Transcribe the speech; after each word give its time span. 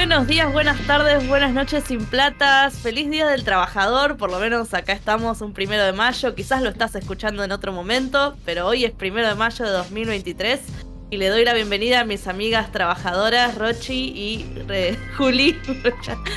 Buenos 0.00 0.26
días, 0.26 0.50
buenas 0.50 0.80
tardes, 0.86 1.28
buenas 1.28 1.52
noches 1.52 1.84
sin 1.84 2.06
platas. 2.06 2.72
Feliz 2.78 3.10
Día 3.10 3.26
del 3.26 3.44
Trabajador. 3.44 4.16
Por 4.16 4.30
lo 4.30 4.38
menos 4.38 4.72
acá 4.72 4.94
estamos 4.94 5.42
un 5.42 5.52
primero 5.52 5.84
de 5.84 5.92
mayo. 5.92 6.34
Quizás 6.34 6.62
lo 6.62 6.70
estás 6.70 6.94
escuchando 6.94 7.44
en 7.44 7.52
otro 7.52 7.70
momento, 7.70 8.34
pero 8.46 8.66
hoy 8.66 8.86
es 8.86 8.92
primero 8.92 9.28
de 9.28 9.34
mayo 9.34 9.62
de 9.62 9.70
2023. 9.72 10.58
Y 11.10 11.18
le 11.18 11.28
doy 11.28 11.44
la 11.44 11.52
bienvenida 11.52 12.00
a 12.00 12.04
mis 12.04 12.26
amigas 12.28 12.72
trabajadoras, 12.72 13.58
Rochi 13.58 14.08
y 14.16 14.96
Juli. 15.18 15.60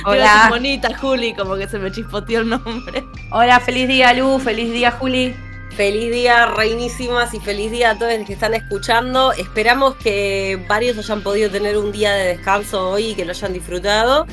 Hola. 0.04 0.48
bonita, 0.50 0.94
Juli, 0.98 1.32
como 1.32 1.56
que 1.56 1.66
se 1.66 1.78
me 1.78 1.90
chispoteó 1.90 2.40
el 2.40 2.50
nombre. 2.50 3.02
Hola, 3.32 3.60
feliz 3.60 3.88
día, 3.88 4.12
Lu. 4.12 4.38
Feliz 4.40 4.74
día, 4.74 4.90
Juli. 4.90 5.34
Feliz 5.76 6.12
día, 6.12 6.46
reinísimas, 6.46 7.34
y 7.34 7.40
feliz 7.40 7.70
día 7.72 7.90
a 7.90 7.98
todos 7.98 8.16
los 8.16 8.26
que 8.26 8.34
están 8.34 8.54
escuchando. 8.54 9.32
Esperamos 9.32 9.96
que 9.96 10.64
varios 10.68 10.96
hayan 10.98 11.20
podido 11.22 11.50
tener 11.50 11.76
un 11.76 11.90
día 11.90 12.12
de 12.12 12.26
descanso 12.28 12.90
hoy 12.90 13.06
y 13.08 13.14
que 13.14 13.24
lo 13.24 13.32
hayan 13.32 13.52
disfrutado. 13.52 14.26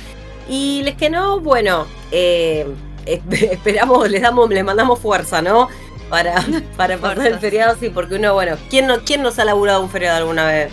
Y 0.47 0.83
les 0.83 0.95
que 0.95 1.09
no, 1.09 1.39
bueno, 1.39 1.87
eh, 2.11 2.67
esperamos, 3.05 4.07
les 4.09 4.21
damos, 4.21 4.49
les 4.49 4.63
mandamos 4.63 4.99
fuerza, 4.99 5.41
¿no? 5.41 5.67
Para, 6.09 6.35
para 6.77 6.97
pasar 6.97 7.25
el 7.25 7.39
feriado, 7.39 7.75
sí, 7.79 7.89
porque 7.89 8.15
uno, 8.15 8.33
bueno, 8.35 8.57
¿quién, 8.69 8.85
no, 8.85 8.99
¿quién 8.99 9.23
nos 9.23 9.39
ha 9.39 9.45
laburado 9.45 9.81
un 9.81 9.89
feriado 9.89 10.17
alguna 10.17 10.45
vez? 10.45 10.71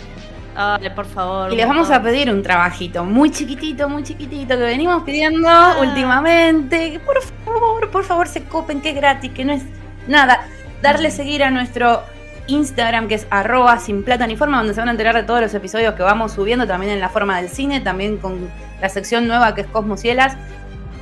Dale, 0.53 0.91
por 0.91 1.05
favor. 1.05 1.51
Y 1.51 1.55
les 1.55 1.67
vamos 1.67 1.89
a 1.89 2.03
pedir 2.03 2.29
un 2.29 2.43
trabajito 2.43 3.03
muy 3.05 3.31
chiquitito, 3.31 3.89
muy 3.89 4.03
chiquitito, 4.03 4.55
que 4.55 4.63
venimos 4.63 5.01
pidiendo 5.03 5.47
Ah. 5.49 5.77
últimamente. 5.81 6.99
Por 7.05 7.21
favor, 7.23 7.89
por 7.89 8.03
favor 8.03 8.27
se 8.27 8.43
copen, 8.43 8.81
que 8.81 8.89
es 8.89 8.95
gratis, 8.95 9.31
que 9.31 9.45
no 9.45 9.53
es 9.53 9.63
nada. 10.07 10.45
Darle 10.81 11.11
seguir 11.11 11.43
a 11.43 11.51
nuestro 11.51 12.03
Instagram, 12.47 13.07
que 13.07 13.15
es 13.15 13.27
arroba 13.29 13.79
sin 13.79 14.03
plata 14.03 14.25
ni 14.27 14.35
forma, 14.35 14.57
donde 14.57 14.73
se 14.73 14.79
van 14.79 14.89
a 14.89 14.91
enterar 14.91 15.15
de 15.15 15.23
todos 15.23 15.41
los 15.41 15.53
episodios 15.53 15.93
que 15.95 16.03
vamos 16.03 16.33
subiendo, 16.33 16.65
también 16.67 16.91
en 16.93 16.99
la 16.99 17.09
forma 17.09 17.39
del 17.41 17.49
cine, 17.49 17.79
también 17.81 18.17
con 18.17 18.49
la 18.81 18.89
sección 18.89 19.27
nueva 19.27 19.53
que 19.55 19.61
es 19.61 19.67
Cosmos 19.67 20.01
Cielas. 20.01 20.35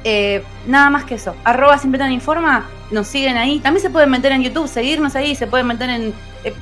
Eh, 0.03 0.43
nada 0.67 0.89
más 0.89 1.03
que 1.03 1.15
eso. 1.15 1.35
Arroba 1.43 1.77
sin 1.77 1.91
plata 1.91 2.07
ni 2.07 2.19
forma, 2.19 2.65
nos 2.91 3.07
siguen 3.07 3.37
ahí. 3.37 3.59
También 3.59 3.81
se 3.81 3.89
pueden 3.89 4.09
meter 4.09 4.31
en 4.31 4.43
YouTube, 4.43 4.67
seguirnos 4.67 5.15
ahí, 5.15 5.35
se 5.35 5.47
pueden 5.47 5.67
meter 5.67 5.89
en, 5.89 6.13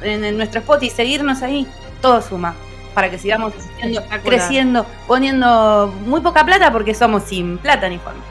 en, 0.02 0.24
en 0.24 0.38
nuestro 0.38 0.62
spot 0.62 0.84
y 0.84 0.90
seguirnos 0.90 1.42
ahí. 1.42 1.68
Todo 2.02 2.22
suma 2.22 2.56
para 2.96 3.12
que 3.12 3.20
sigamos 3.20 3.54
creciendo, 3.54 4.04
creciendo, 4.24 4.86
poniendo 5.06 5.94
muy 6.06 6.22
poca 6.22 6.46
plata 6.46 6.72
porque 6.72 6.96
somos 6.96 7.24
sin 7.24 7.58
plata 7.58 7.90
ni 7.90 8.00
forma. 8.00 8.22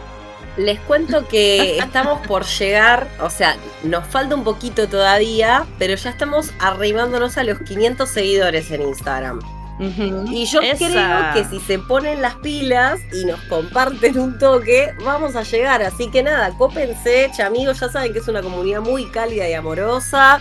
Les 0.57 0.79
cuento 0.81 1.27
que 1.29 1.79
estamos 1.83 2.27
por 2.27 2.45
llegar, 2.45 3.09
o 3.21 3.31
sea, 3.31 3.57
nos 3.83 4.07
falta 4.07 4.35
un 4.35 4.45
poquito 4.45 4.89
todavía, 4.89 5.67
pero 5.79 5.95
ya 5.95 6.11
estamos 6.11 6.51
arribándonos 6.61 7.37
a 7.39 7.45
los 7.45 7.59
500 7.61 8.09
seguidores 8.09 8.71
en 8.71 8.83
Instagram. 8.83 9.41
Uh 9.81 9.83
-huh. 9.83 10.33
Y 10.33 10.47
yo 10.47 10.61
Esa. 10.61 10.77
creo 10.77 11.35
que 11.35 11.45
si 11.51 11.61
se 11.61 11.81
ponen 11.81 12.23
las 12.23 12.37
pilas 12.37 13.01
y 13.13 13.25
nos 13.25 13.41
comparten 13.43 14.19
un 14.19 14.39
toque, 14.39 14.95
vamos 15.05 15.35
a 15.35 15.43
llegar. 15.43 15.83
Así 15.83 16.11
que 16.11 16.23
nada, 16.23 16.57
cópense, 16.57 17.31
amigos, 17.43 17.81
ya 17.81 17.89
saben 17.89 18.13
que 18.13 18.21
es 18.21 18.29
una 18.29 18.41
comunidad 18.41 18.83
muy 18.83 19.07
cálida 19.07 19.49
y 19.49 19.53
amorosa 19.53 20.41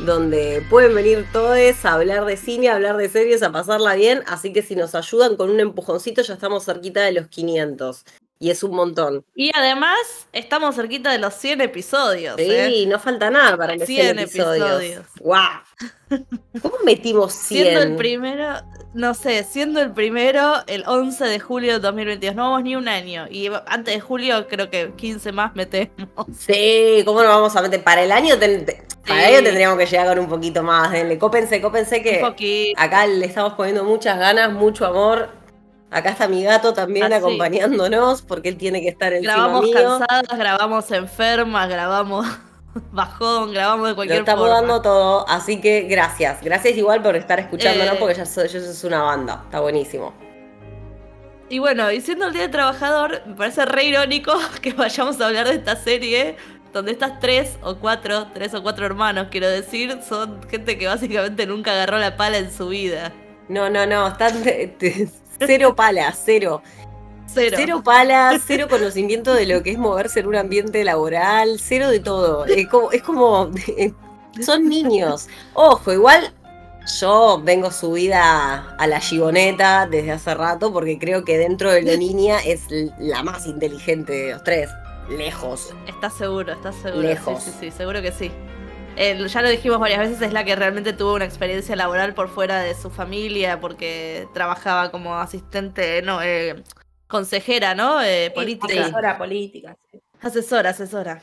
donde 0.00 0.64
pueden 0.68 0.94
venir 0.94 1.26
todos 1.32 1.84
a 1.84 1.92
hablar 1.92 2.24
de 2.24 2.36
cine, 2.36 2.68
a 2.68 2.74
hablar 2.74 2.96
de 2.96 3.08
series, 3.08 3.42
a 3.42 3.52
pasarla 3.52 3.94
bien. 3.94 4.22
Así 4.26 4.52
que 4.52 4.62
si 4.62 4.74
nos 4.74 4.94
ayudan 4.94 5.36
con 5.36 5.50
un 5.50 5.60
empujoncito, 5.60 6.22
ya 6.22 6.34
estamos 6.34 6.64
cerquita 6.64 7.02
de 7.02 7.12
los 7.12 7.28
500. 7.28 8.04
Y 8.42 8.50
es 8.50 8.64
un 8.64 8.74
montón. 8.74 9.24
Y 9.36 9.52
además, 9.54 9.96
estamos 10.32 10.74
cerquita 10.74 11.12
de 11.12 11.18
los 11.18 11.32
100 11.34 11.60
episodios. 11.60 12.34
Sí, 12.36 12.44
¿eh? 12.50 12.84
no 12.88 12.98
falta 12.98 13.30
nada 13.30 13.56
para 13.56 13.76
los 13.76 13.86
100, 13.86 14.16
100 14.16 14.18
episodios. 14.18 14.82
episodios. 14.82 15.06
¡Wow! 15.20 16.24
¿Cómo 16.60 16.74
metimos 16.84 17.32
100? 17.34 17.62
Siendo 17.62 17.82
el 17.82 17.94
primero, 17.94 18.44
no 18.94 19.14
sé, 19.14 19.44
siendo 19.44 19.80
el 19.80 19.92
primero 19.92 20.54
el 20.66 20.82
11 20.88 21.24
de 21.24 21.38
julio 21.38 21.74
de 21.74 21.78
2022. 21.78 22.34
No 22.34 22.50
vamos 22.50 22.64
ni 22.64 22.74
un 22.74 22.88
año. 22.88 23.28
Y 23.30 23.48
antes 23.66 23.94
de 23.94 24.00
julio, 24.00 24.48
creo 24.48 24.68
que 24.68 24.90
15 24.96 25.30
más 25.30 25.54
metemos. 25.54 26.26
Sí, 26.36 27.00
¿cómo 27.04 27.22
no 27.22 27.28
vamos 27.28 27.54
a 27.54 27.62
meter? 27.62 27.84
Para 27.84 28.02
el 28.02 28.10
año, 28.10 28.40
ten, 28.40 28.66
para 29.06 29.20
sí. 29.20 29.28
el 29.28 29.34
año 29.36 29.44
tendríamos 29.44 29.78
que 29.78 29.86
llegar 29.86 30.08
con 30.08 30.18
un 30.18 30.28
poquito 30.28 30.64
más. 30.64 30.90
Denle, 30.90 31.16
cópense, 31.16 31.60
cópense 31.60 32.02
que 32.02 32.74
acá 32.76 33.06
le 33.06 33.24
estamos 33.24 33.52
poniendo 33.52 33.84
muchas 33.84 34.18
ganas, 34.18 34.50
mucho 34.50 34.84
amor. 34.84 35.41
Acá 35.92 36.10
está 36.10 36.26
mi 36.26 36.42
gato 36.42 36.72
también 36.72 37.04
Así. 37.06 37.14
acompañándonos 37.14 38.22
porque 38.22 38.48
él 38.48 38.56
tiene 38.56 38.80
que 38.80 38.88
estar 38.88 39.12
encima 39.12 39.34
Grabamos 39.34 39.62
mío. 39.64 39.74
cansadas, 39.74 40.38
grabamos 40.38 40.90
enfermas, 40.90 41.68
grabamos 41.68 42.26
bajón, 42.92 43.52
grabamos 43.52 43.88
de 43.90 43.94
cualquier 43.94 44.18
Lo 44.20 44.22
estamos 44.24 44.44
forma. 44.48 44.60
dando 44.60 44.80
todo, 44.82 45.28
así 45.28 45.60
que 45.60 45.82
gracias. 45.82 46.40
Gracias 46.42 46.76
igual 46.78 47.02
por 47.02 47.14
estar 47.16 47.38
escuchándonos 47.38 47.94
Eh. 47.94 47.98
porque 48.00 48.14
ya 48.14 48.24
soy, 48.26 48.48
yo 48.48 48.58
es 48.58 48.84
una 48.84 49.02
banda. 49.02 49.42
Está 49.44 49.60
buenísimo. 49.60 50.14
Y 51.50 51.58
bueno, 51.58 51.90
y 51.92 52.00
siendo 52.00 52.26
el 52.28 52.32
Día 52.32 52.42
del 52.42 52.50
Trabajador, 52.50 53.20
me 53.26 53.34
parece 53.34 53.66
re 53.66 53.84
irónico 53.84 54.32
que 54.62 54.72
vayamos 54.72 55.20
a 55.20 55.26
hablar 55.26 55.46
de 55.48 55.56
esta 55.56 55.76
serie 55.76 56.36
donde 56.72 56.92
estas 56.92 57.20
tres 57.20 57.58
o 57.62 57.74
cuatro, 57.76 58.28
tres 58.32 58.54
o 58.54 58.62
cuatro 58.62 58.86
hermanos, 58.86 59.26
quiero 59.30 59.46
decir, 59.50 59.98
son 60.08 60.40
gente 60.48 60.78
que 60.78 60.86
básicamente 60.86 61.44
nunca 61.44 61.72
agarró 61.72 61.98
la 61.98 62.16
pala 62.16 62.38
en 62.38 62.50
su 62.50 62.68
vida. 62.68 63.12
No, 63.50 63.68
no, 63.68 63.84
no, 63.84 64.08
están 64.08 64.42
cero 65.46 65.74
palas, 65.76 66.20
cero. 66.24 66.62
Cero. 67.26 67.56
Cero 67.58 67.82
palas, 67.82 68.42
cero 68.46 68.66
conocimiento 68.68 69.32
de 69.32 69.46
lo 69.46 69.62
que 69.62 69.70
es 69.70 69.78
moverse 69.78 70.20
en 70.20 70.26
un 70.26 70.36
ambiente 70.36 70.84
laboral, 70.84 71.58
cero 71.58 71.88
de 71.88 72.00
todo. 72.00 72.44
Es 72.44 72.68
como, 72.68 72.90
es 72.92 73.02
como 73.02 73.50
son 74.44 74.68
niños. 74.68 75.28
Ojo, 75.54 75.92
igual 75.92 76.32
yo 77.00 77.40
vengo 77.42 77.70
subida 77.70 78.74
a 78.76 78.86
la 78.86 79.00
gigoneta 79.00 79.86
desde 79.86 80.12
hace 80.12 80.34
rato 80.34 80.72
porque 80.72 80.98
creo 80.98 81.24
que 81.24 81.38
dentro 81.38 81.70
de 81.70 81.82
la 81.82 81.96
niña 81.96 82.38
es 82.44 82.66
la 82.98 83.22
más 83.22 83.46
inteligente 83.46 84.12
de 84.12 84.32
los 84.32 84.44
tres. 84.44 84.70
Lejos. 85.08 85.74
¿Estás 85.86 86.14
seguro? 86.14 86.52
¿Estás 86.52 86.74
seguro? 86.76 87.02
Lejos. 87.02 87.42
Sí, 87.42 87.50
sí, 87.50 87.56
sí, 87.60 87.70
seguro 87.70 88.02
que 88.02 88.12
sí. 88.12 88.30
Eh, 88.96 89.26
ya 89.26 89.42
lo 89.42 89.48
dijimos 89.48 89.78
varias 89.78 90.00
veces, 90.00 90.20
es 90.20 90.32
la 90.32 90.44
que 90.44 90.54
realmente 90.54 90.92
tuvo 90.92 91.14
una 91.14 91.24
experiencia 91.24 91.74
laboral 91.76 92.14
por 92.14 92.28
fuera 92.28 92.60
de 92.60 92.74
su 92.74 92.90
familia, 92.90 93.58
porque 93.58 94.28
trabajaba 94.34 94.90
como 94.90 95.16
asistente, 95.16 96.02
no, 96.02 96.22
eh, 96.22 96.62
consejera, 97.08 97.74
¿no? 97.74 98.02
Eh, 98.02 98.30
política. 98.34 98.82
Asesora 98.82 99.18
política. 99.18 99.76
sí. 99.90 100.02
Asesora, 100.20 100.70
asesora. 100.70 101.22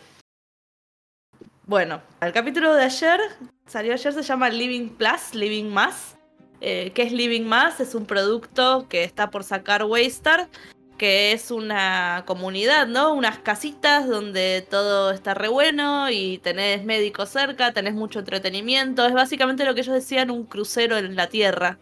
Bueno, 1.66 2.02
el 2.19 2.34
capítulo 2.34 2.74
de 2.74 2.84
ayer, 2.84 3.19
salió 3.68 3.94
ayer, 3.94 4.12
se 4.12 4.24
llama 4.24 4.50
Living 4.50 4.90
Plus, 4.90 5.36
Living 5.36 5.69
Más. 5.69 6.18
Eh, 6.62 6.91
¿Qué 6.96 7.03
es 7.03 7.12
Living 7.12 7.44
Más? 7.44 7.80
Es 7.80 7.94
un 7.94 8.06
producto 8.07 8.88
que 8.90 9.03
está 9.03 9.30
por 9.30 9.44
sacar 9.44 9.84
Waystar, 9.84 10.50
que 11.00 11.32
es 11.32 11.50
una 11.50 12.24
comunidad, 12.28 12.86
¿no? 12.86 13.14
Unas 13.14 13.40
casitas 13.40 14.08
donde 14.08 14.64
todo 14.70 15.10
está 15.10 15.34
re 15.34 15.48
bueno 15.48 16.12
y 16.12 16.38
tenés 16.40 16.84
médicos 16.84 17.30
cerca, 17.30 17.72
tenés 17.72 17.96
mucho 17.96 18.20
entretenimiento. 18.20 19.08
Es 19.08 19.14
básicamente 19.14 19.66
lo 19.66 19.74
que 19.74 19.82
ellos 19.82 19.96
decían, 19.96 20.30
un 20.30 20.44
crucero 20.44 20.98
en 20.98 21.16
la 21.16 21.28
tierra. 21.28 21.80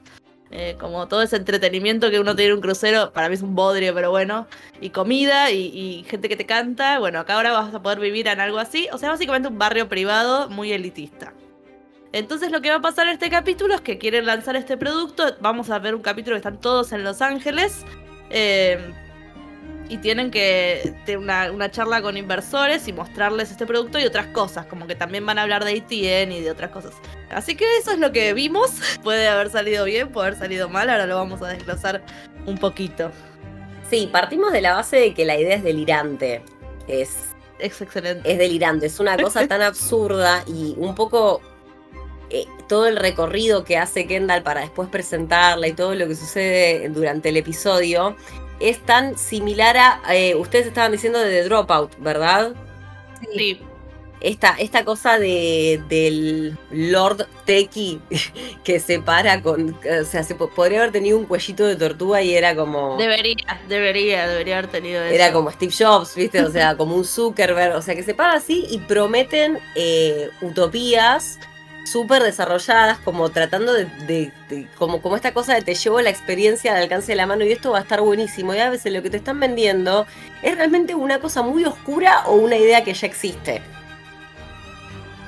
Eh, 0.52 0.78
como 0.80 1.10
todo 1.10 1.24
ese 1.24 1.36
entretenimiento 1.36 2.10
que 2.10 2.22
uno 2.22 2.34
tiene 2.34 2.52
en 2.52 2.56
un 2.56 2.62
crucero, 2.62 3.12
para 3.12 3.28
mí 3.28 3.36
es 3.36 3.42
un 3.42 3.56
bodrio, 3.56 3.94
pero 3.94 4.12
bueno. 4.12 4.48
Y 4.80 4.92
comida 4.92 5.52
y, 5.52 5.66
y 5.66 6.06
gente 6.08 6.30
que 6.30 6.38
te 6.38 6.46
canta. 6.46 7.00
Bueno, 7.00 7.20
acá 7.20 7.34
ahora 7.34 7.52
vas 7.52 7.74
a 7.74 7.82
poder 7.82 8.00
vivir 8.00 8.28
en 8.28 8.40
algo 8.40 8.60
así. 8.60 8.88
O 8.94 8.98
sea, 8.98 9.10
básicamente 9.10 9.50
un 9.50 9.58
barrio 9.58 9.90
privado 9.90 10.48
muy 10.50 10.72
elitista. 10.72 11.34
Entonces 12.14 12.52
lo 12.52 12.62
que 12.62 12.70
va 12.70 12.78
a 12.78 12.82
pasar 12.82 13.08
en 13.08 13.14
este 13.14 13.30
capítulo 13.30 13.74
es 13.76 13.82
que 13.82 13.98
quieren 13.98 14.26
lanzar 14.28 14.56
este 14.56 14.78
producto. 14.78 15.36
Vamos 15.42 15.70
a 15.72 15.80
ver 15.80 15.96
un 15.96 16.02
capítulo 16.02 16.36
que 16.36 16.40
están 16.40 16.62
todos 16.62 16.92
en 16.94 17.04
Los 17.04 17.22
Ángeles. 17.22 17.84
eh, 18.30 18.94
y 19.90 19.98
tienen 19.98 20.32
que 20.32 20.94
tener 21.06 21.20
una, 21.20 21.52
una 21.52 21.72
charla 21.72 22.02
con 22.02 22.18
inversores 22.18 22.88
y 22.88 22.94
mostrarles 22.94 23.52
este 23.52 23.66
producto 23.66 24.00
y 24.00 24.06
otras 24.06 24.28
cosas. 24.28 24.66
Como 24.66 24.88
que 24.88 24.96
también 24.96 25.26
van 25.26 25.40
a 25.40 25.44
hablar 25.44 25.64
de 25.64 25.72
ATN 25.72 26.32
y 26.32 26.42
de 26.42 26.52
otras 26.52 26.72
cosas. 26.72 26.94
Así 27.30 27.56
que 27.56 27.66
eso 27.78 27.92
es 27.92 28.00
lo 28.00 28.12
que 28.12 28.34
vimos. 28.34 28.72
Puede 29.04 29.28
haber 29.28 29.50
salido 29.50 29.86
bien, 29.86 30.10
puede 30.10 30.28
haber 30.28 30.40
salido 30.40 30.70
mal. 30.70 30.90
Ahora 30.90 31.06
lo 31.06 31.16
vamos 31.16 31.42
a 31.42 31.48
desglosar 31.48 32.04
un 32.46 32.58
poquito. 32.58 33.12
Sí, 33.90 34.10
partimos 34.12 34.52
de 34.52 34.62
la 34.62 34.74
base 34.74 34.98
de 34.98 35.14
que 35.14 35.26
la 35.26 35.38
idea 35.38 35.56
es 35.56 35.64
delirante. 35.64 36.42
Es 36.88 37.36
Es 37.60 37.82
excelente. 37.82 38.30
es 38.32 38.38
delirante, 38.38 38.86
es 38.86 39.00
una 39.00 39.18
cosa 39.18 39.48
tan 39.48 39.62
absurda 39.62 40.44
y 40.48 40.76
un 40.78 40.94
poco 40.94 41.42
eh, 42.30 42.46
todo 42.68 42.88
el 42.88 42.98
recorrido 42.98 43.64
que 43.64 43.78
hace 43.78 44.06
Kendall 44.06 44.44
para 44.44 44.62
después 44.62 44.90
presentarla 44.90 45.68
y 45.68 45.74
todo 45.74 45.96
lo 45.96 46.08
que 46.08 46.16
sucede 46.16 46.90
durante 46.90 47.30
el 47.30 47.38
episodio 47.38 48.18
es 48.60 48.80
tan 48.86 49.18
similar 49.18 49.78
a, 49.78 50.02
eh, 50.16 50.36
ustedes 50.36 50.68
estaban 50.68 50.92
diciendo 50.92 51.20
de 51.20 51.30
The 51.30 51.44
Dropout, 51.44 51.98
¿verdad? 52.00 52.54
Sí. 53.34 53.62
Esta, 54.20 54.56
esta 54.58 54.84
cosa 54.84 55.20
de, 55.20 55.80
del 55.90 56.58
Lord 56.72 57.28
Teki 57.46 58.02
que 58.64 58.80
se 58.80 59.00
para 59.00 59.44
con, 59.44 59.76
o 60.02 60.06
sea, 60.06 60.24
se 60.24 60.34
po- 60.34 60.50
podría 60.50 60.80
haber 60.80 60.92
tenido 60.92 61.20
un 61.20 61.26
cuellito 61.26 61.68
de 61.68 61.76
tortuga 61.76 62.24
y 62.24 62.34
era 62.34 62.56
como... 62.56 62.98
Debería, 62.98 63.62
debería, 63.70 64.28
debería 64.28 64.58
haber 64.58 64.72
tenido 64.72 65.04
eso. 65.04 65.14
Era 65.14 65.32
como 65.32 65.52
Steve 65.52 65.72
Jobs, 65.78 66.16
¿viste? 66.16 66.42
O 66.42 66.52
sea, 66.52 66.76
como 66.76 66.96
un 66.96 67.06
Zuckerberg. 67.06 67.76
O 67.76 67.82
sea, 67.84 67.94
que 67.94 68.02
se 68.02 68.16
para 68.16 68.34
así 68.34 68.66
y 68.72 68.80
prometen 68.80 69.60
eh, 69.76 70.32
utopías 70.42 71.38
súper 71.88 72.24
desarrolladas, 72.24 73.00
como 73.00 73.30
tratando 73.30 73.74
de, 73.74 74.32
como, 74.78 75.02
como 75.02 75.16
esta 75.16 75.34
cosa 75.34 75.56
de 75.56 75.62
te 75.62 75.76
llevo 75.76 76.02
la 76.02 76.10
experiencia 76.10 76.74
al 76.74 76.84
alcance 76.84 77.12
de 77.12 77.16
la 77.16 77.26
mano 77.26 77.44
y 77.44 77.52
esto 77.52 77.72
va 77.72 77.80
a 77.80 77.82
estar 77.82 78.02
buenísimo. 78.02 78.54
Y 78.54 78.60
a 78.60 78.70
veces 78.70 78.94
lo 78.94 79.02
que 79.02 79.10
te 79.10 79.18
están 79.18 79.40
vendiendo 79.40 80.06
es 80.42 80.56
realmente 80.56 80.96
una 80.96 81.20
cosa 81.20 81.42
muy 81.42 81.66
oscura 81.66 82.24
o 82.28 82.36
una 82.36 82.58
idea 82.58 82.84
que 82.84 82.94
ya 82.94 83.08
existe. 83.08 83.62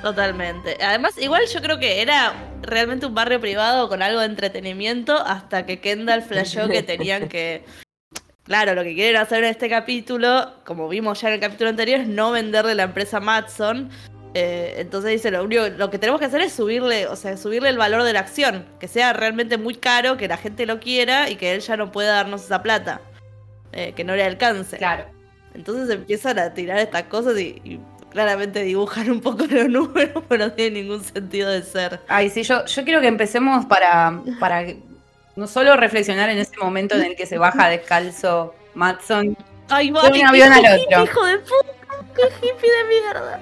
Totalmente. 0.02 0.78
Además, 0.82 1.18
igual 1.18 1.42
yo 1.52 1.60
creo 1.60 1.78
que 1.78 2.00
era 2.00 2.32
realmente 2.62 3.06
un 3.06 3.14
barrio 3.14 3.40
privado 3.40 3.88
con 3.88 4.02
algo 4.02 4.20
de 4.20 4.26
entretenimiento 4.26 5.16
hasta 5.16 5.66
que 5.66 5.80
Kendall 5.80 6.22
flashó 6.22 6.68
que 6.68 6.82
tenían 6.82 7.28
que... 7.28 7.64
Claro, 8.44 8.74
lo 8.74 8.82
que 8.82 8.94
quieren 8.94 9.20
hacer 9.20 9.44
en 9.44 9.50
este 9.50 9.68
capítulo, 9.68 10.54
como 10.64 10.88
vimos 10.88 11.20
ya 11.20 11.28
en 11.28 11.34
el 11.34 11.40
capítulo 11.40 11.70
anterior, 11.70 12.00
es 12.00 12.08
no 12.08 12.32
venderle 12.32 12.74
la 12.74 12.84
empresa 12.84 13.20
Matson. 13.20 13.90
Eh, 14.34 14.74
entonces 14.78 15.10
dice, 15.10 15.30
lo 15.30 15.42
único, 15.42 15.68
lo 15.68 15.90
que 15.90 15.98
tenemos 15.98 16.20
que 16.20 16.26
hacer 16.26 16.40
es 16.40 16.52
subirle, 16.52 17.06
o 17.08 17.16
sea, 17.16 17.36
subirle 17.36 17.68
el 17.68 17.78
valor 17.78 18.04
de 18.04 18.12
la 18.12 18.20
acción, 18.20 18.66
que 18.78 18.86
sea 18.86 19.12
realmente 19.12 19.58
muy 19.58 19.74
caro, 19.74 20.16
que 20.16 20.28
la 20.28 20.36
gente 20.36 20.66
lo 20.66 20.78
quiera 20.78 21.28
y 21.28 21.36
que 21.36 21.52
él 21.52 21.60
ya 21.60 21.76
no 21.76 21.90
pueda 21.90 22.14
darnos 22.14 22.44
esa 22.44 22.62
plata, 22.62 23.00
eh, 23.72 23.92
que 23.92 24.04
no 24.04 24.14
le 24.14 24.24
alcance. 24.24 24.76
Claro. 24.78 25.06
Entonces 25.54 25.90
empiezan 25.90 26.38
a 26.38 26.54
tirar 26.54 26.78
estas 26.78 27.04
cosas 27.04 27.38
y 27.40 27.80
claramente 28.10 28.62
dibujan 28.62 29.10
un 29.10 29.20
poco 29.20 29.46
los 29.50 29.68
números, 29.68 30.22
pero 30.28 30.46
no 30.46 30.52
tiene 30.52 30.82
ningún 30.82 31.02
sentido 31.02 31.48
de 31.48 31.62
ser. 31.62 32.00
Ay, 32.08 32.28
sí, 32.28 32.42
yo, 32.42 32.64
yo 32.66 32.84
quiero 32.84 33.00
que 33.00 33.06
empecemos 33.06 33.64
para, 33.66 34.20
para 34.38 34.66
no 35.36 35.46
solo 35.46 35.76
reflexionar 35.76 36.28
en 36.28 36.38
ese 36.38 36.56
momento 36.58 36.96
en 36.96 37.02
el 37.02 37.16
que 37.16 37.26
se 37.26 37.38
baja 37.38 37.68
descalzo 37.68 38.54
Matson 38.74 39.36
Ay, 39.68 39.90
va, 39.90 40.02
un 40.02 40.26
avión 40.26 40.52
al 40.52 40.64
otro. 40.80 41.04
Hijo 41.04 41.24
de 41.26 41.38
puta, 41.38 41.72
qué 42.16 42.22
hippie 42.46 42.70
de 42.70 42.84
mierda. 42.88 43.40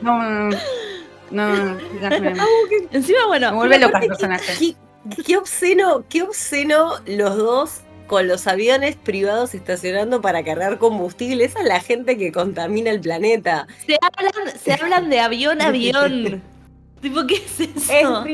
No, 0.00 0.22
no, 0.22 0.56
no. 1.30 1.56
no 1.56 1.56
Encima, 2.92 3.26
bueno, 3.26 3.50
me 3.52 3.56
vuelve 3.56 3.78
loca 3.78 3.98
el 3.98 4.08
personaje. 4.08 4.52
Qué, 4.58 5.22
qué 5.22 5.36
obsceno, 5.36 6.04
qué 6.08 6.22
obsceno 6.22 6.94
los 7.06 7.36
dos 7.36 7.80
con 8.06 8.26
los 8.26 8.48
aviones 8.48 8.96
privados 8.96 9.54
estacionando 9.54 10.20
para 10.20 10.42
cargar 10.42 10.78
combustible. 10.78 11.44
Esa 11.44 11.60
es 11.60 11.66
la 11.66 11.80
gente 11.80 12.18
que 12.18 12.32
contamina 12.32 12.90
el 12.90 13.00
planeta. 13.00 13.68
Se 13.86 13.96
hablan, 14.02 14.58
se 14.58 14.72
hablan 14.72 15.10
de 15.10 15.20
avión 15.20 15.62
a 15.62 15.68
avión. 15.68 16.42
tipo, 17.00 17.26
¿qué 17.26 17.36
es 17.36 17.60
eso? 17.60 18.24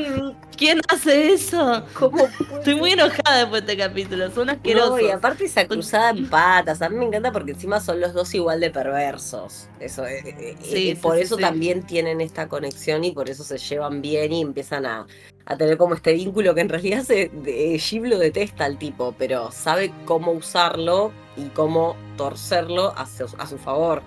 ¿Quién 0.57 0.81
hace 0.87 1.33
eso? 1.33 1.83
¿Cómo 1.93 2.25
Estoy 2.57 2.75
muy 2.75 2.91
enojada 2.91 3.39
después 3.39 3.65
de 3.65 3.73
este 3.73 3.83
capítulo, 3.83 4.31
son 4.31 4.49
asquerosos. 4.49 5.01
y 5.01 5.09
aparte 5.09 5.45
esa 5.45 5.67
cruzada 5.67 6.09
en 6.09 6.29
patas, 6.29 6.81
a 6.81 6.89
mí 6.89 6.95
me 6.95 7.05
encanta 7.05 7.31
porque 7.31 7.51
encima 7.51 7.79
son 7.79 7.99
los 7.99 8.13
dos 8.13 8.33
igual 8.33 8.59
de 8.59 8.71
perversos. 8.71 9.69
Eso, 9.79 10.05
eh, 10.05 10.21
eh, 10.25 10.55
sí, 10.61 10.97
por 11.01 11.17
eso 11.17 11.37
también 11.37 11.83
tienen 11.83 12.21
esta 12.21 12.47
conexión 12.47 13.03
y 13.03 13.11
por 13.11 13.29
eso 13.29 13.43
se 13.43 13.57
llevan 13.57 14.01
bien 14.01 14.33
y 14.33 14.41
empiezan 14.41 14.85
a, 14.85 15.05
a 15.45 15.57
tener 15.57 15.77
como 15.77 15.93
este 15.93 16.13
vínculo 16.13 16.53
que 16.53 16.61
en 16.61 16.69
realidad 16.69 17.03
se, 17.03 17.29
de, 17.29 17.81
lo 18.03 18.17
detesta 18.17 18.65
al 18.65 18.77
tipo, 18.77 19.15
pero 19.17 19.51
sabe 19.51 19.93
cómo 20.05 20.31
usarlo 20.31 21.11
y 21.37 21.45
cómo 21.49 21.95
torcerlo 22.17 22.93
a 22.97 23.05
su, 23.05 23.25
a 23.37 23.47
su 23.47 23.57
favor. 23.57 24.01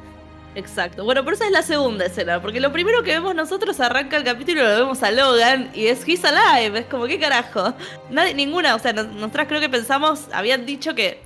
Exacto. 0.55 1.05
Bueno, 1.05 1.25
pero 1.25 1.37
esa 1.37 1.47
es 1.47 1.53
la 1.53 1.63
segunda 1.63 2.07
escena, 2.07 2.43
porque 2.43 2.59
lo 2.61 2.73
primero 2.73 3.05
que 3.05 3.13
vemos 3.13 3.35
nosotros 3.37 3.79
arranca 3.79 4.17
el 4.17 4.25
capítulo 4.25 4.61
y 4.61 4.65
lo 4.65 4.79
vemos 4.81 5.03
a 5.03 5.13
Logan 5.13 5.71
y 5.75 5.87
es 5.87 6.07
He's 6.07 6.25
Alive, 6.25 6.81
es 6.81 6.87
como, 6.87 7.07
¿qué 7.07 7.21
carajo? 7.21 7.73
Nadie, 8.11 8.35
ninguna, 8.35 8.75
o 8.75 8.79
sea, 8.81 8.93
nosotras 8.93 9.47
creo 9.47 9.61
que 9.61 9.69
pensamos, 9.69 10.27
habían 10.33 10.67
dicho 10.67 10.95
que 10.97 11.23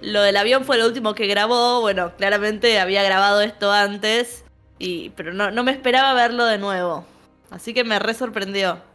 lo 0.00 0.22
del 0.22 0.36
avión 0.36 0.64
fue 0.64 0.78
lo 0.78 0.86
último 0.86 1.14
que 1.14 1.26
grabó, 1.26 1.80
bueno, 1.80 2.12
claramente 2.16 2.78
había 2.78 3.02
grabado 3.02 3.40
esto 3.40 3.72
antes, 3.72 4.44
y, 4.78 5.10
pero 5.10 5.32
no, 5.32 5.50
no 5.50 5.64
me 5.64 5.72
esperaba 5.72 6.14
verlo 6.14 6.44
de 6.44 6.58
nuevo, 6.58 7.04
así 7.50 7.74
que 7.74 7.82
me 7.82 7.98
re 7.98 8.14
sorprendió. 8.14 8.87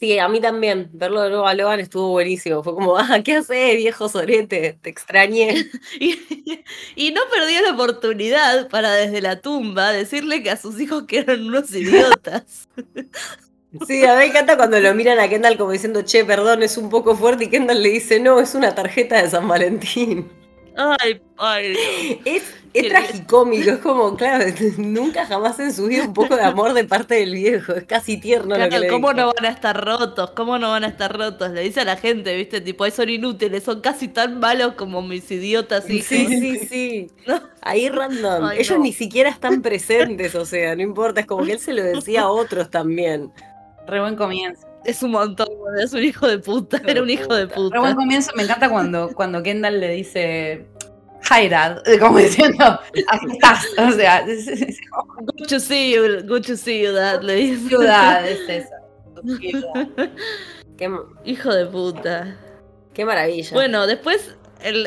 Sí, 0.00 0.18
a 0.18 0.28
mí 0.28 0.40
también. 0.40 0.88
Verlo 0.94 1.20
de 1.20 1.28
nuevo 1.28 1.46
a 1.46 1.52
Logan 1.52 1.78
estuvo 1.78 2.08
buenísimo. 2.08 2.62
Fue 2.62 2.74
como, 2.74 2.96
ah, 2.98 3.20
¿qué 3.22 3.34
haces, 3.36 3.76
viejo 3.76 4.08
sorete? 4.08 4.78
Te 4.80 4.88
extrañé. 4.88 5.70
y, 6.96 7.12
no 7.12 7.20
perdió 7.30 7.60
la 7.60 7.72
oportunidad 7.74 8.68
para 8.70 8.92
desde 8.94 9.20
la 9.20 9.42
tumba 9.42 9.92
decirle 9.92 10.42
que 10.42 10.50
a 10.50 10.56
sus 10.56 10.80
hijos 10.80 11.04
que 11.04 11.18
eran 11.18 11.46
unos 11.46 11.70
idiotas. 11.74 12.66
Sí, 13.86 14.02
a 14.06 14.14
mí 14.14 14.20
me 14.20 14.24
encanta 14.24 14.56
cuando 14.56 14.80
lo 14.80 14.94
miran 14.94 15.20
a 15.20 15.28
Kendall 15.28 15.58
como 15.58 15.72
diciendo, 15.72 16.00
che, 16.02 16.24
perdón, 16.24 16.62
es 16.62 16.78
un 16.78 16.88
poco 16.88 17.14
fuerte, 17.14 17.44
y 17.44 17.50
Kendall 17.50 17.82
le 17.82 17.90
dice, 17.90 18.20
no, 18.20 18.40
es 18.40 18.54
una 18.54 18.74
tarjeta 18.74 19.22
de 19.22 19.28
San 19.28 19.46
Valentín. 19.46 20.39
Ay, 20.80 21.20
ay. 21.36 22.20
Es, 22.24 22.42
es 22.72 22.88
tragicómico, 22.88 23.70
es 23.70 23.78
como, 23.78 24.16
claro, 24.16 24.44
nunca 24.78 25.26
jamás 25.26 25.58
en 25.60 25.72
su 25.72 25.86
vida 25.86 26.04
un 26.04 26.14
poco 26.14 26.36
de 26.36 26.42
amor 26.42 26.72
de 26.72 26.84
parte 26.84 27.16
del 27.16 27.34
viejo, 27.34 27.74
es 27.74 27.84
casi 27.84 28.18
tierno 28.18 28.56
lo 28.56 28.68
que 28.68 28.78
le 28.78 28.88
¿Cómo 28.88 29.12
no 29.12 29.32
van 29.34 29.44
a 29.44 29.50
estar 29.50 29.84
rotos? 29.84 30.30
¿Cómo 30.30 30.58
no 30.58 30.70
van 30.70 30.84
a 30.84 30.88
estar 30.88 31.16
rotos? 31.16 31.50
Le 31.50 31.62
dice 31.62 31.80
a 31.80 31.84
la 31.84 31.96
gente, 31.96 32.34
¿viste? 32.34 32.60
Tipo, 32.60 32.88
son 32.90 33.10
inútiles, 33.10 33.62
son 33.62 33.80
casi 33.80 34.08
tan 34.08 34.40
malos 34.40 34.74
como 34.74 35.02
mis 35.02 35.30
idiotas 35.30 35.88
hijos. 35.90 36.06
Sí, 36.06 36.26
sí, 36.26 36.58
sí. 36.70 37.10
Ahí 37.60 37.88
random. 37.88 38.52
Ellos 38.52 38.78
ni 38.78 38.92
siquiera 38.92 39.28
están 39.28 39.60
presentes, 39.60 40.34
o 40.34 40.46
sea, 40.46 40.74
no 40.76 40.82
importa, 40.82 41.20
es 41.20 41.26
como 41.26 41.44
que 41.44 41.52
él 41.52 41.60
se 41.60 41.74
lo 41.74 41.82
decía 41.82 42.22
a 42.22 42.30
otros 42.30 42.70
también. 42.70 43.30
Re 43.86 44.00
buen 44.00 44.16
comienzo. 44.16 44.69
Es 44.84 45.02
un 45.02 45.10
montón, 45.12 45.48
es 45.82 45.92
un 45.92 46.02
hijo 46.02 46.26
de 46.26 46.38
puta, 46.38 46.80
era 46.86 47.02
un 47.02 47.10
hijo 47.10 47.34
de 47.34 47.46
puta. 47.46 47.74
Re 47.74 47.80
buen 47.80 47.94
comienzo, 47.94 48.32
me 48.34 48.44
encanta 48.44 48.70
cuando, 48.70 49.10
cuando 49.14 49.42
Kendall 49.42 49.78
le 49.78 49.90
dice 49.90 50.66
Hi 51.30 51.48
Dad, 51.48 51.82
como 52.00 52.18
diciendo, 52.18 52.80
aquí 53.08 53.26
estás, 53.32 53.66
o 53.78 53.92
sea. 53.92 54.24
Good 55.20 55.46
to 55.48 55.60
see 55.60 55.94
you, 55.94 56.26
good 56.26 56.42
to 56.46 56.56
see 56.56 56.82
you, 56.82 56.92
Dad, 56.92 57.22
le 57.22 57.34
dice. 57.34 57.68
Ciudad, 57.68 58.26
es 58.26 58.40
eso. 58.48 58.74
Qué, 60.76 60.90
Hijo 61.24 61.54
de 61.54 61.66
puta. 61.66 62.36
Qué 62.94 63.04
maravilla. 63.04 63.50
Bueno, 63.52 63.86
después 63.86 64.34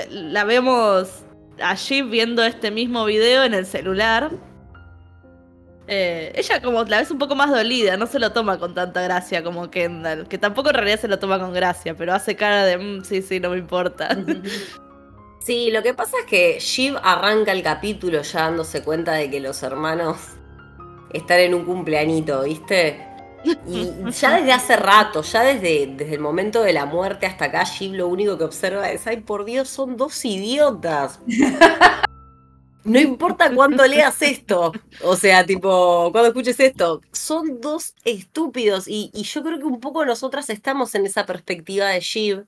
la 0.09 0.43
vemos 0.43 1.23
allí 1.61 2.01
viendo 2.01 2.43
este 2.43 2.71
mismo 2.71 3.05
video 3.05 3.43
en 3.43 3.53
el 3.53 3.65
celular. 3.65 4.31
Eh, 5.87 6.31
ella 6.35 6.61
como 6.61 6.83
la 6.83 6.99
ves 6.99 7.11
un 7.11 7.19
poco 7.19 7.35
más 7.35 7.51
dolida, 7.51 7.97
no 7.97 8.07
se 8.07 8.17
lo 8.17 8.31
toma 8.31 8.57
con 8.57 8.73
tanta 8.73 9.01
gracia 9.01 9.43
como 9.43 9.69
Kendall, 9.69 10.27
que 10.27 10.37
tampoco 10.37 10.69
en 10.69 10.75
realidad 10.75 10.99
se 10.99 11.07
lo 11.09 11.19
toma 11.19 11.39
con 11.39 11.53
gracia, 11.53 11.95
pero 11.95 12.13
hace 12.13 12.35
cara 12.35 12.63
de, 12.63 12.77
mm, 12.77 13.03
sí, 13.03 13.21
sí, 13.21 13.39
no 13.39 13.49
me 13.49 13.57
importa. 13.57 14.09
Sí, 15.45 15.71
lo 15.71 15.83
que 15.83 15.93
pasa 15.93 16.15
es 16.21 16.25
que 16.25 16.57
Shiv 16.57 16.95
arranca 17.03 17.51
el 17.51 17.61
capítulo 17.61 18.21
ya 18.21 18.43
dándose 18.43 18.81
cuenta 18.81 19.11
de 19.11 19.29
que 19.29 19.41
los 19.41 19.61
hermanos 19.61 20.17
están 21.11 21.41
en 21.41 21.53
un 21.53 21.65
cumpleañito, 21.65 22.43
¿viste? 22.43 23.05
Y 23.67 23.89
ya 24.11 24.37
desde 24.37 24.53
hace 24.53 24.77
rato, 24.77 25.21
ya 25.21 25.41
desde, 25.41 25.87
desde 25.97 26.13
el 26.13 26.21
momento 26.21 26.63
de 26.63 26.71
la 26.71 26.85
muerte 26.85 27.25
hasta 27.25 27.45
acá, 27.45 27.65
Shiv 27.65 27.93
lo 27.93 28.07
único 28.07 28.37
que 28.37 28.45
observa 28.45 28.89
es, 28.89 29.05
ay, 29.05 29.17
por 29.17 29.43
Dios, 29.43 29.67
son 29.67 29.97
dos 29.97 30.23
idiotas. 30.23 31.19
No 32.83 32.99
importa 32.99 33.53
cuánto 33.53 33.85
leas 33.85 34.21
esto, 34.21 34.73
o 35.01 35.15
sea, 35.15 35.45
tipo, 35.45 36.11
cuando 36.11 36.27
escuches 36.27 36.59
esto, 36.59 37.01
son 37.11 37.61
dos 37.61 37.93
estúpidos 38.03 38.87
y, 38.87 39.09
y 39.13 39.23
yo 39.23 39.43
creo 39.43 39.57
que 39.57 39.65
un 39.65 39.79
poco 39.79 40.05
nosotras 40.05 40.49
estamos 40.49 40.93
en 40.95 41.05
esa 41.05 41.25
perspectiva 41.25 41.87
de 41.87 41.99
Shiv 42.01 42.45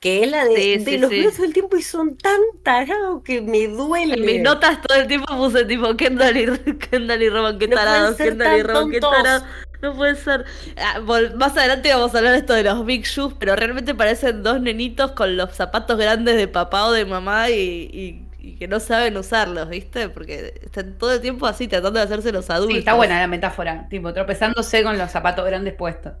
que 0.00 0.22
es 0.22 0.30
la 0.30 0.44
de, 0.44 0.98
los 1.00 1.10
sí. 1.10 1.24
todo 1.24 1.44
el 1.44 1.52
tiempo 1.54 1.76
y 1.76 1.82
son 1.82 2.16
tan 2.18 2.38
tarados 2.62 3.22
que 3.22 3.40
me 3.40 3.66
duele. 3.66 4.14
En 4.14 4.24
mis 4.24 4.42
notas 4.42 4.82
todo 4.82 4.98
el 4.98 5.06
tiempo 5.06 5.26
puse 5.36 5.64
tipo 5.64 5.96
Kendall 5.96 6.36
y, 6.36 6.74
Kendall 6.78 7.22
y 7.22 7.30
Roman, 7.30 7.58
qué 7.58 7.68
tarados, 7.68 8.16
Kendall 8.16 8.58
y 8.58 8.62
Roman, 8.62 8.90
qué 8.90 9.00
tarados. 9.00 9.44
No 9.82 9.94
puede 9.94 10.16
ser. 10.16 10.44
Ah, 10.76 11.00
más 11.36 11.56
adelante 11.56 11.92
vamos 11.92 12.14
a 12.14 12.18
hablar 12.18 12.32
de 12.32 12.38
esto 12.38 12.54
de 12.54 12.62
los 12.62 12.84
Big 12.84 13.04
Shoes, 13.04 13.34
pero 13.38 13.56
realmente 13.56 13.94
parecen 13.94 14.42
dos 14.42 14.60
nenitos 14.60 15.12
con 15.12 15.36
los 15.36 15.54
zapatos 15.54 15.98
grandes 15.98 16.36
de 16.36 16.48
papá 16.48 16.86
o 16.86 16.92
de 16.92 17.04
mamá 17.04 17.50
y, 17.50 17.90
y, 17.92 18.25
que 18.54 18.68
no 18.68 18.78
saben 18.78 19.16
usarlos, 19.16 19.68
¿viste? 19.68 20.08
Porque 20.08 20.60
están 20.62 20.96
todo 20.98 21.12
el 21.12 21.20
tiempo 21.20 21.46
así 21.46 21.66
tratando 21.66 21.98
de 21.98 22.04
hacerse 22.04 22.30
los 22.32 22.48
adultos. 22.50 22.74
Sí, 22.74 22.78
está 22.78 22.94
buena 22.94 23.18
la 23.18 23.26
metáfora, 23.26 23.88
tipo 23.88 24.12
tropezándose 24.12 24.82
con 24.82 24.96
los 24.96 25.10
zapatos 25.10 25.44
grandes 25.44 25.74
puestos. 25.74 26.12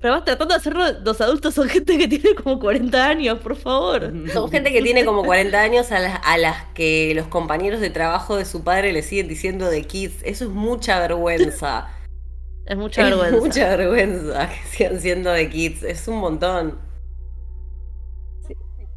Pero 0.00 0.14
vas 0.14 0.24
tratando 0.24 0.54
de 0.54 0.58
hacerlo, 0.58 0.84
los 1.04 1.20
adultos 1.20 1.52
son 1.54 1.68
gente 1.68 1.98
que 1.98 2.08
tiene 2.08 2.34
como 2.34 2.58
40 2.58 3.06
años, 3.06 3.38
por 3.40 3.56
favor. 3.56 4.12
Son 4.32 4.50
gente 4.50 4.72
que 4.72 4.82
tiene 4.82 5.04
como 5.04 5.24
40 5.24 5.60
años 5.60 5.92
a 5.92 5.98
las, 5.98 6.20
a 6.24 6.38
las 6.38 6.64
que 6.74 7.12
los 7.14 7.26
compañeros 7.26 7.80
de 7.80 7.90
trabajo 7.90 8.36
de 8.36 8.44
su 8.44 8.64
padre 8.64 8.92
le 8.92 9.02
siguen 9.02 9.28
diciendo 9.28 9.68
de 9.68 9.82
kids. 9.84 10.22
Eso 10.22 10.44
es 10.44 10.50
mucha 10.50 11.00
vergüenza. 11.00 11.88
es 12.66 12.76
mucha 12.76 13.04
vergüenza. 13.04 13.36
mucha 13.40 13.76
vergüenza 13.76 14.48
que 14.48 14.76
sigan 14.76 15.00
siendo 15.00 15.32
de 15.32 15.50
kids. 15.50 15.82
Es 15.82 16.08
un 16.08 16.18
montón. 16.18 16.89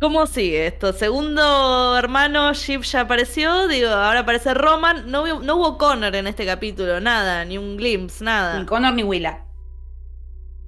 ¿Cómo 0.03 0.27
sigue 0.27 0.67
esto? 0.67 0.91
Segundo 0.91 1.98
hermano, 1.98 2.53
Ship 2.53 2.81
ya 2.81 3.00
apareció. 3.00 3.69
Digo, 3.69 3.88
ahora 3.88 4.19
aparece 4.19 4.53
Roman. 4.53 5.10
No, 5.10 5.39
no 5.39 5.55
hubo 5.55 5.77
Connor 5.77 6.13
en 6.13 6.27
este 6.27 6.45
capítulo, 6.45 7.00
nada, 7.00 7.45
ni 7.45 7.57
un 7.57 7.77
glimpse, 7.77 8.22
nada. 8.22 8.60
Ni 8.60 8.65
Connor 8.65 8.93
ni 8.93 9.03
Willa 9.03 9.45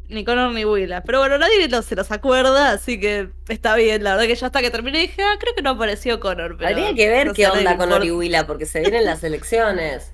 ni 0.08 0.24
Connor 0.24 0.54
ni 0.54 0.64
Willa. 0.64 1.02
Pero 1.02 1.20
bueno, 1.20 1.38
nadie 1.38 1.68
se 1.82 1.96
los 1.98 2.12
acuerda, 2.12 2.72
así 2.72 2.98
que 2.98 3.30
está 3.50 3.76
bien. 3.76 4.06
La 4.06 4.12
verdad 4.12 4.28
que 4.28 4.36
ya 4.36 4.46
hasta 4.46 4.62
que 4.62 4.72
terminé 4.72 5.00
dije, 5.00 5.22
ah, 5.22 5.36
creo 5.38 5.54
que 5.54 5.62
no 5.62 5.72
apareció 5.72 6.22
Connor. 6.22 6.56
Pero 6.56 6.70
Habría 6.70 6.94
que 6.94 7.10
ver 7.10 7.34
qué 7.34 7.46
onda 7.48 7.76
Connor 7.76 8.06
y 8.06 8.12
Willa, 8.12 8.48
porque 8.48 8.66
se 8.66 8.80
vienen 8.80 9.04
las 9.04 9.22
elecciones. 9.26 10.14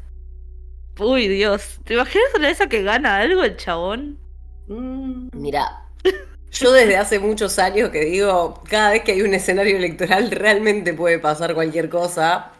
Uy, 0.97 1.27
Dios. 1.27 1.79
¿Te 1.83 1.93
imaginas 1.93 2.27
una 2.35 2.49
esa 2.49 2.67
que 2.67 2.81
gana 2.81 3.17
algo 3.17 3.43
el 3.43 3.55
chabón? 3.55 4.17
Mm. 4.65 5.29
Mira, 5.33 5.80
yo 6.51 6.71
desde 6.71 6.97
hace 6.97 7.19
muchos 7.19 7.57
años 7.59 7.89
que 7.89 8.05
digo, 8.05 8.61
cada 8.69 8.91
vez 8.91 9.03
que 9.03 9.13
hay 9.13 9.21
un 9.21 9.33
escenario 9.33 9.77
electoral 9.77 10.31
realmente 10.31 10.93
puede 10.93 11.19
pasar 11.19 11.53
cualquier 11.53 11.89
cosa. 11.89 12.51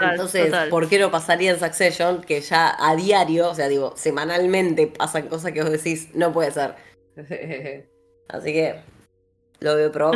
Entonces, 0.00 0.52
¿por 0.70 0.88
qué 0.88 0.98
no 0.98 1.10
pasaría 1.10 1.52
en 1.52 1.60
Succession? 1.60 2.22
Que 2.22 2.40
ya 2.40 2.76
a 2.78 2.96
diario, 2.96 3.50
o 3.50 3.54
sea, 3.54 3.68
digo, 3.68 3.94
semanalmente 3.96 4.86
pasan 4.88 5.28
cosas 5.28 5.52
que 5.52 5.62
vos 5.62 5.70
decís, 5.70 6.08
no 6.14 6.32
puede 6.32 6.50
ser. 6.50 6.74
Así 8.28 8.52
que 8.52 8.80
lo 9.60 9.74
veo, 9.76 9.90
pero 9.90 10.12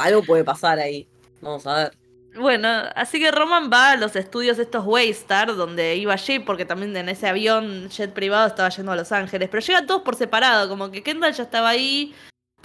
algo 0.00 0.22
puede 0.22 0.44
pasar 0.44 0.78
ahí. 0.78 1.08
Vamos 1.40 1.66
a 1.66 1.76
ver. 1.76 1.92
Bueno, 2.38 2.68
así 2.94 3.18
que 3.18 3.30
Roman 3.30 3.70
va 3.72 3.92
a 3.92 3.96
los 3.96 4.14
estudios 4.14 4.58
estos 4.58 4.84
Waystar, 4.84 5.56
donde 5.56 5.96
iba 5.96 6.14
Jeep, 6.16 6.44
porque 6.44 6.66
también 6.66 6.94
en 6.94 7.08
ese 7.08 7.26
avión 7.26 7.88
jet 7.88 8.12
privado 8.12 8.46
estaba 8.46 8.68
yendo 8.68 8.92
a 8.92 8.96
Los 8.96 9.10
Ángeles. 9.10 9.48
Pero 9.50 9.64
llegan 9.64 9.86
todos 9.86 10.02
por 10.02 10.16
separado, 10.16 10.68
como 10.68 10.90
que 10.90 11.02
Kendall 11.02 11.32
ya 11.32 11.44
estaba 11.44 11.70
ahí, 11.70 12.14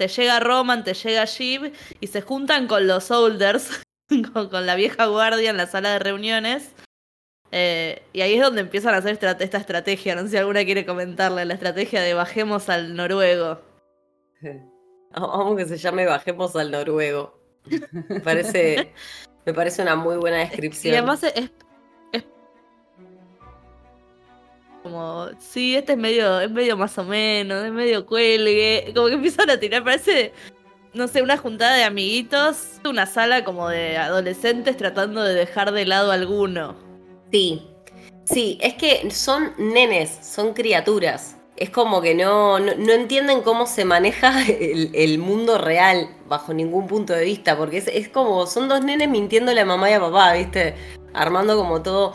te 0.01 0.07
llega 0.07 0.39
Roman, 0.39 0.83
te 0.83 0.95
llega 0.95 1.25
Jeep, 1.25 1.75
y 1.99 2.07
se 2.07 2.21
juntan 2.21 2.65
con 2.65 2.87
los 2.87 3.03
Soldiers, 3.03 3.83
con, 4.33 4.65
la 4.65 4.73
vieja 4.73 5.05
guardia 5.05 5.51
en 5.51 5.57
la 5.57 5.67
sala 5.67 5.93
de 5.93 5.99
reuniones. 5.99 6.71
Eh, 7.51 8.01
y 8.11 8.21
ahí 8.21 8.33
es 8.33 8.41
donde 8.41 8.61
empiezan 8.61 8.95
a 8.95 8.97
hacer 8.97 9.19
esta 9.21 9.57
estrategia. 9.59 10.15
No 10.15 10.23
sé 10.23 10.29
si 10.29 10.37
alguna 10.37 10.65
quiere 10.65 10.87
comentarle 10.87 11.45
la 11.45 11.53
estrategia 11.53 12.01
de 12.01 12.15
bajemos 12.15 12.67
al 12.69 12.95
noruego. 12.95 13.61
Vamos 15.11 15.55
que 15.55 15.65
se 15.65 15.77
llame 15.77 16.07
bajemos 16.07 16.55
al 16.55 16.71
noruego. 16.71 17.39
Me 18.09 18.21
parece, 18.21 18.93
me 19.45 19.53
parece 19.53 19.83
una 19.83 19.95
muy 19.95 20.17
buena 20.17 20.37
descripción. 20.37 20.95
Y 20.95 20.97
además 20.97 21.21
es, 21.25 21.51
como, 24.91 25.27
sí, 25.39 25.75
este 25.75 25.93
es 25.93 25.97
medio, 25.97 26.39
es 26.41 26.51
medio 26.51 26.77
más 26.77 26.97
o 26.97 27.03
menos, 27.03 27.63
es 27.63 27.71
medio 27.71 28.05
cuelgue. 28.05 28.91
Como 28.95 29.07
que 29.07 29.13
empiezan 29.13 29.49
a 29.49 29.57
tirar, 29.57 29.83
parece 29.83 30.33
no 30.93 31.07
sé, 31.07 31.21
una 31.21 31.37
juntada 31.37 31.75
de 31.75 31.83
amiguitos, 31.83 32.79
una 32.87 33.05
sala 33.05 33.43
como 33.43 33.69
de 33.69 33.97
adolescentes 33.97 34.75
tratando 34.77 35.23
de 35.23 35.33
dejar 35.33 35.71
de 35.71 35.85
lado 35.85 36.11
alguno. 36.11 36.75
Sí, 37.31 37.65
sí, 38.25 38.57
es 38.61 38.73
que 38.73 39.09
son 39.11 39.53
nenes, 39.57 40.09
son 40.21 40.53
criaturas. 40.53 41.37
Es 41.55 41.69
como 41.69 42.01
que 42.01 42.15
no, 42.15 42.59
no, 42.59 42.91
entienden 42.91 43.41
cómo 43.41 43.67
se 43.67 43.85
maneja 43.85 44.45
el, 44.47 45.19
mundo 45.19 45.57
real 45.57 46.09
bajo 46.27 46.53
ningún 46.53 46.87
punto 46.87 47.13
de 47.13 47.23
vista, 47.23 47.57
porque 47.57 47.77
es, 47.77 48.09
como, 48.09 48.47
son 48.47 48.67
dos 48.67 48.83
nenes 48.83 49.07
mintiéndole 49.09 49.61
a 49.61 49.65
mamá 49.65 49.89
y 49.89 49.93
a 49.93 49.99
papá, 49.99 50.33
¿viste? 50.33 50.75
Armando 51.13 51.55
como 51.55 51.81
todo 51.81 52.13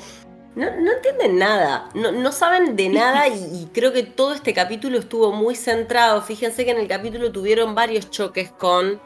no, 0.56 0.70
no 0.80 0.92
entienden 0.92 1.38
nada, 1.38 1.90
no, 1.92 2.12
no, 2.12 2.32
saben 2.32 2.76
de 2.76 2.88
nada 2.88 3.28
y, 3.28 3.68
creo 3.74 3.92
que 3.92 4.02
todo 4.02 4.32
este 4.32 4.54
capítulo 4.54 4.98
estuvo 4.98 5.30
muy 5.30 5.54
centrado. 5.54 6.22
Fíjense 6.22 6.64
que 6.64 6.70
en 6.70 6.78
el 6.78 6.88
capítulo 6.88 7.30
tuvieron 7.30 7.74
varios 7.74 8.10
choques 8.10 8.50
con 8.52 8.98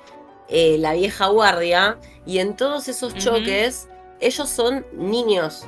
eh, 0.49 0.79
la 0.79 0.93
vieja 0.93 1.27
guardia 1.27 1.99
y 2.25 2.39
en 2.39 2.55
todos 2.55 2.87
esos 2.87 3.17
choques 3.17 3.89
ellos 4.21 4.49
son 4.49 4.87
niños. 4.93 5.65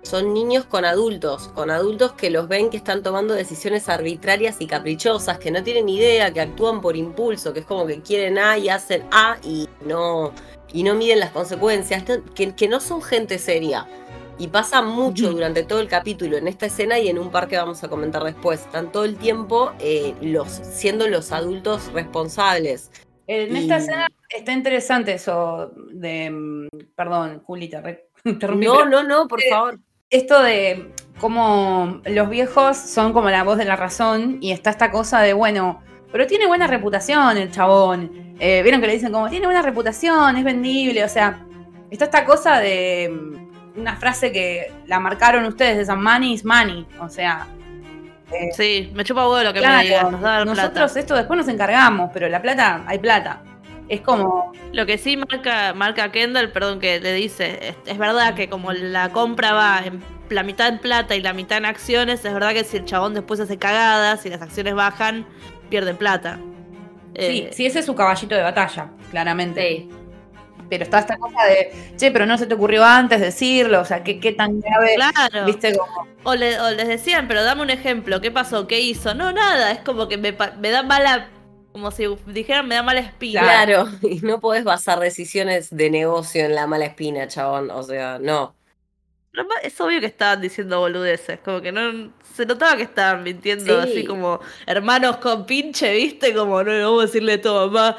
Son 0.00 0.32
niños 0.32 0.64
con 0.64 0.86
adultos, 0.86 1.48
con 1.48 1.70
adultos 1.70 2.12
que 2.12 2.30
los 2.30 2.48
ven 2.48 2.70
que 2.70 2.78
están 2.78 3.02
tomando 3.02 3.34
decisiones 3.34 3.90
arbitrarias 3.90 4.56
y 4.60 4.66
caprichosas, 4.66 5.38
que 5.38 5.50
no 5.50 5.62
tienen 5.62 5.90
idea, 5.90 6.32
que 6.32 6.40
actúan 6.40 6.80
por 6.80 6.96
impulso, 6.96 7.52
que 7.52 7.60
es 7.60 7.66
como 7.66 7.86
que 7.86 8.00
quieren 8.00 8.38
A 8.38 8.56
y 8.56 8.70
hacen 8.70 9.04
A 9.10 9.36
y 9.42 9.68
no, 9.84 10.32
y 10.72 10.84
no 10.84 10.94
miden 10.94 11.20
las 11.20 11.32
consecuencias, 11.32 12.02
que, 12.34 12.54
que 12.54 12.68
no 12.68 12.80
son 12.80 13.02
gente 13.02 13.38
seria 13.38 13.86
y 14.38 14.48
pasa 14.48 14.82
mucho 14.82 15.30
durante 15.30 15.62
todo 15.62 15.80
el 15.80 15.88
capítulo 15.88 16.36
en 16.36 16.48
esta 16.48 16.66
escena 16.66 16.98
y 16.98 17.08
en 17.08 17.18
un 17.18 17.30
par 17.30 17.48
que 17.48 17.56
vamos 17.56 17.82
a 17.84 17.88
comentar 17.88 18.22
después. 18.24 18.60
Están 18.60 18.90
todo 18.90 19.04
el 19.04 19.16
tiempo 19.16 19.72
eh, 19.78 20.14
los, 20.20 20.48
siendo 20.50 21.08
los 21.08 21.32
adultos 21.32 21.92
responsables. 21.92 22.90
En 23.26 23.56
esta 23.56 23.76
escena 23.76 24.08
está 24.28 24.52
interesante 24.52 25.14
eso 25.14 25.72
de. 25.92 26.30
Mm, 26.30 26.68
perdón, 26.94 27.42
Julita, 27.44 27.82
No, 28.24 28.86
no, 28.86 29.02
no, 29.02 29.28
por 29.28 29.40
eh, 29.40 29.50
favor. 29.50 29.78
Esto 30.10 30.42
de 30.42 30.92
cómo 31.18 32.00
los 32.04 32.28
viejos 32.28 32.76
son 32.76 33.12
como 33.12 33.30
la 33.30 33.44
voz 33.44 33.58
de 33.58 33.64
la 33.64 33.76
razón 33.76 34.38
y 34.40 34.52
está 34.52 34.70
esta 34.70 34.90
cosa 34.90 35.20
de, 35.20 35.32
bueno, 35.32 35.82
pero 36.12 36.26
tiene 36.26 36.46
buena 36.46 36.66
reputación 36.66 37.36
el 37.36 37.50
chabón. 37.50 38.36
Eh, 38.38 38.62
vieron 38.62 38.80
que 38.80 38.86
le 38.86 38.94
dicen 38.94 39.12
como, 39.12 39.28
tiene 39.28 39.46
buena 39.46 39.62
reputación, 39.62 40.36
es 40.36 40.44
vendible, 40.44 41.04
o 41.04 41.08
sea, 41.08 41.44
está 41.90 42.04
esta 42.04 42.24
cosa 42.24 42.60
de 42.60 43.10
mm, 43.10 43.43
una 43.76 43.96
frase 43.96 44.32
que 44.32 44.72
la 44.86 45.00
marcaron 45.00 45.44
ustedes, 45.44 45.78
esa 45.78 45.96
money 45.96 46.32
is 46.32 46.44
money, 46.44 46.86
o 47.00 47.08
sea... 47.08 47.46
Eh, 48.32 48.50
sí, 48.56 48.90
me 48.94 49.04
chupa 49.04 49.28
huevo 49.28 49.42
lo 49.42 49.52
que 49.52 49.60
me 49.60 49.82
digas, 49.82 50.10
nos 50.10 50.20
da 50.20 50.44
Nosotros 50.44 50.96
esto 50.96 51.14
después 51.14 51.36
nos 51.36 51.48
encargamos, 51.48 52.10
pero 52.12 52.28
la 52.28 52.40
plata, 52.40 52.82
hay 52.86 52.98
plata. 52.98 53.42
Es 53.88 54.00
como... 54.00 54.52
Lo 54.72 54.86
que 54.86 54.96
sí 54.96 55.16
marca, 55.16 55.74
marca 55.74 56.10
Kendall, 56.10 56.50
perdón, 56.50 56.80
que 56.80 57.00
le 57.00 57.12
dice, 57.12 57.74
es, 57.84 57.98
verdad 57.98 58.34
que 58.34 58.48
como 58.48 58.72
la 58.72 59.10
compra 59.10 59.52
va 59.52 59.82
en 59.84 60.02
la 60.30 60.42
mitad 60.42 60.68
en 60.68 60.78
plata 60.78 61.14
y 61.14 61.20
la 61.20 61.32
mitad 61.32 61.58
en 61.58 61.66
acciones, 61.66 62.24
es 62.24 62.32
verdad 62.32 62.52
que 62.52 62.64
si 62.64 62.78
el 62.78 62.86
chabón 62.86 63.14
después 63.14 63.40
hace 63.40 63.58
cagadas 63.58 64.24
y 64.24 64.30
las 64.30 64.40
acciones 64.40 64.74
bajan, 64.74 65.26
pierden 65.68 65.96
plata. 65.96 66.38
Sí, 67.16 67.46
eh, 67.46 67.50
sí, 67.52 67.66
ese 67.66 67.80
es 67.80 67.86
su 67.86 67.94
caballito 67.94 68.34
de 68.34 68.42
batalla, 68.42 68.88
claramente. 69.10 69.86
Sí 69.88 69.93
pero 70.74 70.84
está 70.84 70.98
esta 70.98 71.16
cosa 71.16 71.44
de, 71.44 71.72
che, 71.96 72.10
pero 72.10 72.26
no 72.26 72.36
se 72.36 72.46
te 72.46 72.54
ocurrió 72.54 72.84
antes 72.84 73.20
decirlo, 73.20 73.80
o 73.80 73.84
sea, 73.84 74.02
qué, 74.02 74.18
qué 74.18 74.32
tan 74.32 74.60
grave. 74.60 74.96
Claro. 74.96 75.46
¿Viste? 75.46 75.78
O, 76.24 76.34
les 76.34 76.88
decían, 76.88 77.28
pero 77.28 77.44
dame 77.44 77.62
un 77.62 77.70
ejemplo, 77.70 78.20
¿qué 78.20 78.30
pasó? 78.30 78.66
¿Qué 78.66 78.80
hizo? 78.80 79.14
No, 79.14 79.30
nada, 79.32 79.70
es 79.70 79.80
como 79.80 80.08
que 80.08 80.16
me, 80.18 80.32
da 80.32 80.82
mala, 80.82 81.28
como 81.72 81.92
si 81.92 82.06
dijeran, 82.26 82.66
me 82.66 82.74
da 82.74 82.82
mala 82.82 83.00
espina. 83.00 83.42
Claro, 83.42 83.88
y 84.02 84.16
no 84.20 84.40
podés 84.40 84.64
basar 84.64 84.98
decisiones 84.98 85.74
de 85.74 85.90
negocio 85.90 86.44
en 86.44 86.54
la 86.54 86.66
mala 86.66 86.86
espina, 86.86 87.28
chabón, 87.28 87.70
o 87.70 87.82
sea, 87.82 88.18
no. 88.20 88.56
Es 89.62 89.80
obvio 89.80 90.00
que 90.00 90.06
estaban 90.06 90.40
diciendo 90.40 90.78
boludeces, 90.80 91.40
como 91.40 91.60
que 91.60 91.72
no 91.72 92.12
se 92.34 92.46
notaba 92.46 92.76
que 92.76 92.84
estaban 92.84 93.22
mintiendo 93.22 93.80
así 93.80 94.04
como 94.04 94.40
hermanos 94.66 95.16
con 95.16 95.44
pinche, 95.44 95.92
¿viste? 95.92 96.32
Como 96.34 96.62
no, 96.62 96.70
vamos 96.70 97.02
a 97.02 97.06
decirle 97.06 97.38
todo, 97.38 97.68
mamá, 97.68 97.96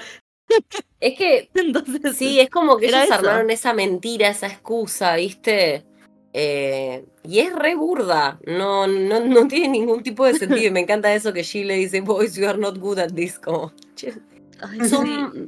es 0.99 1.17
que, 1.17 1.49
Entonces, 1.55 2.15
sí, 2.15 2.39
es 2.39 2.49
como 2.49 2.77
que 2.77 2.87
ellos 2.87 3.11
armaron 3.11 3.49
esa 3.49 3.73
mentira, 3.73 4.29
esa 4.29 4.47
excusa, 4.47 5.15
¿viste? 5.15 5.85
Eh, 6.33 7.05
y 7.23 7.39
es 7.39 7.55
re 7.55 7.75
burda, 7.75 8.39
no, 8.45 8.87
no, 8.87 9.21
no 9.21 9.47
tiene 9.47 9.69
ningún 9.69 10.03
tipo 10.03 10.25
de 10.25 10.37
sentido. 10.37 10.67
Y 10.67 10.71
me 10.71 10.81
encanta 10.81 11.13
eso 11.13 11.31
que 11.31 11.43
She 11.43 11.63
le 11.63 11.75
dice, 11.75 12.01
boys, 12.01 12.35
you 12.35 12.47
are 12.47 12.57
not 12.57 12.77
good 12.77 12.99
at 12.99 13.13
this. 13.13 13.39
Como, 13.39 13.71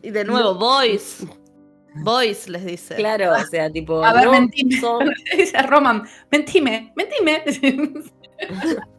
Y 0.01 0.09
de 0.11 0.23
nuevo, 0.23 0.55
boys. 0.55 1.25
Boys 2.03 2.47
les 2.47 2.65
dice. 2.65 2.95
Claro, 2.95 3.33
o 3.33 3.45
sea, 3.49 3.71
tipo. 3.71 4.03
A 4.03 4.13
ver, 4.13 4.25
no, 4.25 4.31
mentime. 4.31 4.79
Dice 5.37 5.61
Roman, 5.63 6.03
mentime, 6.31 6.93
mentime. 6.95 7.43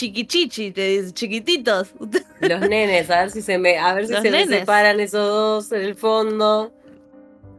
chiquichichi, 0.00 0.72
te 0.72 0.88
dice, 0.88 1.12
chiquititos. 1.12 1.88
Los 2.40 2.60
nenes, 2.60 3.10
a 3.10 3.20
ver 3.20 3.30
si 3.30 3.42
se 3.42 3.58
me, 3.58 3.78
a 3.78 3.92
ver 3.94 4.06
si 4.06 4.14
se 4.14 4.30
me 4.30 4.46
separan 4.46 4.98
esos 5.00 5.28
dos 5.28 5.72
en 5.72 5.82
el 5.82 5.94
fondo. 5.94 6.72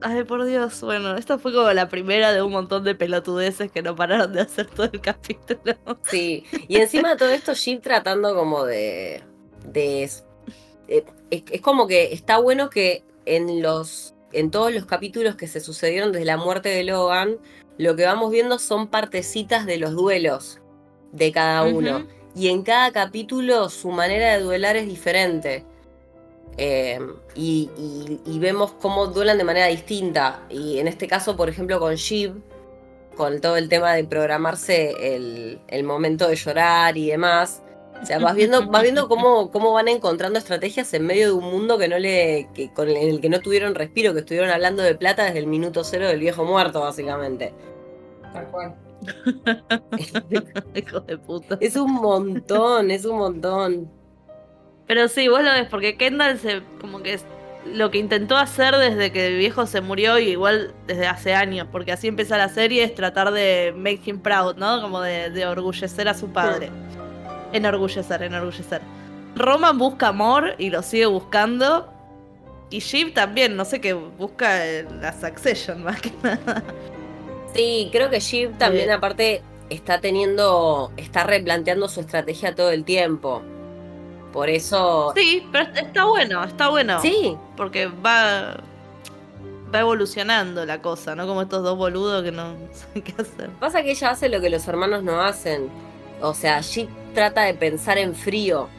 Ay, 0.02 0.24
por 0.24 0.44
Dios, 0.46 0.82
bueno, 0.82 1.16
esta 1.16 1.38
fue 1.38 1.54
como 1.54 1.72
la 1.74 1.88
primera 1.88 2.34
de 2.34 2.42
un 2.42 2.52
montón 2.52 2.84
de 2.84 2.96
pelotudeces 2.96 3.72
que 3.72 3.84
no 3.84 3.96
pararon 3.96 4.34
de 4.34 4.42
hacer 4.42 4.66
todo 4.66 4.90
el 4.92 5.00
capítulo. 5.02 5.76
Sí, 6.10 6.44
y 6.68 6.78
encima 6.78 7.12
de 7.12 7.18
todo 7.18 7.30
esto, 7.30 7.54
Jeep 7.54 7.82
tratando 7.82 8.34
como 8.34 8.66
de. 8.66 9.22
de 9.68 10.10
eh, 10.88 11.06
es, 11.30 11.62
como 11.62 11.86
que 11.86 12.14
está 12.14 12.40
bueno 12.40 12.72
que 12.72 13.04
en 13.26 13.62
los. 13.62 14.16
en 14.32 14.50
todos 14.50 14.74
los 14.74 14.86
capítulos 14.86 15.36
que 15.36 15.48
se 15.48 15.60
sucedieron 15.60 16.12
desde 16.12 16.26
la 16.26 16.38
muerte 16.38 16.70
de 16.70 16.84
Logan, 16.84 17.38
lo 17.78 17.96
que 17.96 18.06
vamos 18.06 18.32
viendo 18.32 18.58
son 18.58 18.88
partecitas 18.88 19.68
de 19.68 19.78
los 19.78 19.94
duelos 19.94 20.60
de 21.12 21.32
cada 21.32 21.64
uno. 21.64 22.08
Y 22.36 22.48
en 22.48 22.64
cada 22.64 22.92
capítulo 22.92 23.70
su 23.70 23.90
manera 23.90 24.34
de 24.34 24.44
duelar 24.44 24.78
es 24.78 24.88
diferente. 24.88 25.66
Eh, 26.58 27.00
y, 27.36 27.70
vemos 28.40 28.74
cómo 28.74 29.08
duelan 29.08 29.38
de 29.38 29.44
manera 29.44 29.68
distinta. 29.68 30.42
Y 30.50 30.80
en 30.80 30.88
este 30.88 31.08
caso, 31.08 31.36
por 31.36 31.50
ejemplo, 31.50 31.80
con 31.80 31.96
Shiv, 31.96 32.34
con 33.16 33.42
todo 33.42 33.58
el 33.58 33.70
tema 33.70 33.94
de 33.94 34.04
programarse 34.04 35.16
el, 35.68 35.84
momento 35.84 36.28
de 36.28 36.36
llorar 36.36 36.98
y 36.98 37.10
demás. 37.10 37.62
O 38.02 38.06
sea, 38.06 38.18
vas 38.18 38.36
viendo, 38.36 38.66
vas 38.68 38.82
viendo 38.82 39.08
cómo, 39.08 39.52
cómo 39.52 39.74
van 39.74 39.88
encontrando 39.88 40.40
estrategias 40.40 40.92
en 40.96 41.06
medio 41.06 41.28
de 41.28 41.34
un 41.34 41.44
mundo 41.52 41.78
que 41.78 41.88
no 41.88 42.00
le, 42.00 42.50
que, 42.56 42.74
con 42.74 42.90
el 42.90 43.22
que 43.22 43.30
no 43.30 43.42
tuvieron 43.42 43.76
respiro, 43.76 44.14
que 44.14 44.22
estuvieron 44.22 44.50
hablando 44.50 44.82
de 44.82 44.96
plata 44.96 45.26
desde 45.26 45.40
el 45.40 45.48
minuto 45.48 45.84
cero 45.84 46.08
del 46.08 46.20
viejo 46.20 46.44
muerto, 46.44 46.82
básicamente. 46.82 47.54
Tal 48.34 48.48
cual. 48.50 48.91
Hijo 50.76 51.00
de 51.02 51.18
puta. 51.18 51.58
Es 51.60 51.76
un 51.76 51.94
montón, 51.94 52.92
es 52.92 53.06
un 53.06 53.18
montón. 53.18 53.92
Pero 54.88 55.08
sí, 55.08 55.28
vos 55.28 55.44
lo 55.44 55.52
ves, 55.52 55.68
porque 55.70 55.98
Kendall 55.98 56.38
se 56.38 56.62
como 56.80 57.02
que 57.02 57.20
lo 57.66 57.92
que 57.92 58.00
intentó 58.00 58.38
hacer 58.38 58.76
desde 58.76 59.12
que 59.12 59.28
el 59.28 59.38
viejo 59.38 59.66
se 59.66 59.82
murió 59.82 60.18
y 60.18 60.30
igual 60.30 60.74
desde 60.88 61.08
hace 61.08 61.34
años, 61.34 61.68
porque 61.72 61.92
así 61.92 62.08
empieza 62.08 62.38
la 62.38 62.50
serie, 62.50 62.84
es 62.84 62.96
tratar 62.96 63.32
de 63.32 63.74
make 63.78 64.02
him 64.06 64.20
proud, 64.20 64.56
¿no? 64.56 64.82
Como 64.82 65.02
de, 65.02 65.30
de 65.30 65.46
orgullecer 65.46 66.08
a 66.08 66.14
su 66.14 66.30
padre. 66.30 66.70
Enorgullecer, 67.54 68.24
enorgullecer. 68.24 68.82
Roman 69.36 69.78
busca 69.78 70.10
amor 70.10 70.56
y 70.58 70.70
lo 70.70 70.82
sigue 70.82 71.06
buscando. 71.06 71.92
Y 72.70 72.80
Shiv 72.80 73.14
también, 73.14 73.56
no 73.56 73.66
sé 73.66 73.82
qué, 73.82 73.94
busca 73.94 74.64
la 75.02 75.14
Succession 75.14 75.84
más 75.84 76.02
que 76.02 76.12
nada. 76.24 76.64
Sí, 77.54 77.90
creo 77.92 78.10
que 78.10 78.20
Shiv 78.20 78.58
también 78.58 78.90
eh. 78.90 78.94
aparte 78.94 79.42
está 79.70 80.00
teniendo, 80.02 80.92
está 80.98 81.24
replanteando 81.24 81.88
su 81.88 82.02
estrategia 82.02 82.56
todo 82.56 82.72
el 82.72 82.84
tiempo. 82.84 83.42
Por 84.34 84.50
eso... 84.50 85.14
Sí, 85.16 85.48
pero 85.52 85.70
está 85.74 86.06
bueno, 86.06 86.44
está 86.44 86.70
bueno. 86.70 87.02
Sí. 87.02 87.36
Porque 87.58 87.88
va, 87.88 88.58
va 89.74 89.80
evolucionando 89.80 90.66
la 90.66 90.82
cosa, 90.82 91.16
¿no? 91.16 91.28
Como 91.28 91.42
estos 91.42 91.64
dos 91.64 91.78
boludos 91.78 92.24
que 92.24 92.32
no 92.32 92.56
saben 92.74 93.02
qué 93.04 93.14
hacer. 93.22 93.50
Pasa 93.60 93.82
que 93.82 93.92
ella 93.92 94.12
hace 94.12 94.30
lo 94.30 94.40
que 94.40 94.50
los 94.50 94.68
hermanos 94.68 95.04
no 95.04 95.22
hacen. 95.22 95.70
O 96.22 96.34
sea, 96.34 96.62
Shiv 96.62 96.88
trata 97.14 97.44
de 97.44 97.54
pensar 97.54 97.98
en 97.98 98.16
frío 98.16 98.70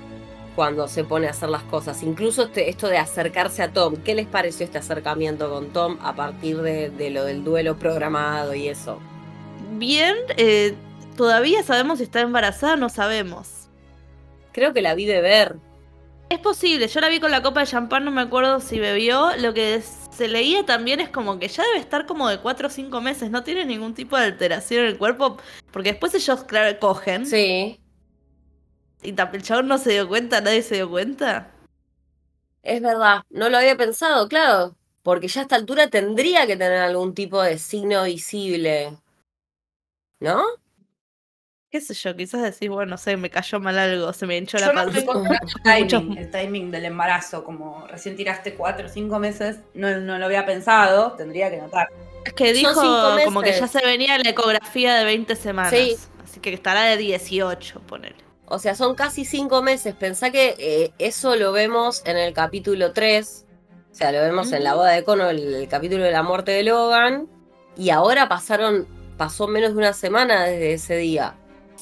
cuando 0.54 0.88
se 0.88 1.04
pone 1.04 1.26
a 1.26 1.30
hacer 1.30 1.48
las 1.48 1.62
cosas. 1.64 2.02
Incluso 2.02 2.44
este, 2.44 2.68
esto 2.68 2.88
de 2.88 2.98
acercarse 2.98 3.62
a 3.62 3.72
Tom. 3.72 3.96
¿Qué 3.96 4.14
les 4.14 4.26
pareció 4.26 4.64
este 4.64 4.78
acercamiento 4.78 5.50
con 5.50 5.72
Tom 5.72 5.98
a 6.02 6.14
partir 6.14 6.60
de, 6.60 7.10
lo 7.10 7.24
del 7.24 7.44
duelo 7.44 7.76
programado 7.76 8.54
y 8.54 8.68
eso? 8.68 9.00
Bien, 9.72 10.14
eh, 10.36 10.74
todavía 11.16 11.62
sabemos 11.62 11.98
si 11.98 12.04
está 12.04 12.20
embarazada, 12.20 12.76
no 12.76 12.88
sabemos. 12.88 13.68
Creo 14.52 14.72
que 14.72 14.82
la 14.82 14.94
vi 14.94 15.06
beber. 15.06 15.56
Es 16.28 16.38
posible, 16.38 16.88
yo 16.88 17.00
la 17.00 17.08
vi 17.08 17.20
con 17.20 17.30
la 17.30 17.42
copa 17.42 17.60
de 17.60 17.66
champán, 17.66 18.06
no 18.06 18.10
me 18.10 18.22
acuerdo 18.22 18.60
si 18.60 18.78
bebió. 18.78 19.36
Lo 19.36 19.52
que 19.52 19.82
se 19.82 20.28
leía 20.28 20.64
también 20.64 21.00
es 21.00 21.10
como 21.10 21.38
que 21.38 21.48
ya 21.48 21.62
debe 21.62 21.78
estar 21.78 22.06
como 22.06 22.28
de 22.28 22.38
4 22.38 22.68
o 22.68 22.70
5 22.70 23.00
meses, 23.00 23.30
no 23.30 23.42
tiene 23.42 23.66
ningún 23.66 23.92
tipo 23.92 24.16
de 24.16 24.24
alteración 24.24 24.84
en 24.84 24.86
el 24.88 24.98
cuerpo, 24.98 25.36
porque 25.70 25.90
después 25.90 26.14
ellos, 26.14 26.44
claro, 26.44 26.78
cogen. 26.78 27.26
Sí. 27.26 27.81
¿Y 29.02 29.10
el 29.10 29.42
chabón 29.42 29.68
no 29.68 29.78
se 29.78 29.92
dio 29.92 30.08
cuenta? 30.08 30.40
¿Nadie 30.40 30.62
se 30.62 30.76
dio 30.76 30.90
cuenta? 30.90 31.50
Es 32.62 32.80
verdad, 32.80 33.22
no 33.30 33.48
lo 33.48 33.58
había 33.58 33.76
pensado, 33.76 34.28
claro. 34.28 34.76
Porque 35.02 35.28
ya 35.28 35.40
a 35.40 35.42
esta 35.42 35.56
altura 35.56 35.88
tendría 35.88 36.46
que 36.46 36.56
tener 36.56 36.78
algún 36.78 37.14
tipo 37.14 37.42
de 37.42 37.58
signo 37.58 38.04
visible. 38.04 38.96
¿No? 40.20 40.42
qué 41.72 41.80
sé 41.80 41.94
yo, 41.94 42.14
quizás 42.14 42.42
decís, 42.42 42.68
bueno, 42.68 42.90
no 42.90 42.98
sé, 42.98 43.16
me 43.16 43.30
cayó 43.30 43.58
mal 43.58 43.78
algo, 43.78 44.12
se 44.12 44.26
me 44.26 44.36
hinchó 44.36 44.58
la 44.58 44.74
panza. 44.74 44.98
el, 45.64 45.86
timing, 45.88 46.18
el 46.18 46.30
timing 46.30 46.70
del 46.70 46.84
embarazo, 46.84 47.42
como 47.44 47.86
recién 47.88 48.14
tiraste 48.14 48.54
cuatro 48.54 48.86
o 48.86 48.90
cinco 48.90 49.18
meses, 49.18 49.60
no, 49.72 49.98
no 49.98 50.18
lo 50.18 50.26
había 50.26 50.44
pensado, 50.44 51.12
tendría 51.12 51.50
que 51.50 51.56
notar. 51.56 51.88
Es 52.26 52.34
que 52.34 52.52
dijo 52.52 52.74
como 53.24 53.40
que 53.40 53.52
ya 53.52 53.66
se 53.66 53.84
venía 53.86 54.18
la 54.18 54.28
ecografía 54.28 54.94
de 54.96 55.04
20 55.04 55.34
semanas. 55.34 55.72
Sí. 55.72 55.96
Así 56.22 56.40
que 56.40 56.52
estará 56.52 56.82
de 56.84 56.98
18, 56.98 57.80
ponele. 57.80 58.21
O 58.52 58.58
sea, 58.58 58.74
son 58.74 58.94
casi 58.94 59.24
cinco 59.24 59.62
meses. 59.62 59.94
Pensá 59.94 60.30
que 60.30 60.54
eh, 60.58 60.92
eso 60.98 61.36
lo 61.36 61.52
vemos 61.52 62.02
en 62.04 62.18
el 62.18 62.34
capítulo 62.34 62.92
3. 62.92 63.46
O 63.90 63.94
sea, 63.94 64.12
lo 64.12 64.20
vemos 64.20 64.52
en 64.52 64.62
la 64.62 64.74
boda 64.74 64.90
de 64.90 65.04
Cono, 65.04 65.30
el, 65.30 65.66
capítulo 65.70 66.04
de 66.04 66.10
la 66.10 66.22
muerte 66.22 66.52
de 66.52 66.62
Logan. 66.62 67.28
Y 67.78 67.88
ahora 67.88 68.28
pasaron, 68.28 68.86
pasó 69.16 69.48
menos 69.48 69.72
de 69.72 69.78
una 69.78 69.94
semana 69.94 70.44
desde 70.44 70.74
ese 70.74 70.96
día. 70.98 71.34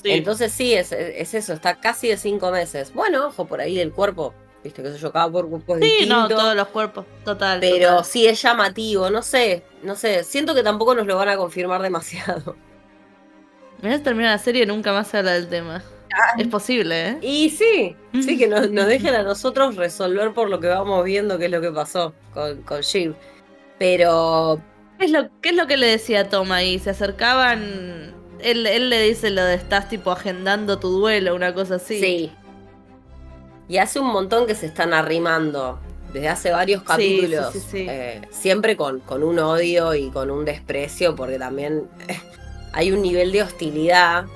Entonces 0.05 0.53
sí, 0.53 0.73
es, 0.73 0.93
eso, 0.93 1.53
está 1.53 1.81
casi 1.81 2.07
de 2.07 2.17
cinco 2.17 2.53
meses. 2.53 2.95
Bueno, 2.95 3.27
ojo, 3.27 3.47
por 3.47 3.61
ahí 3.61 3.75
del 3.75 3.91
cuerpo. 3.91 4.33
Viste 4.63 4.81
que 4.81 4.93
se 4.93 4.99
yo, 4.99 5.11
cada 5.11 5.29
cuerpo 5.29 5.57
es 5.75 5.83
sí, 5.83 6.07
no, 6.07 6.29
todos 6.29 6.55
los 6.55 6.69
cuerpos, 6.69 7.05
total. 7.25 7.59
Pero 7.59 8.05
sí 8.05 8.29
es 8.29 8.41
llamativo, 8.41 9.11
no 9.11 9.23
sé, 9.23 9.65
no 9.83 9.97
sé. 9.97 10.23
Siento 10.23 10.55
que 10.55 10.63
tampoco 10.63 10.95
nos 10.95 11.09
lo 11.09 11.17
van 11.17 11.31
a 11.31 11.37
confirmar 11.37 11.83
demasiado. 11.83 12.55
Me 13.83 13.93
a 13.93 14.01
terminar 14.01 14.31
la 14.31 14.39
serie 14.39 14.63
y 14.63 14.67
nunca 14.67 14.93
más 14.93 15.09
se 15.09 15.19
habla 15.19 15.33
del 15.33 15.49
tema. 15.49 15.83
Es 16.39 16.49
posible, 16.49 17.09
¿eh? 17.09 17.19
Y 17.23 17.51
sí, 17.51 17.97
sí, 18.21 18.39
que 18.39 18.49
nos, 18.49 18.71
dejen 18.71 19.15
a 19.15 19.23
nosotros 19.23 19.77
resolver 19.77 20.33
por 20.33 20.49
lo 20.49 20.61
que 20.61 20.69
vamos 20.69 21.05
viendo 21.05 21.39
qué 21.39 21.47
es 21.47 21.51
lo 21.51 21.61
que 21.61 21.71
pasó 21.71 22.15
con, 22.33 22.63
con 22.63 22.81
Shiv. 22.81 23.15
Pero. 23.79 24.61
¿Qué 24.99 25.07
es, 25.07 25.13
lo, 25.13 25.29
¿Qué 25.41 25.51
es 25.51 25.57
lo 25.57 25.67
que 25.67 25.77
le 25.77 25.87
decía 25.87 26.29
Tom 26.29 26.53
ahí? 26.53 26.79
Se 26.79 26.91
acercaban. 26.91 28.15
Él, 28.43 28.67
él 28.67 28.91
le 28.91 29.03
dice 29.03 29.31
lo 29.31 29.45
de 29.45 29.55
estás 29.55 29.89
tipo 29.89 30.11
agendando 30.11 30.79
tu 30.79 30.89
duelo, 30.89 31.35
una 31.35 31.55
cosa 31.55 31.77
así. 31.77 32.01
Sí. 32.01 32.33
Y 33.69 33.79
hace 33.79 34.01
un 34.01 34.09
montón 34.09 34.47
que 34.47 34.55
se 34.55 34.67
están 34.67 34.93
arrimando. 34.93 35.79
Desde 36.13 36.29
hace 36.29 36.51
varios 36.51 36.83
capítulos. 36.83 37.55
Eh, 37.73 38.21
siempre 38.31 38.77
con, 38.77 38.99
con 39.01 39.23
un 39.23 39.39
odio 39.39 39.95
y 39.95 40.11
con 40.11 40.31
un 40.31 40.45
desprecio, 40.45 41.15
porque 41.15 41.39
también 41.39 41.89
hay 42.73 42.91
un 42.91 43.01
nivel 43.01 43.31
de 43.31 43.43
hostilidad 43.43 44.27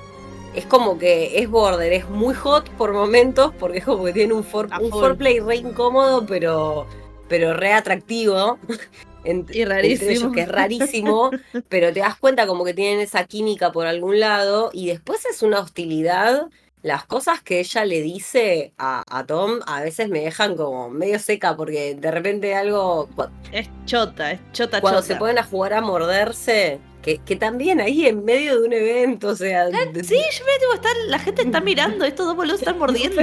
es 0.55 0.65
como 0.65 0.97
que 0.97 1.39
es 1.39 1.49
border, 1.49 1.91
es 1.91 2.09
muy 2.09 2.33
hot 2.33 2.69
por 2.71 2.93
momentos, 2.93 3.53
porque 3.59 3.79
es 3.79 3.85
como 3.85 4.05
que 4.05 4.13
tiene 4.13 4.33
un, 4.33 4.43
for, 4.43 4.69
un 4.81 4.89
foreplay 4.89 5.39
re 5.39 5.57
incómodo, 5.57 6.25
pero, 6.25 6.87
pero 7.27 7.53
re 7.53 7.73
atractivo. 7.73 8.57
y 9.51 9.65
rarísimo. 9.65 10.31
que 10.31 10.41
es 10.41 10.47
rarísimo, 10.47 11.31
pero 11.69 11.91
te 11.91 11.99
das 11.99 12.15
cuenta 12.15 12.47
como 12.47 12.63
que 12.63 12.73
tienen 12.73 12.99
esa 12.99 13.25
química 13.25 13.71
por 13.71 13.87
algún 13.87 14.19
lado, 14.19 14.69
y 14.71 14.87
después 14.87 15.25
es 15.25 15.41
una 15.41 15.59
hostilidad. 15.59 16.47
Las 16.81 17.03
cosas 17.05 17.41
que 17.41 17.59
ella 17.59 17.83
le 17.83 18.03
dice 18.03 18.71
a, 18.77 19.03
a 19.09 19.25
Tom 19.25 19.59
a 19.65 19.81
veces 19.81 20.07
me 20.07 20.19
dejan 20.19 20.55
como 20.55 20.87
medio 20.91 21.17
seca 21.17 21.57
porque 21.57 21.95
de 21.95 22.11
repente 22.11 22.53
algo... 22.53 23.09
Es 23.51 23.67
chota, 23.85 24.33
es 24.33 24.39
chota, 24.51 24.81
Cuando 24.81 25.01
se 25.01 25.15
ponen 25.15 25.39
a 25.39 25.43
jugar 25.43 25.73
a 25.73 25.81
morderse, 25.81 26.79
que, 27.05 27.35
también 27.35 27.79
ahí 27.81 28.07
en 28.07 28.25
medio 28.25 28.59
de 28.59 28.67
un 28.67 28.73
evento, 28.73 29.27
o 29.27 29.35
sea. 29.35 29.65
Ah, 29.65 29.85
sí, 29.93 30.15
yo 30.15 30.45
me 30.45 30.81
digo, 30.81 30.89
la 31.07 31.19
gente 31.19 31.43
está 31.43 31.61
mirando, 31.61 32.03
estos 32.03 32.25
dos 32.25 32.35
boludos 32.35 32.61
están 32.61 32.79
mordiendo. 32.79 33.21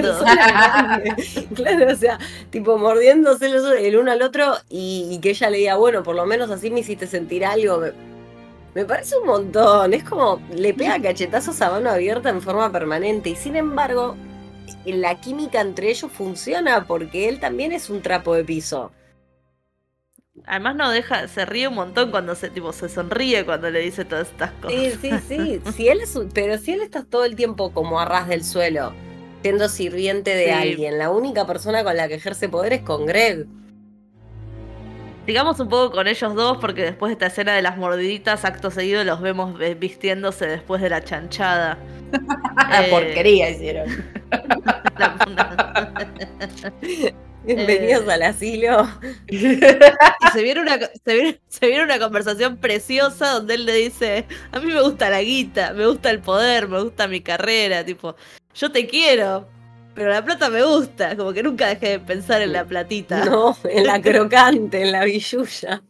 claro, 1.55 1.93
o 1.93 1.97
sea, 1.97 2.19
tipo 2.51 2.79
mordiéndose 2.79 3.47
el 3.87 3.97
uno 3.97 4.13
al 4.13 4.23
otro 4.23 4.55
y, 4.69 5.19
que 5.21 5.31
ella 5.31 5.51
le 5.51 5.59
diga, 5.59 5.77
bueno, 5.77 6.05
por 6.05 6.15
lo 6.15 6.25
menos 6.27 6.49
así 6.51 6.71
me 6.71 6.81
hiciste 6.81 7.09
sentir 7.09 7.45
algo. 7.45 7.83
Me, 8.75 8.85
parece 8.85 9.19
un 9.19 9.27
montón. 9.27 9.93
Es 9.95 10.05
como 10.05 10.41
le 10.55 10.73
pega 10.75 11.03
cachetazos 11.03 11.61
a 11.61 11.71
mano 11.71 11.91
abierta 11.91 12.29
en 12.31 12.41
forma 12.41 12.71
permanente. 12.71 13.31
Y 13.31 13.37
sin 13.37 13.57
embargo, 13.57 14.15
la 14.85 15.21
química 15.21 15.61
entre 15.61 15.91
ellos 15.91 16.11
funciona 16.13 16.87
porque 16.87 17.29
él 17.29 17.41
también 17.41 17.73
es 17.73 17.91
un 17.91 18.01
trapo 18.01 18.35
de 18.35 18.45
piso. 18.45 18.93
Además 20.47 20.77
no 20.77 20.91
deja, 20.91 21.29
se 21.29 21.45
ríe 21.45 21.69
un 21.69 21.75
montón 21.75 22.11
cuando 22.11 22.35
se 22.35 22.49
tipo 22.49 22.73
se 22.73 22.89
sonríe 22.89 23.45
cuando 23.45 23.71
le 23.71 23.81
dice 23.81 24.05
todas 24.05 24.31
estas 24.31 24.51
cosas. 24.53 24.73
Sí, 24.73 24.93
sí, 25.01 25.11
sí. 25.29 25.61
si 25.77 25.89
él 25.89 26.01
es, 26.01 26.19
pero 26.33 26.57
si 26.59 26.73
él 26.73 26.81
está 26.81 27.05
todo 27.05 27.25
el 27.25 27.37
tiempo 27.37 27.73
como 27.73 28.01
a 28.01 28.07
ras 28.07 28.29
del 28.29 28.43
suelo, 28.43 28.95
siendo 29.43 29.69
sirviente 29.69 30.35
de 30.35 30.53
alguien, 30.53 30.99
la 30.99 31.11
única 31.11 31.47
persona 31.47 31.85
con 31.85 31.97
la 31.97 32.09
que 32.09 32.15
ejerce 32.15 32.49
poder 32.49 32.73
es 32.73 32.83
con 32.83 33.07
Greg. 33.07 33.47
Digamos 35.27 35.61
un 35.61 35.69
poco 35.69 35.93
con 35.93 36.09
ellos 36.09 36.35
dos, 36.35 36.59
porque 36.59 36.83
después 36.83 37.11
de 37.11 37.13
esta 37.13 37.27
escena 37.27 37.55
de 37.55 37.63
las 37.63 37.77
mordiditas, 37.77 38.45
acto 38.45 38.73
seguido 38.73 39.05
los 39.05 39.21
vemos 39.21 39.57
vistiéndose 39.79 40.47
después 40.47 40.83
de 40.83 40.91
la 40.91 41.05
chanchada. 41.05 41.79
La 42.69 42.87
porquería 42.91 43.51
hicieron. 43.51 43.89
Bienvenidos 47.45 48.09
al 48.09 48.23
asilo. 48.23 48.89
Y 49.29 49.39
se 49.39 50.43
viene, 50.43 50.61
una, 50.61 50.79
se, 51.05 51.67
viene, 51.67 51.85
una 51.85 51.99
conversación 51.99 52.57
preciosa 52.57 53.31
donde 53.31 53.55
él 53.55 53.65
le 53.65 53.75
dice, 53.75 54.27
a 54.51 54.61
mí 54.61 54.73
me 54.73 54.83
gusta 54.83 55.09
la 55.09 55.23
guita, 55.23 55.73
me 55.73 55.87
gusta 55.87 56.11
el 56.11 56.21
poder, 56.21 56.69
me 56.69 56.83
gusta 56.83 57.09
mi 57.09 57.21
carrera, 57.21 57.85
tipo, 57.85 58.17
yo 58.55 58.71
te 58.71 58.87
quiero, 58.87 59.49
pero 59.95 60.11
la 60.11 60.25
plata 60.25 60.49
me 60.49 60.63
gusta, 60.63 61.17
como 61.17 61.33
que 61.33 61.43
nunca 61.43 61.69
dejé 61.69 61.91
de 61.91 62.01
pensar 62.01 62.43
en 62.43 62.53
la 62.53 62.65
platita. 62.65 63.25
No, 63.25 63.57
en 63.65 63.87
la 63.87 64.01
crocante, 64.01 64.83
en 64.83 64.93
la 64.93 65.05
billulla. 65.05 65.83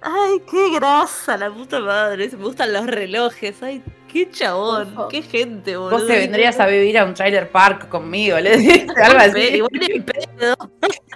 Ay, 0.00 0.42
qué 0.50 0.74
grasa, 0.74 1.36
la 1.36 1.50
puta 1.50 1.78
madre. 1.80 2.28
Me 2.30 2.44
gustan 2.44 2.72
los 2.72 2.86
relojes. 2.86 3.62
Ay, 3.62 3.82
qué 4.12 4.28
chabón, 4.30 4.94
qué 5.10 5.22
gente, 5.22 5.76
boludo. 5.76 5.98
Vos 5.98 6.06
te 6.06 6.18
vendrías 6.18 6.58
a 6.58 6.66
vivir 6.66 6.98
a 6.98 7.04
un 7.04 7.14
trailer 7.14 7.50
park 7.50 7.88
conmigo, 7.88 8.38
le 8.40 8.56
dices 8.56 8.86
algo 8.96 9.18
así. 9.18 9.62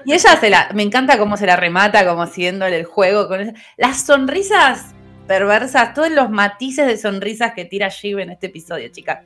y 0.05 0.13
ella 0.13 0.37
se 0.37 0.51
la, 0.51 0.71
me 0.75 0.83
encanta 0.83 1.19
cómo 1.19 1.37
se 1.37 1.47
la 1.47 1.57
remata, 1.57 2.07
como 2.07 2.27
siguiéndole 2.27 2.77
el 2.79 2.85
juego 2.85 3.29
con 3.29 3.55
las 3.77 4.07
sonrisas 4.07 4.95
perversas, 5.27 5.93
todos 5.93 6.11
los 6.11 6.31
matices 6.31 6.87
de 6.87 6.97
sonrisas 6.97 7.53
que 7.53 7.65
tira 7.65 7.89
Shiv 7.89 8.21
en 8.21 8.31
este 8.31 8.47
episodio, 8.47 8.89
chica. 8.89 9.25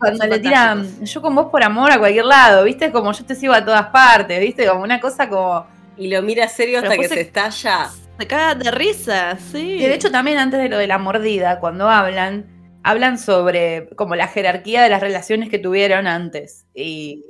Cuando 0.00 0.26
le 0.26 0.38
tira, 0.38 0.82
yo 1.02 1.20
con 1.20 1.34
vos 1.34 1.48
por 1.50 1.62
amor 1.62 1.92
a 1.92 1.98
cualquier 1.98 2.24
lado, 2.24 2.64
viste, 2.64 2.90
como 2.90 3.12
yo 3.12 3.22
te 3.22 3.34
sigo 3.34 3.52
a 3.52 3.62
todas 3.62 3.88
partes, 3.88 4.40
viste, 4.40 4.66
como 4.66 4.82
una 4.82 4.98
cosa 4.98 5.28
como. 5.28 5.66
Y 5.98 6.08
lo 6.08 6.22
mira 6.22 6.48
serio 6.48 6.78
hasta 6.78 6.96
que 6.96 7.06
se 7.06 7.20
estalla. 7.20 7.90
Se 8.18 8.26
cagan 8.26 8.58
de 8.60 8.70
risa, 8.70 9.36
sí. 9.36 9.72
Y 9.74 9.86
de 9.86 9.92
hecho, 9.92 10.10
también 10.10 10.38
antes 10.38 10.58
de 10.58 10.70
lo 10.70 10.78
de 10.78 10.86
la 10.86 10.96
mordida, 10.96 11.60
cuando 11.60 11.90
hablan, 11.90 12.46
hablan 12.82 13.18
sobre 13.18 13.90
como 13.94 14.14
la 14.16 14.26
jerarquía 14.26 14.82
de 14.82 14.88
las 14.88 15.02
relaciones 15.02 15.50
que 15.50 15.58
tuvieron 15.58 16.06
antes. 16.06 16.64
Y, 16.74 17.26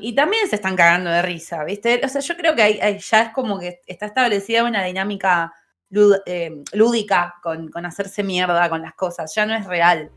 Y, 0.00 0.14
también 0.14 0.48
se 0.48 0.54
están 0.54 0.76
cagando 0.76 1.10
de 1.10 1.22
risa, 1.22 1.64
¿viste? 1.64 2.00
O 2.04 2.08
sea, 2.08 2.20
yo 2.20 2.36
creo 2.36 2.54
que 2.54 3.00
ya 3.00 3.22
es 3.22 3.30
como 3.30 3.58
que 3.58 3.80
está 3.88 4.06
establecida 4.06 4.62
una 4.62 4.84
dinámica 4.84 5.52
eh, 6.26 6.62
lúdica 6.72 7.34
con, 7.42 7.68
hacerse 7.84 8.22
mierda 8.22 8.68
con 8.68 8.82
las 8.82 8.94
cosas. 8.94 9.34
Ya 9.34 9.44
no 9.44 9.56
es 9.56 9.66
real 9.66 10.12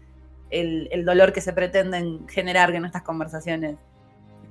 el, 0.53 1.05
dolor 1.05 1.33
que 1.33 1.41
se 1.41 1.53
pretenden 1.53 2.27
generar 2.27 2.73
en 2.75 2.85
estas 2.85 3.01
conversaciones. 3.01 3.75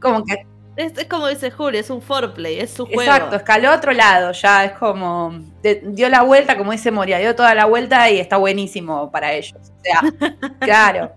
Como 0.00 0.24
que. 0.24 0.46
Es, 0.74 0.92
como 1.06 1.28
dice 1.28 1.50
Julio, 1.50 1.78
es 1.80 1.90
un 1.90 2.00
foreplay, 2.00 2.58
es 2.58 2.70
su 2.70 2.86
juego. 2.86 3.02
Exacto, 3.02 3.36
escaló 3.36 3.70
a 3.70 3.76
otro 3.76 3.92
lado, 3.92 4.32
ya 4.32 4.64
es 4.64 4.72
como. 4.72 5.38
dio 5.62 6.08
la 6.08 6.22
vuelta, 6.22 6.56
como 6.56 6.72
dice 6.72 6.90
Moria, 6.90 7.18
dio 7.18 7.36
toda 7.36 7.54
la 7.54 7.66
vuelta 7.66 8.10
y 8.10 8.18
está 8.18 8.38
buenísimo 8.38 9.10
para 9.10 9.32
ellos. 9.32 9.54
O 9.54 9.80
sea, 9.82 10.00
claro. 10.60 11.12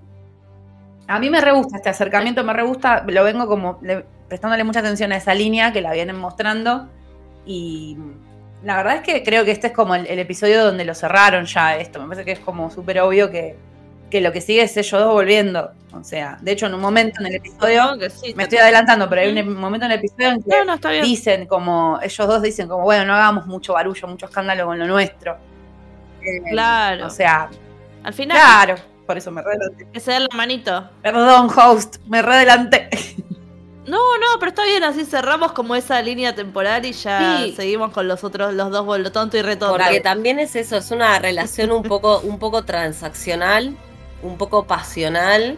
A 1.07 1.19
mí 1.19 1.29
me 1.29 1.39
re 1.39 1.51
gusta 1.51 1.77
este 1.77 1.89
acercamiento, 1.89 2.43
me 2.43 2.53
re 2.53 2.63
gusta, 2.63 3.05
lo 3.07 3.23
vengo 3.23 3.47
como 3.47 3.79
prestándole 4.27 4.63
mucha 4.63 4.79
atención 4.79 5.11
a 5.11 5.17
esa 5.17 5.35
línea 5.35 5.71
que 5.71 5.81
la 5.81 5.93
vienen 5.93 6.17
mostrando 6.17 6.89
y 7.45 7.95
la 8.63 8.77
verdad 8.77 8.95
es 8.95 9.01
que 9.01 9.23
creo 9.23 9.45
que 9.45 9.51
este 9.51 9.67
es 9.67 9.73
como 9.73 9.93
el, 9.93 10.19
episodio 10.19 10.63
donde 10.65 10.85
lo 10.85 10.95
cerraron 10.95 11.45
ya 11.45 11.77
esto. 11.77 12.01
Me 12.01 12.07
parece 12.07 12.25
que 12.25 12.31
es 12.31 12.39
como 12.39 12.71
súper 12.71 12.99
obvio 12.99 13.29
que, 13.29 13.55
lo 14.11 14.31
que 14.31 14.41
sigue 14.41 14.63
es 14.63 14.75
ellos 14.77 15.01
dos 15.01 15.13
volviendo. 15.13 15.71
O 15.93 16.03
sea, 16.03 16.37
de 16.41 16.51
hecho, 16.51 16.65
en 16.65 16.73
un 16.73 16.81
momento 16.81 17.21
en 17.21 17.27
el 17.27 17.35
episodio, 17.35 17.95
me 18.35 18.43
estoy 18.43 18.57
adelantando, 18.57 19.07
pero 19.09 19.21
hay 19.21 19.29
un 19.29 19.55
momento 19.55 19.85
en 19.85 19.93
el 19.93 19.99
episodio 19.99 20.29
en 20.29 20.41
que 20.79 21.01
dicen 21.01 21.45
como, 21.47 21.99
ellos 22.01 22.27
dos 22.27 22.41
dicen 22.41 22.67
como, 22.67 22.83
bueno, 22.83 23.05
no 23.05 23.13
hagamos 23.13 23.45
mucho 23.45 23.73
barullo, 23.73 24.07
mucho 24.07 24.25
escándalo 24.25 24.65
con 24.65 24.77
lo 24.77 24.87
nuestro. 24.87 25.37
Eh, 26.21 26.41
claro. 26.49 27.07
O 27.07 27.09
sea, 27.09 27.49
al 28.03 28.13
final. 28.13 28.37
Claro, 28.37 28.75
por 29.05 29.17
eso 29.17 29.31
me 29.31 29.41
redelanté. 29.41 29.87
Que 29.93 29.99
se 29.99 30.11
dé 30.11 30.19
la 30.19 30.27
manito. 30.33 30.89
Perdón, 31.01 31.49
host, 31.55 31.97
me 32.07 32.21
redelanté. 32.21 32.89
No, 33.87 34.17
no, 34.17 34.39
pero 34.39 34.49
está 34.49 34.65
bien, 34.65 34.83
así 34.83 35.05
cerramos 35.05 35.51
como 35.51 35.75
esa 35.75 36.01
línea 36.01 36.33
temporal 36.33 36.85
y 36.85 36.91
ya 36.91 37.45
seguimos 37.55 37.91
con 37.91 38.07
los 38.07 38.23
otros, 38.23 38.53
los 38.53 38.71
dos, 38.71 38.99
lo 38.99 39.11
tonto 39.11 39.37
y 39.37 39.43
retonto. 39.43 39.77
Porque 39.77 40.01
también 40.01 40.39
es 40.39 40.55
eso, 40.55 40.77
es 40.77 40.89
una 40.89 41.19
relación 41.19 41.71
un 41.71 41.83
poco, 41.83 42.19
un 42.21 42.39
poco 42.39 42.65
transaccional, 42.65 43.77
un 44.25 44.37
poco 44.37 44.65
pasional, 44.65 45.57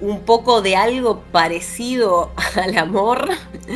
un 0.00 0.20
poco 0.20 0.62
de 0.62 0.76
algo 0.76 1.20
parecido 1.32 2.30
al 2.56 2.76
amor, 2.76 3.28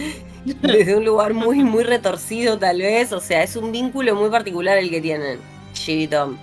desde 0.45 0.97
un 0.97 1.05
lugar 1.05 1.35
muy, 1.35 1.63
muy 1.63 1.85
retorcido 1.85 2.59
tal 2.59 2.79
vez. 2.79 3.13
O 3.13 3.21
sea, 3.21 3.43
es 3.43 3.57
un 3.57 3.73
vínculo 3.73 4.15
muy 4.15 4.31
particular 4.31 4.79
el 4.79 4.91
que 4.91 5.01
tienen 5.01 5.39
Shiv 5.75 6.01
y 6.01 6.09
Tom. 6.09 6.37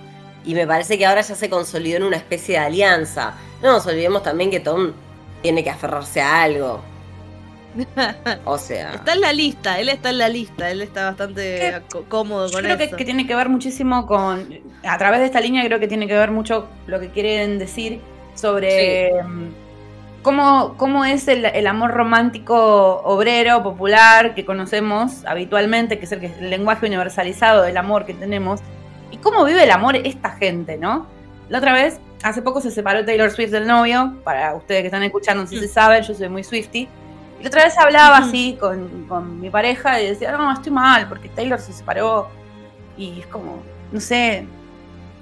Y 0.44 0.54
me 0.54 0.66
parece 0.66 0.98
que 0.98 1.06
ahora 1.06 1.22
ya 1.22 1.34
se 1.34 1.48
consolidó 1.48 1.96
en 1.98 2.02
una 2.04 2.16
especie 2.16 2.58
de 2.58 2.64
alianza. 2.64 3.34
No 3.62 3.72
nos 3.72 3.86
olvidemos 3.86 4.22
también 4.22 4.50
que 4.50 4.60
Tom 4.60 4.92
tiene 5.42 5.64
que 5.64 5.70
aferrarse 5.70 6.20
a 6.20 6.42
algo. 6.42 6.82
O 8.44 8.58
sea. 8.58 8.94
Está 8.94 9.14
en 9.14 9.20
la 9.20 9.32
lista, 9.32 9.78
él 9.78 9.88
está 9.88 10.10
en 10.10 10.18
la 10.18 10.28
lista, 10.28 10.70
él 10.70 10.82
está 10.82 11.06
bastante 11.06 11.82
cómodo 12.08 12.50
con 12.50 12.64
eso. 12.64 12.76
Creo 12.76 12.96
que, 12.96 13.04
tiene 13.04 13.26
que 13.26 13.34
ver 13.34 13.48
muchísimo 13.48 14.06
con. 14.06 14.48
A 14.84 14.98
través 14.98 15.20
de 15.20 15.26
esta 15.26 15.40
línea, 15.40 15.64
creo 15.64 15.80
que 15.80 15.88
tiene 15.88 16.06
que 16.06 16.14
ver 16.14 16.30
mucho 16.30 16.68
lo 16.86 17.00
que 17.00 17.10
quieren 17.10 17.58
decir 17.58 18.00
sobre. 18.34 19.22
Mm, 19.22 19.48
cómo, 20.22 20.74
cómo, 20.76 21.04
es 21.04 21.28
el, 21.28 21.66
amor 21.66 21.92
romántico 21.92 23.02
obrero, 23.04 23.62
popular, 23.62 24.34
que 24.34 24.44
conocemos 24.44 25.24
habitualmente, 25.26 25.98
que 25.98 26.04
es 26.04 26.12
el, 26.12 26.24
el 26.24 26.50
lenguaje 26.50 26.86
universalizado 26.86 27.62
del 27.62 27.76
amor 27.76 28.06
que 28.06 28.14
tenemos, 28.14 28.60
y 29.10 29.18
cómo 29.18 29.44
vive 29.44 29.64
el 29.64 29.70
amor 29.70 29.96
esta 29.96 30.30
gente, 30.30 30.76
¿no? 30.76 31.06
La 31.48 31.58
otra 31.58 31.74
vez, 31.74 32.00
hace 32.22 32.40
poco 32.40 32.60
se 32.60 32.70
separó 32.70 33.04
Taylor 33.04 33.30
Swift 33.30 33.50
del 33.50 33.66
novio, 33.66 34.16
para 34.24 34.54
ustedes 34.54 34.80
que 34.80 34.86
están 34.86 35.02
escuchando, 35.02 35.46
si 35.46 35.58
se 35.58 35.68
saben, 35.68 36.02
yo 36.02 36.14
soy 36.14 36.28
muy 36.28 36.42
Swifty. 36.42 36.88
Y 37.44 37.46
otra 37.46 37.64
vez 37.64 37.76
hablaba 37.76 38.16
así 38.16 38.56
con, 38.58 39.38
mi 39.38 39.50
pareja 39.50 40.00
y 40.00 40.06
decía, 40.06 40.32
no, 40.32 40.50
estoy 40.50 40.72
mal 40.72 41.06
porque 41.10 41.28
Taylor 41.28 41.60
se 41.60 41.74
separó. 41.74 42.30
Y 42.96 43.20
es 43.20 43.26
como, 43.26 43.62
no 43.92 44.00
sé, 44.00 44.46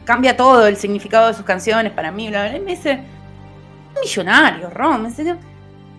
cambia 0.05 0.37
todo 0.37 0.69
el 0.69 0.77
significado 0.77 1.27
de 1.27 1.35
sus 1.35 1.45
canciones 1.45 1.91
para 1.91 2.13
mí. 2.13 2.29
Bla, 2.29 2.57
Y 2.57 2.61
me 2.61 2.77
dice, 2.77 3.03
millonario, 4.01 4.71
Ron. 4.71 5.03
Me 5.03 5.09
dice, 5.09 5.35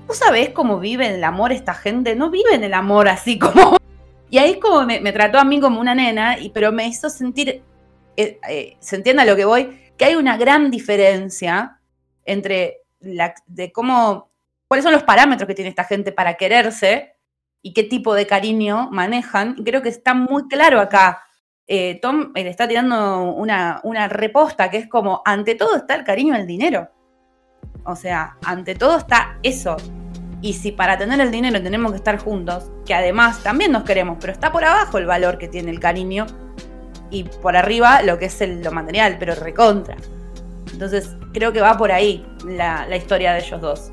¿vos 0.08 0.18
sabés 0.18 0.52
cómo 0.52 0.80
vive 0.80 1.14
el 1.14 1.22
amor 1.26 1.52
esta 1.52 1.74
gente? 1.74 2.16
No 2.16 2.30
viven 2.30 2.64
el 2.64 2.74
amor 2.74 3.10
así 3.10 3.38
como... 3.38 3.76
Y 4.30 4.38
ahí 4.40 4.52
es 4.52 4.58
como 4.58 4.84
me, 4.84 5.12
trató 5.12 5.38
a 5.38 5.44
mí 5.44 5.60
como 5.60 5.80
una 5.80 5.94
nena, 5.94 6.40
y, 6.40 6.50
pero 6.50 6.72
me 6.72 6.88
hizo 6.88 7.08
sentir, 7.08 7.62
eh, 8.18 8.40
eh, 8.50 8.78
se 8.80 8.96
entienda 8.96 9.26
lo 9.26 9.36
que 9.36 9.46
voy, 9.46 9.92
que 9.96 10.06
hay 10.06 10.16
una 10.16 10.38
gran 10.38 10.72
diferencia 10.72 11.80
entre 12.26 12.78
la, 13.00 13.36
de 13.46 13.72
cómo 13.72 14.33
cuáles 14.68 14.84
son 14.84 14.94
los 14.94 15.04
parámetros 15.04 15.48
que 15.48 15.56
tiene 15.56 15.70
esta 15.70 15.84
gente 15.84 16.12
para 16.12 16.36
quererse 16.36 17.16
y 17.62 17.74
qué 17.74 17.84
tipo 17.84 18.14
de 18.14 18.28
cariño 18.28 18.90
manejan. 18.92 19.56
Creo 19.64 19.82
que 19.82 19.90
está 19.90 20.14
muy 20.14 20.48
claro 20.48 20.80
acá. 20.80 21.24
Eh, 21.66 22.00
Tom 22.02 22.32
le 22.36 22.50
está 22.50 22.68
tirando 22.68 23.32
una, 23.32 23.80
una 23.84 24.10
reposta 24.10 24.70
que 24.70 24.78
es 24.78 24.88
como, 24.88 25.22
ante 25.26 25.56
todo 25.56 25.78
está 25.78 25.96
el 25.96 26.04
cariño 26.04 26.36
el 26.36 26.46
dinero. 26.46 26.90
O 27.86 27.96
sea, 27.96 28.38
ante 28.44 28.76
todo 28.76 28.98
está 28.98 29.40
eso. 29.44 29.78
Y 30.42 30.54
si 30.54 30.74
para 30.74 30.98
tener 30.98 31.22
el 31.22 31.32
dinero 31.32 31.64
tenemos 31.64 31.92
que 31.92 31.98
estar 31.98 32.18
juntos, 32.18 32.70
que 32.86 32.94
además 32.94 33.42
también 33.44 33.72
nos 33.72 33.84
queremos, 33.84 34.18
pero 34.20 34.34
está 34.34 34.52
por 34.52 34.66
abajo 34.66 34.98
el 34.98 35.06
valor 35.06 35.38
que 35.38 35.48
tiene 35.48 35.72
el 35.72 35.80
cariño 35.80 36.26
y 37.10 37.24
por 37.24 37.56
arriba 37.56 38.02
lo 38.02 38.20
que 38.20 38.26
es 38.26 38.42
lo 38.42 38.72
material, 38.72 39.16
pero 39.20 39.36
recontra. 39.36 39.96
Entonces 40.74 41.16
creo 41.32 41.54
que 41.54 41.62
va 41.62 41.78
por 41.78 41.94
ahí 41.94 42.26
la, 42.46 42.86
la 42.88 42.98
historia 42.98 43.32
de 43.34 43.40
ellos 43.40 43.62
dos 43.62 43.92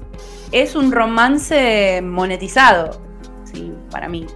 es 0.53 0.75
un 0.75 0.93
romance 0.93 2.01
monetizado, 2.03 3.01
sí, 3.45 3.73
para 3.91 4.09
mí. 4.09 4.27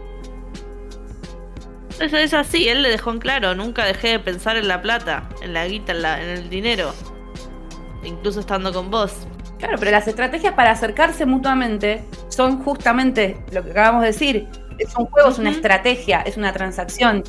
Eso 2.00 2.16
es 2.16 2.34
así, 2.34 2.68
él 2.68 2.82
le 2.82 2.90
dejó 2.90 3.12
en 3.12 3.18
claro, 3.18 3.54
nunca 3.54 3.84
dejé 3.84 4.08
de 4.08 4.18
pensar 4.18 4.56
en 4.56 4.66
la 4.66 4.82
plata, 4.82 5.28
en 5.42 5.52
la 5.52 5.66
guita, 5.66 5.92
en, 5.92 6.04
en 6.04 6.28
el 6.28 6.50
dinero, 6.50 6.92
incluso 8.02 8.40
estando 8.40 8.72
con 8.72 8.90
vos. 8.90 9.26
Claro, 9.58 9.78
pero 9.78 9.92
las 9.92 10.06
estrategias 10.08 10.54
para 10.54 10.72
acercarse 10.72 11.24
mutuamente 11.24 12.04
son 12.28 12.62
justamente 12.62 13.38
lo 13.52 13.64
que 13.64 13.70
acabamos 13.70 14.02
de 14.02 14.08
decir. 14.08 14.48
Es 14.78 14.94
un 14.96 15.06
juego, 15.06 15.30
es 15.30 15.38
una 15.38 15.50
estrategia, 15.50 16.22
es 16.22 16.36
una 16.36 16.52
transacción. 16.52 17.22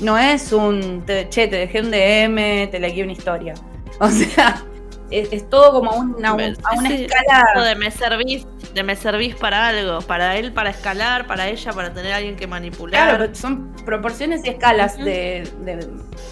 No 0.00 0.16
es 0.16 0.52
un, 0.52 1.04
che, 1.06 1.46
te 1.46 1.56
dejé 1.56 1.80
un 1.80 1.90
DM, 1.90 2.70
te 2.70 2.78
leí 2.80 3.02
una 3.02 3.12
historia. 3.12 3.54
O 3.98 4.08
sea, 4.10 4.62
es, 5.10 5.48
todo 5.48 5.72
como 5.72 5.94
una, 5.96 6.30
a 6.30 6.34
una 6.34 6.94
escala. 6.94 7.64
De 7.64 7.74
me 7.76 7.90
servís, 7.90 8.46
de 8.74 8.82
me 8.82 8.96
servís 8.96 9.34
para 9.34 9.68
algo, 9.68 10.00
para 10.00 10.36
él 10.36 10.52
para 10.52 10.70
escalar, 10.70 11.26
para 11.26 11.48
ella 11.48 11.72
para 11.72 11.92
tener 11.92 12.12
a 12.12 12.16
alguien 12.16 12.36
que 12.36 12.46
manipular. 12.46 13.16
Claro, 13.16 13.34
son 13.34 13.74
proporciones 13.84 14.44
y 14.44 14.50
escalas 14.50 14.96
de, 14.98 15.48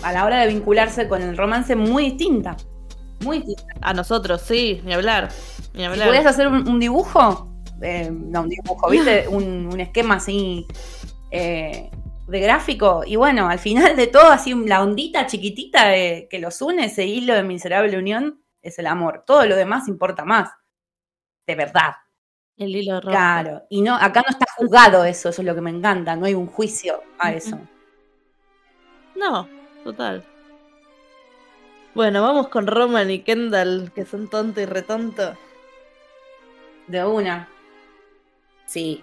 a 0.02 0.12
la 0.12 0.24
hora 0.24 0.40
de 0.40 0.48
vincularse 0.48 1.08
con 1.08 1.22
el 1.22 1.36
romance 1.36 1.76
muy 1.76 2.10
distintas. 2.10 2.66
Muy 3.20 3.38
distintas. 3.38 3.66
A 3.80 3.94
nosotros, 3.94 4.42
sí, 4.42 4.80
ni 4.84 4.92
hablar. 4.92 5.28
Ni 5.74 5.84
hablar. 5.84 6.10
Si 6.10 6.26
hacer 6.26 6.48
un, 6.48 6.80
dibujo, 6.80 7.50
eh, 7.80 8.10
no, 8.10 8.42
un 8.42 8.48
dibujo, 8.48 8.90
¿viste? 8.90 9.28
un, 9.28 9.80
esquema 9.80 10.16
así. 10.16 10.66
Eh, 11.30 11.90
de 12.26 12.40
gráfico. 12.40 13.02
Y 13.06 13.16
bueno, 13.16 13.48
al 13.48 13.58
final 13.58 13.96
de 13.96 14.06
todo, 14.06 14.28
así 14.28 14.54
la 14.54 14.82
ondita 14.82 15.26
chiquitita 15.26 15.92
que 15.92 16.38
los 16.40 16.62
une, 16.62 16.86
ese 16.86 17.04
hilo 17.04 17.34
de 17.34 17.42
miserable 17.42 17.98
unión, 17.98 18.43
es 18.64 18.78
el 18.78 18.86
amor. 18.86 19.22
Todo 19.26 19.46
lo 19.46 19.54
demás 19.54 19.86
importa 19.86 20.24
más. 20.24 20.50
De 21.46 21.54
verdad. 21.54 21.94
El 22.56 22.74
hilo 22.74 23.00
rojo. 23.00 23.10
Claro. 23.10 23.62
Y 23.68 23.82
no, 23.82 23.94
acá 23.94 24.22
no 24.22 24.30
está 24.30 24.46
juzgado 24.56 25.04
eso, 25.04 25.28
eso 25.28 25.42
es 25.42 25.46
lo 25.46 25.54
que 25.54 25.60
me 25.60 25.70
encanta. 25.70 26.16
No 26.16 26.26
hay 26.26 26.34
un 26.34 26.46
juicio 26.46 27.02
a 27.18 27.32
eso. 27.32 27.60
No, 29.14 29.48
total. 29.84 30.24
Bueno, 31.94 32.22
vamos 32.22 32.48
con 32.48 32.66
Roman 32.66 33.10
y 33.10 33.20
Kendall, 33.20 33.92
que 33.94 34.04
son 34.04 34.28
tonto 34.28 34.60
y 34.60 34.66
retonto. 34.66 35.36
De 36.88 37.04
una. 37.04 37.48
Sí, 38.66 39.02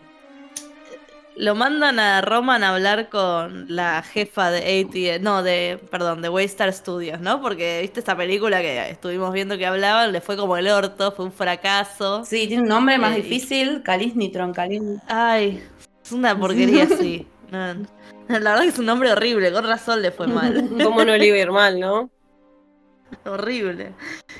lo 1.35 1.55
mandan 1.55 1.99
a 1.99 2.21
Roman 2.21 2.63
a 2.63 2.73
hablar 2.73 3.09
con 3.09 3.65
la 3.73 4.03
jefa 4.03 4.51
de 4.51 4.81
AT, 4.81 5.21
no, 5.21 5.43
de, 5.43 5.79
perdón, 5.89 6.21
de 6.21 6.29
Waystar 6.29 6.71
Studios, 6.73 7.19
¿no? 7.21 7.41
Porque, 7.41 7.79
viste, 7.81 7.99
esta 7.99 8.15
película 8.15 8.61
que 8.61 8.89
estuvimos 8.89 9.31
viendo 9.31 9.57
que 9.57 9.65
hablaban, 9.65 10.11
le 10.11 10.21
fue 10.21 10.35
como 10.35 10.57
el 10.57 10.67
orto, 10.67 11.11
fue 11.11 11.25
un 11.25 11.31
fracaso. 11.31 12.25
Sí, 12.25 12.47
tiene 12.47 12.63
un 12.63 12.69
nombre 12.69 12.97
más 12.97 13.13
eh, 13.13 13.21
difícil, 13.21 13.81
Calis 13.83 14.15
Nitron, 14.15 14.53
Calis. 14.53 14.81
Ay, 15.07 15.63
es 16.03 16.11
una 16.11 16.37
porquería, 16.37 16.87
sí. 16.87 17.25
la 17.51 17.75
verdad 18.27 18.61
que 18.61 18.67
es 18.67 18.79
un 18.79 18.85
nombre 18.85 19.11
horrible, 19.11 19.51
con 19.51 19.65
razón 19.65 20.01
le 20.01 20.11
fue 20.11 20.27
mal. 20.27 20.69
¿Cómo 20.83 21.05
no 21.05 21.15
le 21.15 21.25
iba 21.25 21.37
a 21.37 21.39
ir 21.39 21.51
mal, 21.51 21.79
no? 21.79 22.09
Horrible. 23.25 23.93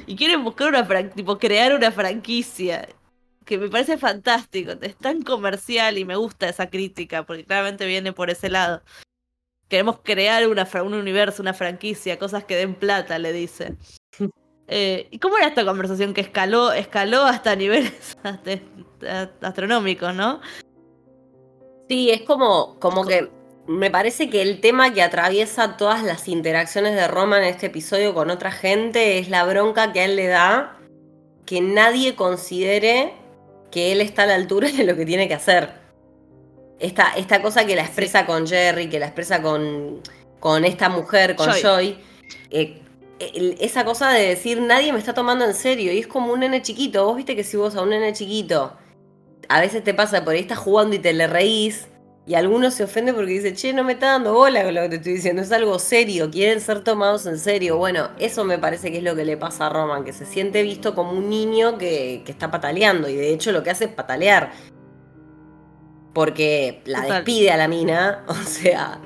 Y 0.08 0.16
quieren 0.16 0.44
buscar 0.44 0.70
una, 0.70 1.10
tipo, 1.10 1.38
crear 1.38 1.74
una 1.74 1.92
franquicia 1.92 2.88
que 3.46 3.58
me 3.58 3.70
parece 3.70 3.98
fantástico, 3.98 4.74
es 4.82 4.96
tan 4.96 5.22
comercial 5.24 5.98
y 5.98 6.06
me 6.06 6.16
gusta 6.16 6.50
esa 6.50 6.70
crítica, 6.70 7.26
porque 7.26 7.46
claramente 7.46 7.86
viene 7.86 8.14
por 8.14 8.30
ese 8.30 8.50
lado. 8.50 8.82
Queremos 9.68 10.00
crear 10.04 10.48
una, 10.48 10.68
un 10.84 10.94
universo, 10.94 11.42
una 11.42 11.54
franquicia, 11.54 12.20
cosas 12.20 12.44
que 12.44 12.56
den 12.56 12.76
plata, 12.76 13.20
le 13.20 13.34
dice. 13.34 13.76
Eh, 14.74 15.10
¿Y 15.12 15.20
cómo 15.20 15.38
era 15.38 15.48
esta 15.48 15.66
conversación 15.66 16.14
que 16.14 16.22
escaló, 16.22 16.72
escaló 16.72 17.24
hasta 17.24 17.58
niveles 17.58 18.18
astronómicos, 19.42 20.16
no? 20.16 20.40
Sí, 21.90 22.10
es 22.10 22.22
como, 22.22 22.80
como 22.80 23.06
que 23.06 23.30
me 23.68 23.92
parece 23.92 24.30
que 24.30 24.42
el 24.42 24.62
tema 24.62 24.94
que 24.94 25.02
atraviesa 25.02 25.76
todas 25.76 26.04
las 26.04 26.30
interacciones 26.30 26.96
de 26.96 27.08
Roma 27.10 27.40
en 27.40 27.44
este 27.46 27.66
episodio 27.66 28.14
con 28.14 28.30
otra 28.30 28.52
gente 28.52 29.20
es 29.20 29.28
la 29.28 29.44
bronca 29.44 29.92
que 29.92 30.00
a 30.00 30.06
él 30.06 30.16
le 30.16 30.28
da 30.28 30.80
que 31.46 31.60
nadie 31.60 32.16
considere 32.16 33.14
que 33.72 33.92
él 33.92 34.02
está 34.02 34.24
a 34.24 34.28
la 34.28 34.36
altura 34.36 34.70
de 34.72 34.84
lo 34.84 34.96
que 34.96 35.06
tiene 35.06 35.28
que 35.28 35.34
hacer. 35.34 35.70
Esta, 36.80 37.14
esta 37.16 37.42
cosa 37.42 37.66
que 37.66 37.76
la 37.76 37.84
expresa 37.84 38.26
con 38.26 38.48
Jerry, 38.48 38.90
que 38.90 39.00
la 39.00 39.06
expresa 39.06 39.42
con, 39.42 40.02
con 40.40 40.66
esta 40.66 40.90
mujer, 40.90 41.36
con 41.36 41.52
Joy, 41.52 41.98
eh, 42.50 42.82
esa 43.60 43.86
cosa 43.86 44.12
de 44.12 44.28
decir 44.28 44.60
nadie 44.62 44.92
me 44.92 44.98
está 44.98 45.14
tomando 45.14 45.46
en 45.46 45.54
serio 45.54 45.94
y 45.94 46.00
es 46.00 46.08
como 46.08 46.34
un 46.34 46.40
nene 46.40 46.62
chiquito. 46.62 47.06
Vos 47.06 47.18
viste 47.18 47.36
que 47.36 47.44
si 47.44 47.56
vos 47.56 47.76
a 47.76 47.82
un 47.82 47.90
nene 47.90 48.14
chiquito 48.14 48.78
a 49.52 49.60
veces 49.60 49.84
te 49.84 49.94
pasa 49.94 50.24
por 50.24 50.34
ahí 50.34 50.40
estás 50.40 50.60
jugando 50.60 50.96
y 50.96 51.00
te 51.00 51.12
le 51.12 51.28
reís 51.28 51.88
y 52.28 52.36
algunos 52.36 52.76
se 52.76 52.84
ofende 52.84 53.14
porque 53.14 53.32
dice, 53.32 53.54
che, 53.54 53.74
no 53.74 53.84
me 53.84 53.94
está 53.94 54.12
dando 54.12 54.34
bola 54.34 54.64
con 54.64 54.76
lo 54.76 54.82
que 54.84 54.90
te 54.90 54.96
estoy 54.98 55.14
diciendo, 55.14 55.42
es 55.42 55.52
algo 55.52 55.80
serio, 55.80 56.30
quieren 56.30 56.62
ser 56.62 56.84
tomados 56.84 57.26
en 57.26 57.40
serio. 57.40 57.78
Bueno, 57.78 58.10
eso 58.20 58.46
me 58.46 58.60
parece 58.60 58.92
que 58.92 59.00
es 59.00 59.04
lo 59.04 59.16
que 59.16 59.26
le 59.26 59.38
pasa 59.38 59.68
a 59.68 59.70
Roman, 59.70 60.04
que 60.04 60.14
se 60.14 60.26
siente 60.26 60.62
visto 60.62 60.94
como 60.94 61.14
un 61.14 61.30
niño 61.30 61.78
que, 61.80 62.24
está 62.28 62.52
pataleando 62.52 63.10
y 63.10 63.16
de 63.16 63.34
hecho 63.34 63.52
lo 63.52 63.64
que 63.64 63.72
hace 63.72 63.86
es 63.86 63.92
patalear. 63.92 64.52
Porque 66.14 66.82
la 66.86 67.02
despide 67.02 67.52
a 67.52 67.58
la 67.58 67.68
mina, 67.68 68.24
o 68.28 68.34
sea, 68.36 69.00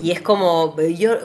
y 0.00 0.12
es 0.12 0.20
como 0.20 0.76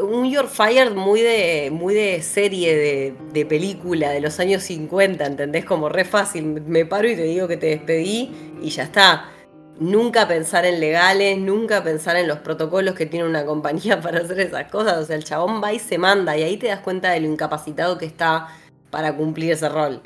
un 0.01 0.29
Your 0.31 0.47
Fired 0.47 0.93
muy 0.93 1.21
de, 1.21 1.69
muy 1.71 1.93
de 1.93 2.21
serie 2.21 3.13
de, 3.33 3.45
película 3.45 4.09
de 4.09 4.19
los 4.19 4.39
años 4.39 4.63
50, 4.63 5.25
¿entendés? 5.25 5.65
Como 5.65 5.89
re 5.89 6.05
fácil. 6.05 6.61
Me 6.61 6.85
paro 6.85 7.09
y 7.09 7.15
te 7.15 7.23
digo 7.23 7.47
que 7.47 7.57
te 7.57 7.67
despedí 7.67 8.31
y 8.61 8.69
ya 8.69 8.83
está. 8.83 9.32
Nunca 9.79 10.27
pensar 10.27 10.65
en 10.65 10.79
legales, 10.79 11.37
nunca 11.37 11.83
pensar 11.83 12.15
en 12.15 12.27
los 12.27 12.39
protocolos 12.39 12.95
que 12.95 13.05
tiene 13.05 13.27
una 13.27 13.45
compañía 13.47 14.01
para 14.01 14.19
hacer 14.19 14.39
esas 14.39 14.69
cosas. 14.71 14.97
O 14.97 15.05
sea, 15.05 15.15
el 15.15 15.23
chabón 15.23 15.61
va 15.63 15.73
y 15.73 15.79
se 15.79 15.97
manda 15.97 16.37
y 16.37 16.43
ahí 16.43 16.57
te 16.57 16.67
das 16.67 16.79
cuenta 16.79 17.11
de 17.11 17.19
lo 17.19 17.27
incapacitado 17.27 17.97
que 17.97 18.05
está 18.05 18.47
para 18.89 19.15
cumplir 19.15 19.51
ese 19.51 19.69
rol. 19.69 20.01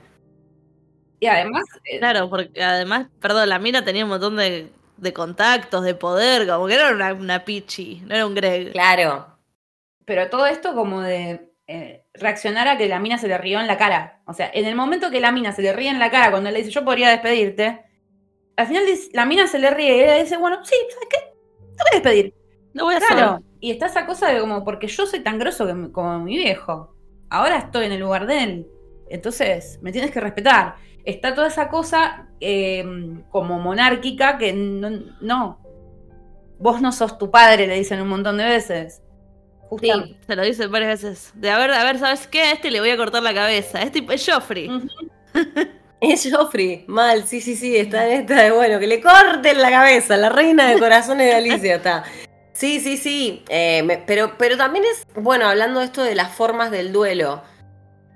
Y 1.19 1.27
además, 1.27 1.63
eh, 1.83 1.97
claro, 1.97 2.29
porque 2.29 2.63
además, 2.63 3.07
perdón, 3.19 3.49
la 3.49 3.57
mina 3.57 3.83
tenía 3.83 4.03
un 4.03 4.09
montón 4.11 4.37
de 4.37 4.71
de 4.97 5.13
contactos, 5.13 5.83
de 5.83 5.95
poder, 5.95 6.47
como 6.47 6.67
que 6.67 6.73
era 6.73 6.91
una, 6.91 7.13
una 7.13 7.45
Pichi, 7.45 8.03
no 8.05 8.15
era 8.15 8.25
un 8.25 8.35
Greg. 8.35 8.71
Claro. 8.71 9.37
Pero 10.05 10.29
todo 10.29 10.45
esto 10.47 10.73
como 10.73 11.01
de 11.01 11.51
eh, 11.67 12.05
reaccionar 12.13 12.67
a 12.67 12.77
que 12.77 12.87
la 12.87 12.99
mina 12.99 13.17
se 13.17 13.27
le 13.27 13.37
rió 13.37 13.59
en 13.59 13.67
la 13.67 13.77
cara. 13.77 14.21
O 14.25 14.33
sea, 14.33 14.49
en 14.53 14.65
el 14.65 14.75
momento 14.75 15.11
que 15.11 15.19
la 15.19 15.31
mina 15.31 15.51
se 15.51 15.61
le 15.61 15.73
ríe 15.73 15.89
en 15.89 15.99
la 15.99 16.11
cara 16.11 16.31
cuando 16.31 16.49
le 16.49 16.59
dice 16.59 16.71
yo 16.71 16.83
podría 16.83 17.09
despedirte, 17.09 17.81
al 18.57 18.67
final 18.67 18.83
la 19.13 19.25
mina 19.25 19.47
se 19.47 19.59
le 19.59 19.69
ríe 19.69 19.97
y 19.97 20.01
ella 20.01 20.15
dice, 20.15 20.37
bueno, 20.37 20.59
sí, 20.63 20.75
¿sabes 20.91 21.07
qué? 21.09 21.17
Te 21.17 21.83
voy 21.83 21.91
a 21.91 21.95
despedir. 21.95 22.33
No 22.73 22.83
voy 22.85 22.95
a 22.95 22.99
Claro. 22.99 23.41
Y 23.59 23.71
está 23.71 23.85
esa 23.85 24.05
cosa 24.05 24.27
de 24.27 24.39
como, 24.39 24.63
porque 24.65 24.87
yo 24.87 25.05
soy 25.05 25.21
tan 25.21 25.39
grosso 25.39 25.65
como 25.91 26.19
mi 26.19 26.37
viejo. 26.37 26.93
Ahora 27.29 27.57
estoy 27.57 27.85
en 27.85 27.93
el 27.93 28.01
lugar 28.01 28.27
de 28.27 28.43
él. 28.43 28.67
Entonces, 29.09 29.79
me 29.81 29.91
tienes 29.91 30.11
que 30.11 30.19
respetar 30.19 30.75
está 31.07 31.33
toda 31.33 31.47
esa 31.47 31.69
cosa 31.69 32.27
em, 32.41 33.23
como 33.29 33.59
monárquica 33.59 34.37
que 34.37 34.51
no, 34.53 35.57
Vos 36.59 36.81
no 36.81 36.91
sos 36.91 37.17
tu 37.17 37.31
padre, 37.31 37.65
le 37.67 37.75
dicen 37.75 38.01
un 38.01 38.09
montón 38.09 38.37
de 38.37 38.43
veces. 38.43 39.01
Sí, 39.79 40.17
se 40.25 40.35
lo 40.35 40.41
dicen 40.41 40.71
varias 40.71 41.03
veces. 41.03 41.31
De 41.35 41.49
a 41.51 41.57
ver, 41.59 41.71
a 41.71 41.83
ver, 41.83 41.99
¿sabes 41.99 42.27
qué? 42.27 42.41
A 42.41 42.51
este 42.53 42.71
le 42.71 42.79
voy 42.79 42.89
a 42.89 42.97
cortar 42.97 43.21
la 43.21 43.33
cabeza. 43.33 43.81
Este 43.81 44.05
es 44.09 44.27
Joffrey. 44.27 44.69
es 46.01 46.29
Joffrey, 46.31 46.85
mal, 46.87 47.27
sí, 47.27 47.41
sí, 47.41 47.55
sí, 47.55 47.75
está 47.75 48.07
en 48.07 48.21
esta 48.21 48.43
de 48.43 48.51
bueno, 48.51 48.79
que 48.79 48.87
le 48.87 49.01
corten 49.01 49.61
la 49.61 49.69
cabeza, 49.69 50.17
la 50.17 50.29
reina 50.29 50.69
de 50.69 50.79
corazones 50.79 51.27
de 51.27 51.33
Alicia 51.33 51.75
está. 51.75 52.03
Sí, 52.53 52.79
sí, 52.79 52.97
sí, 52.97 53.43
eh, 53.49 54.03
pero, 54.07 54.37
pero 54.37 54.57
también 54.57 54.85
es, 54.85 55.05
bueno, 55.15 55.47
hablando 55.47 55.79
de 55.79 55.85
esto 55.85 56.03
de 56.03 56.15
las 56.15 56.33
formas 56.33 56.71
del 56.71 56.91
duelo, 56.91 57.43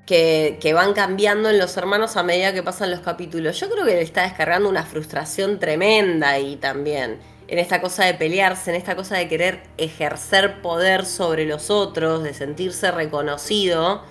que, 0.06 0.74
van 0.74 0.94
cambiando 0.94 1.50
en 1.50 1.58
los 1.58 1.78
hermanos 1.78 2.18
a 2.18 2.24
medida 2.24 2.54
que 2.54 2.64
pasan 2.64 2.92
los 2.92 3.00
capítulos. 3.00 3.60
Yo 3.60 3.70
creo 3.70 3.86
que 3.86 3.94
le 3.94 4.02
está 4.02 4.24
descargando 4.24 4.68
una 4.68 4.84
frustración 4.84 5.60
tremenda 5.60 6.32
ahí 6.32 6.58
también. 6.58 7.20
En 7.48 7.60
esta 7.60 7.82
cosa 7.82 8.06
de 8.06 8.14
pelearse, 8.14 8.72
en 8.72 8.78
esta 8.78 8.96
cosa 8.96 9.18
de 9.18 9.28
querer 9.28 9.64
ejercer 9.78 10.62
poder 10.62 11.06
sobre 11.06 11.46
los 11.46 11.70
otros, 11.70 12.24
de 12.24 12.34
sentirse 12.34 12.92
reconocido. 12.92 14.04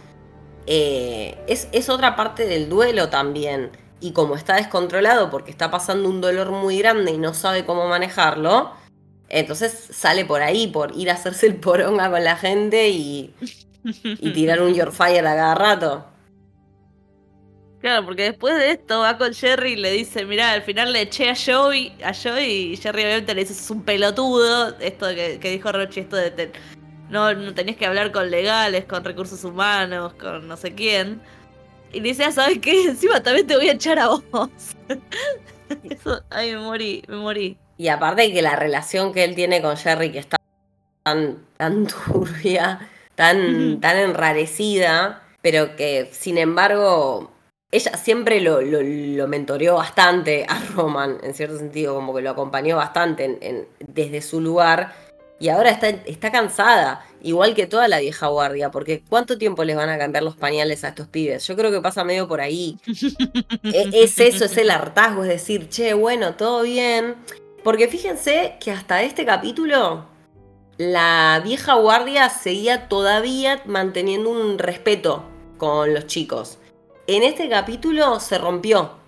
Eh, 0.67 1.39
es, 1.47 1.69
es 1.73 1.89
otra 1.89 2.17
parte 2.17 2.47
del 2.47 2.69
duelo 2.69 3.09
también. 3.09 3.71
Y 4.01 4.13
como 4.13 4.37
está 4.37 4.57
descontrolado 4.57 5.31
porque 5.31 5.51
está 5.51 5.71
pasando 5.71 6.09
un 6.09 6.21
dolor 6.21 6.51
muy 6.51 6.79
grande 6.79 7.13
y 7.13 7.19
no 7.19 7.35
sabe 7.35 7.65
cómo 7.67 7.87
manejarlo, 7.87 8.73
entonces 9.29 9.73
sale 9.93 10.25
por 10.25 10.43
ahí, 10.43 10.67
por 10.67 10.97
ir 10.97 11.11
a 11.11 11.15
hacerse 11.15 11.47
el 11.47 11.57
poronga 11.57 12.11
con 12.11 12.25
la 12.25 12.37
gente 12.37 12.89
y, 12.89 13.35
y 13.85 14.31
tirar 14.33 14.63
un 14.63 14.75
Your 14.75 14.93
Fire 14.93 15.27
a 15.27 15.35
cada 15.37 15.55
rato. 15.55 16.05
Claro, 17.81 18.05
porque 18.05 18.25
después 18.25 18.57
de 18.57 18.73
esto 18.73 19.01
va 19.01 19.17
con 19.17 19.33
Jerry 19.33 19.73
y 19.73 19.77
le 19.77 19.91
dice, 19.93 20.27
mira, 20.27 20.53
al 20.53 20.63
final 20.63 20.93
le 20.93 21.03
eché 21.03 21.31
a 21.31 21.35
Joey, 21.35 21.95
a 22.05 22.13
Joey 22.13 22.73
y 22.73 22.77
Jerry 22.77 23.05
obviamente 23.05 23.35
le 23.35 23.41
dice, 23.41 23.55
es 23.55 23.71
un 23.71 23.83
pelotudo, 23.83 24.79
esto 24.81 25.07
que, 25.09 25.39
dijo 25.39 25.73
Rochi, 25.73 26.01
esto 26.01 26.17
de 26.17 26.53
no, 27.11 27.35
no 27.35 27.55
tenías 27.55 27.77
que 27.77 27.87
hablar 27.87 28.13
con 28.13 28.31
legales, 28.31 28.85
con 28.85 29.05
recursos 29.05 29.43
humanos, 29.45 30.15
con 30.15 30.47
no 30.49 30.57
sé 30.57 30.75
quién. 30.75 31.21
Y 31.93 32.01
le 32.01 32.11
dice, 32.11 32.25
ah, 32.25 32.33
¿sabes 32.33 32.59
qué? 32.61 32.85
Encima 32.89 33.23
también 33.23 33.47
te 33.47 33.57
voy 33.57 33.69
a 33.69 33.73
echar 33.73 33.99
a 33.99 34.09
vos. 34.09 34.51
Eso, 35.91 36.23
ay, 36.31 36.53
me 36.53 36.59
morí, 36.59 37.03
me 37.09 37.17
morí. 37.17 37.59
Y 37.77 37.89
aparte 37.89 38.33
que 38.33 38.43
la 38.43 38.57
relación 38.57 39.13
que 39.13 39.25
él 39.25 39.35
tiene 39.35 39.63
con 39.63 39.77
Jerry, 39.77 40.13
que 40.13 40.19
está 40.19 40.37
tan, 41.03 41.39
tan 41.57 41.87
turbia, 42.07 42.89
tan, 43.15 43.81
tan 43.81 43.97
enrarecida, 43.97 45.23
pero 45.43 45.77
que 45.77 46.09
sin 46.13 46.39
embargo 46.39 47.33
ella 47.73 47.97
siempre 47.97 48.41
lo, 48.41 48.61
lo, 48.61 49.29
mentoreó 49.29 49.77
bastante 49.77 50.45
a 50.49 50.61
Roman, 50.75 51.19
en 51.23 51.35
cierto 51.35 51.57
sentido, 51.57 51.95
como 51.95 52.15
que 52.15 52.21
lo 52.21 52.31
acompañó 52.31 52.77
bastante 52.77 53.69
desde 53.79 54.23
su 54.23 54.41
lugar. 54.41 54.93
Y 55.41 55.49
ahora 55.49 55.71
está, 55.71 55.89
está 55.89 56.31
cansada, 56.31 57.03
igual 57.23 57.55
que 57.55 57.67
toda 57.67 57.89
la 57.89 57.99
vieja 57.99 58.29
guardia, 58.29 58.71
porque 58.71 59.03
¿cuánto 59.09 59.39
tiempo 59.39 59.65
les 59.65 59.75
van 59.75 59.89
a 59.89 59.97
cambiar 59.97 60.23
los 60.23 60.37
pañales 60.37 60.85
a 60.85 60.89
estos 60.89 61.09
pibes? 61.09 61.47
Yo 61.47 61.57
creo 61.57 61.71
que 61.71 61.81
pasa 61.81 62.05
medio 62.05 62.29
por 62.29 62.43
ahí. 62.43 62.79
E, 63.63 63.91
es 63.93 64.19
eso, 64.21 64.45
es 64.45 64.57
el 64.59 64.71
hartazgo, 64.71 65.23
es 65.23 65.29
decir, 65.29 65.69
che, 65.71 65.95
bueno, 65.95 66.35
todo 66.35 66.63
bien. 66.63 67.17
Porque 67.65 67.89
fíjense 67.89 68.57
que 68.61 68.71
hasta 68.71 69.03
este 69.03 69.25
capítulo 69.25 70.05
la 70.77 71.41
vieja 71.43 71.75
guardia 71.75 72.29
seguía 72.29 72.89
todavía 72.89 73.63
manteniendo 73.65 74.31
un 74.31 74.59
respeto 74.59 75.25
con 75.57 75.95
los 75.95 76.07
chicos. 76.07 76.59
En 77.07 77.23
este 77.23 77.49
capítulo 77.49 78.21
se 78.21 78.39
rompió, 78.39 79.00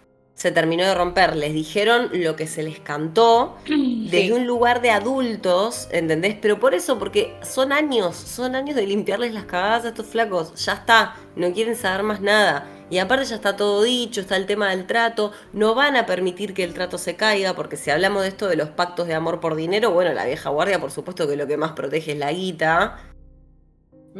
se 0.43 0.51
terminó 0.51 0.83
de 0.83 0.93
romper, 0.93 1.37
les 1.37 1.55
dijeron 1.55 2.11
lo 2.13 2.35
que 2.35 2.49
se 2.49 2.65
les 2.65 2.81
cantó 2.81 3.59
desde 3.69 4.33
un 4.33 4.45
lugar 4.45 4.83
de 4.83 4.91
adultos, 4.91 5.87
¿entendés? 5.93 6.37
Pero 6.43 6.59
por 6.59 6.75
eso, 6.75 6.99
porque 6.99 7.37
son 7.45 7.71
años, 7.71 8.17
son 8.17 8.57
años 8.57 8.75
de 8.75 8.85
limpiarles 8.85 9.33
las 9.35 9.45
cagadas 9.45 9.85
a 9.85 9.89
estos 9.91 10.07
flacos, 10.07 10.53
ya 10.65 10.73
está, 10.73 11.15
no 11.37 11.53
quieren 11.53 11.77
saber 11.77 12.03
más 12.03 12.21
nada. 12.21 12.67
Y 12.91 12.99
aparte 12.99 13.25
ya 13.25 13.37
está 13.37 13.57
todo 13.57 13.85
dicho, 13.85 14.21
está 14.21 14.35
el 14.37 14.47
tema 14.47 14.71
del 14.71 14.85
trato, 14.85 15.31
no 15.53 15.77
van 15.77 15.95
a 15.95 16.07
permitir 16.07 16.55
que 16.55 16.65
el 16.65 16.75
trato 16.75 16.99
se 16.99 17.15
caiga, 17.15 17.55
porque 17.55 17.77
si 17.77 17.93
hablamos 17.93 18.23
de 18.23 18.29
esto 18.29 18.49
de 18.49 18.57
los 18.57 18.71
pactos 18.71 19.07
de 19.07 19.15
amor 19.15 19.39
por 19.39 19.55
dinero, 19.55 19.93
bueno, 19.93 20.13
la 20.13 20.25
vieja 20.25 20.51
guardia 20.51 20.81
por 20.81 20.91
supuesto 20.91 21.29
que 21.29 21.37
lo 21.37 21.47
que 21.47 21.57
más 21.57 21.71
protege 21.71 22.13
es 22.13 22.19
la 22.19 22.33
guita. 22.33 22.99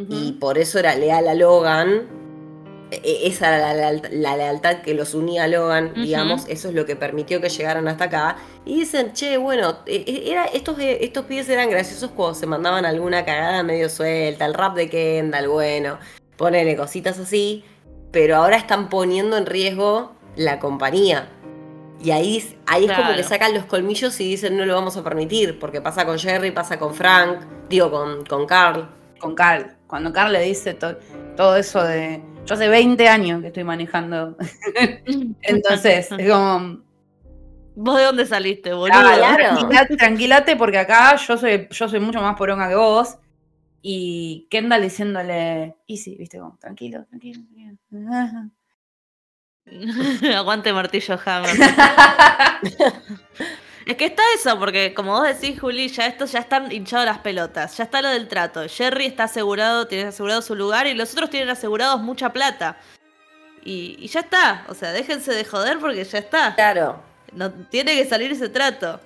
Y 0.09 0.35
por 0.35 0.57
eso 0.57 0.79
era 0.79 0.95
leal 0.95 1.27
a 1.27 1.35
Logan. 1.35 2.22
E, 2.93 3.01
e, 3.03 3.27
esa 3.29 3.57
era 3.57 3.75
la, 3.75 4.37
lealtad 4.37 4.83
que 4.83 4.95
los 4.95 5.15
unía 5.15 5.45
a 5.45 5.49
Logan, 5.49 5.95
digamos, 5.95 6.47
eso 6.49 6.69
es 6.69 6.75
lo 6.75 6.85
que 6.85 6.95
permitió 6.95 7.41
que 7.41 7.49
llegaran 7.49 7.89
hasta 7.89 8.05
acá. 8.05 8.37
Y 8.65 8.81
dicen, 8.81 9.13
che, 9.15 9.37
bueno, 9.39 9.79
e, 9.87 10.25
era, 10.27 10.45
estos, 10.45 10.77
estos 10.79 11.25
pibes 11.25 11.49
eran 11.49 11.71
graciosos 11.71 12.11
cuando 12.11 12.35
se 12.35 12.47
mandaban 12.47 12.85
alguna 12.85 13.25
cagada 13.25 13.63
medio 13.63 13.89
suelta, 13.89 14.45
el 14.45 14.55
rap 14.55 14.77
de 14.77 14.89
Kendall, 14.89 15.49
bueno, 15.49 15.99
ponele 16.37 16.77
cositas 16.77 17.19
así 17.19 17.65
pero 18.13 18.37
ahora 18.37 18.57
están 18.57 18.89
poniendo 18.89 19.37
en 19.37 19.47
riesgo 19.47 20.13
la 20.37 20.61
compañía. 20.61 21.29
Y 22.01 22.11
ahí, 22.11 22.57
ahí 22.67 22.85
es 22.85 22.93
como 22.93 23.15
que 23.15 23.23
sacan 23.25 23.55
los 23.55 23.65
colmillos 23.65 24.21
y 24.21 24.29
dicen 24.29 24.57
no 24.57 24.67
lo 24.67 24.75
vamos 24.75 24.97
a 24.97 25.03
permitir, 25.03 25.59
porque 25.59 25.81
pasa 25.81 26.05
con 26.05 26.19
Jerry, 26.19 26.51
pasa 26.51 26.79
con 26.79 26.95
Frank, 26.95 27.41
digo, 27.69 27.91
con, 27.91 28.25
con 28.27 28.47
Carl. 28.47 28.89
Con 29.19 29.37
Carl, 29.37 29.77
cuando 29.87 30.13
Carl 30.13 30.33
le 30.33 30.43
dice 30.43 30.75
todo 30.75 31.57
eso 31.57 31.83
de, 31.85 32.21
yo 32.47 32.55
hace 32.55 32.69
20 32.69 33.09
años 33.09 33.41
que 33.41 33.49
estoy 33.49 33.65
manejando. 33.65 34.37
Entonces, 35.43 36.11
es 36.11 36.31
como... 36.31 36.83
¿Vos 37.75 37.97
de 37.97 38.05
dónde 38.05 38.27
saliste, 38.27 38.75
boludo? 38.75 38.99
Tranquilate, 39.97 40.57
porque 40.57 40.79
acá 40.79 41.17
yo 41.17 41.39
soy, 41.39 41.69
yo 41.71 41.89
soy 41.89 42.01
mucho 42.01 42.21
más 42.21 42.37
poronga 42.37 42.69
que 42.69 42.75
vos. 42.75 43.17
y 43.81 44.47
Kendall 44.51 44.83
diciéndole, 44.83 45.77
easy, 45.89 46.17
viste, 46.17 46.39
como, 46.39 46.59
tranquilo, 46.59 47.07
tranquilo, 47.07 47.43
tranquilo. 47.89 48.51
Aguante 50.37 50.73
martillo 50.73 51.19
Hammer. 51.25 51.57
es 53.87 53.97
que 53.97 54.07
está 54.07 54.23
eso, 54.35 54.59
porque 54.59 54.95
como 54.95 55.13
vos 55.13 55.27
decís, 55.27 55.61
Juli, 55.61 55.89
ya 55.89 56.07
estos 56.07 56.33
ya 56.33 56.41
están 56.41 56.71
hinchados 56.71 57.07
las 57.07 57.19
pelotas. 57.19 57.77
Ya 57.77 57.85
está 57.85 58.03
lo 58.03 58.09
del 58.09 58.29
trato. 58.29 58.63
Jerry 58.69 59.07
está 59.07 59.25
asegurado, 59.25 59.87
tiene 59.87 60.09
asegurado 60.09 60.43
su 60.43 60.55
lugar 60.55 60.87
y 60.87 60.95
los 60.95 61.13
otros 61.13 61.31
tienen 61.31 61.49
asegurados 61.49 62.01
mucha 62.01 62.33
plata. 62.33 62.77
Y, 63.65 63.97
y 63.99 64.09
ya 64.09 64.21
está. 64.21 64.65
O 64.69 64.75
sea, 64.75 64.93
déjense 64.93 65.33
de 65.33 65.45
joder 65.45 65.79
porque 65.79 66.05
ya 66.05 66.19
está. 66.19 66.55
Claro. 66.55 67.03
No 67.33 67.51
tiene 67.51 67.97
que 67.97 68.05
salir 68.05 68.33
ese 68.33 68.49
trato. 68.49 69.01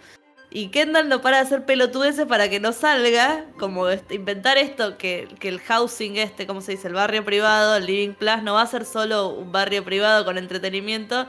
Y 0.51 0.69
Kendall 0.69 1.09
no 1.09 1.21
para 1.21 1.39
de 1.39 1.43
hacer 1.43 1.65
pelotudeces 1.65 2.27
para 2.27 2.49
que 2.49 2.61
no 2.61 2.73
salga, 2.73 3.45
como 3.59 3.87
inventar 4.11 4.57
esto, 4.59 4.97
que, 4.97 5.29
que, 5.41 5.49
el 5.49 5.61
housing 5.61 6.17
este, 6.17 6.47
¿cómo 6.47 6.61
se 6.61 6.73
dice? 6.73 6.89
El 6.89 6.95
barrio 6.95 7.25
privado, 7.25 7.77
el 7.77 7.85
Living 7.85 8.15
Plus, 8.15 8.43
no 8.43 8.55
va 8.55 8.63
a 8.63 8.67
ser 8.67 8.85
solo 8.85 9.31
un 9.31 9.51
barrio 9.51 9.85
privado 9.85 10.25
con 10.25 10.39
entretenimiento, 10.39 11.27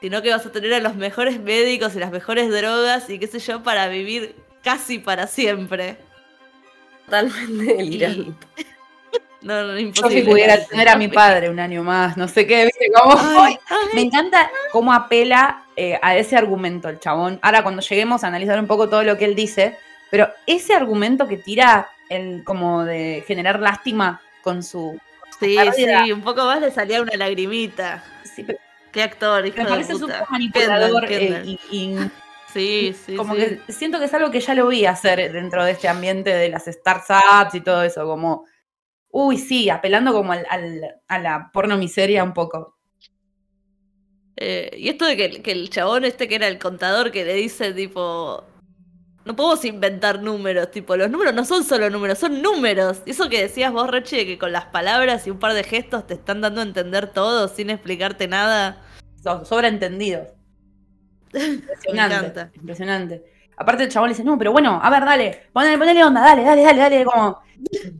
sino 0.00 0.22
que 0.22 0.30
vas 0.30 0.44
a 0.44 0.52
tener 0.52 0.72
a 0.74 0.80
los 0.80 0.94
mejores 0.94 1.40
médicos 1.40 1.94
y 1.94 1.98
las 1.98 2.10
mejores 2.10 2.50
drogas 2.50 3.08
y 3.10 3.18
qué 3.18 3.26
sé 3.26 3.38
yo, 3.38 3.62
para 3.62 3.88
vivir 3.88 4.34
casi 4.62 4.98
para 4.98 5.26
siempre. 5.26 5.96
Totalmente 7.06 7.74
delirante. 7.74 8.46
No, 9.42 9.62
no, 9.66 9.78
imposible. 9.78 10.16
Yo 10.16 10.24
si 10.24 10.30
pudiera 10.30 10.66
tener 10.66 10.88
a 10.90 10.96
mi 10.96 11.08
padre 11.08 11.48
un 11.48 11.58
año 11.58 11.82
más, 11.82 12.18
no 12.18 12.28
sé 12.28 12.46
qué, 12.46 12.66
¿viste? 12.66 12.90
¿Cómo? 12.92 13.16
Me 13.94 14.02
encanta 14.02 14.50
cómo 14.70 14.92
apela 14.92 15.64
eh, 15.76 15.98
a 16.02 16.14
ese 16.14 16.36
argumento 16.36 16.90
el 16.90 17.00
chabón. 17.00 17.38
Ahora 17.40 17.62
cuando 17.62 17.80
lleguemos 17.80 18.22
a 18.22 18.26
analizar 18.26 18.60
un 18.60 18.66
poco 18.66 18.90
todo 18.90 19.02
lo 19.02 19.16
que 19.16 19.24
él 19.24 19.34
dice, 19.34 19.78
pero 20.10 20.28
ese 20.46 20.74
argumento 20.74 21.26
que 21.26 21.38
tira 21.38 21.88
el, 22.10 22.44
como 22.44 22.84
de 22.84 23.24
generar 23.26 23.60
lástima 23.60 24.20
con 24.42 24.62
su... 24.62 25.00
Sí, 25.38 25.56
sí, 25.74 26.12
un 26.12 26.20
poco 26.20 26.44
más 26.44 26.60
le 26.60 26.70
salía 26.70 27.00
una 27.00 27.16
lagrimita. 27.16 28.04
Sí, 28.24 28.42
pero, 28.42 28.58
Qué 28.92 29.02
actor, 29.02 29.46
hijo 29.46 29.56
me 29.58 29.64
parece 29.64 29.94
súper 29.94 30.22
manipulador 30.28 31.04
eh, 31.08 31.58
y, 31.70 31.96
Sí, 32.52 32.96
sí. 33.06 33.14
Como 33.14 33.36
que 33.36 33.60
siento 33.68 34.00
que 34.00 34.06
es 34.06 34.14
algo 34.14 34.32
que 34.32 34.40
ya 34.40 34.56
lo 34.56 34.66
vi 34.66 34.84
hacer 34.84 35.32
dentro 35.32 35.64
de 35.64 35.70
este 35.70 35.86
ambiente 35.86 36.30
de 36.30 36.48
las 36.48 36.64
startups 36.64 37.54
y 37.54 37.60
todo 37.60 37.84
eso, 37.84 38.04
como 38.06 38.44
Uy, 39.12 39.38
sí, 39.38 39.68
apelando 39.70 40.12
como 40.12 40.32
al, 40.32 40.46
a 41.08 41.18
la 41.18 41.50
porno 41.52 41.76
miseria 41.76 42.22
un 42.22 42.32
poco. 42.32 42.76
Eh, 44.36 44.70
y 44.76 44.88
esto 44.88 45.04
de 45.04 45.16
que, 45.16 45.50
el 45.50 45.68
chabón 45.68 46.04
este 46.04 46.28
que 46.28 46.36
era 46.36 46.46
el 46.46 46.58
contador 46.58 47.10
que 47.10 47.24
le 47.24 47.34
dice 47.34 47.72
tipo... 47.72 48.44
No 49.30 49.36
podemos 49.36 49.64
inventar 49.64 50.20
números, 50.20 50.72
tipo, 50.72 50.96
los 50.96 51.08
números 51.08 51.32
no 51.32 51.44
son 51.44 51.62
solo 51.62 51.88
números, 51.88 52.18
son 52.18 52.42
números. 52.42 53.00
Eso 53.06 53.28
que 53.28 53.40
decías 53.40 53.72
vos, 53.72 53.88
Reche, 53.88 54.26
que 54.26 54.38
con 54.38 54.50
las 54.50 54.64
palabras 54.64 55.24
y 55.24 55.30
un 55.30 55.38
par 55.38 55.54
de 55.54 55.62
gestos 55.62 56.04
te 56.04 56.14
están 56.14 56.40
dando 56.40 56.60
a 56.60 56.64
entender 56.64 57.06
todo 57.12 57.46
sin 57.46 57.70
explicarte 57.70 58.26
nada. 58.26 58.82
Sobreentendidos. 59.22 60.26
Impresionante. 61.32 62.50
impresionante. 62.56 63.22
Aparte 63.56 63.84
el 63.84 63.88
chabón 63.88 64.08
le 64.08 64.14
dice, 64.14 64.24
no, 64.24 64.36
pero 64.36 64.50
bueno, 64.50 64.80
a 64.82 64.90
ver, 64.90 65.04
dale, 65.04 65.42
ponele, 65.52 65.78
ponele 65.78 66.02
onda, 66.02 66.22
dale, 66.22 66.42
dale, 66.42 66.62
dale, 66.64 66.78
dale, 66.80 67.04
como... 67.04 67.40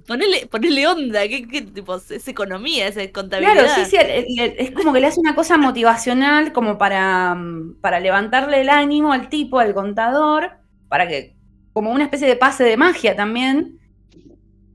Ponele, 0.08 0.48
ponele 0.48 0.88
onda, 0.88 1.28
¿qué, 1.28 1.46
qué 1.46 1.62
tipo? 1.62 1.94
Es 1.94 2.26
economía, 2.26 2.88
es 2.88 3.12
contabilidad. 3.12 3.66
Claro, 3.66 3.84
sí, 3.84 3.84
sí, 3.84 4.36
es 4.36 4.72
como 4.72 4.92
que 4.92 4.98
le 4.98 5.06
hace 5.06 5.20
una 5.20 5.36
cosa 5.36 5.58
motivacional 5.58 6.52
como 6.52 6.76
para, 6.76 7.36
para 7.80 8.00
levantarle 8.00 8.62
el 8.62 8.68
ánimo 8.68 9.12
al 9.12 9.28
tipo, 9.28 9.60
al 9.60 9.74
contador, 9.74 10.59
para 10.90 11.08
que, 11.08 11.36
como 11.72 11.92
una 11.92 12.04
especie 12.04 12.28
de 12.28 12.36
pase 12.36 12.64
de 12.64 12.76
magia 12.76 13.16
también. 13.16 13.78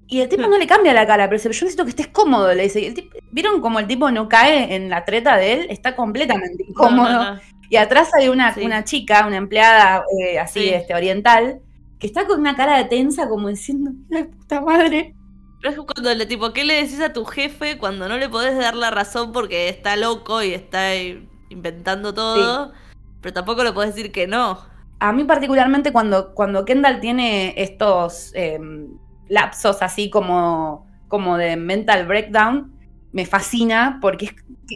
Y 0.07 0.21
el 0.21 0.29
tipo 0.29 0.47
no 0.47 0.57
le 0.57 0.65
cambia 0.65 0.93
la 0.93 1.05
cara, 1.05 1.27
pero 1.27 1.37
dice, 1.37 1.49
yo 1.51 1.65
necesito 1.65 1.83
que 1.83 1.89
estés 1.89 2.07
cómodo, 2.07 2.53
le 2.53 2.63
dice. 2.63 2.93
¿Vieron 3.31 3.59
como 3.59 3.79
el 3.79 3.87
tipo 3.87 4.09
no 4.09 4.29
cae 4.29 4.75
en 4.75 4.89
la 4.89 5.03
treta 5.03 5.35
de 5.35 5.53
él? 5.53 5.67
Está 5.69 5.95
completamente 5.95 6.63
incómodo. 6.67 7.39
Y 7.69 7.77
atrás 7.77 8.11
hay 8.17 8.29
una, 8.29 8.55
una 8.63 8.83
chica, 8.83 9.25
una 9.27 9.37
empleada 9.37 10.03
eh, 10.21 10.39
así, 10.39 10.69
este, 10.69 10.93
oriental, 10.93 11.59
que 11.99 12.07
está 12.07 12.27
con 12.27 12.39
una 12.39 12.55
cara 12.55 12.77
de 12.77 12.85
tensa 12.85 13.27
como 13.27 13.49
diciendo, 13.49 13.91
¡ay, 14.15 14.25
puta 14.25 14.61
madre! 14.61 15.15
Pero 15.59 15.71
es 15.73 15.79
cuando 15.79 16.13
le 16.13 16.27
tipo, 16.27 16.53
¿qué 16.53 16.63
le 16.63 16.75
decís 16.75 17.01
a 17.01 17.11
tu 17.11 17.25
jefe 17.25 17.79
cuando 17.79 18.07
no 18.07 18.17
le 18.17 18.29
podés 18.29 18.55
dar 18.55 18.75
la 18.75 18.91
razón 18.91 19.31
porque 19.31 19.67
está 19.67 19.95
loco 19.95 20.43
y 20.43 20.53
está 20.53 20.91
inventando 21.49 22.13
todo? 22.13 22.71
Pero 23.21 23.33
tampoco 23.33 23.63
le 23.63 23.73
podés 23.73 23.95
decir 23.95 24.11
que 24.11 24.27
no. 24.27 24.74
A 24.99 25.11
mí 25.11 25.23
particularmente 25.23 25.91
cuando, 25.91 26.33
cuando 26.33 26.65
Kendall 26.65 26.99
tiene 26.99 27.53
estos 27.57 28.31
em, 28.33 28.97
lapsos 29.27 29.81
así 29.81 30.09
como, 30.09 30.87
como 31.07 31.37
de 31.37 31.57
mental 31.57 32.07
breakdown, 32.07 32.73
me 33.11 33.25
fascina 33.25 33.99
porque 34.01 34.31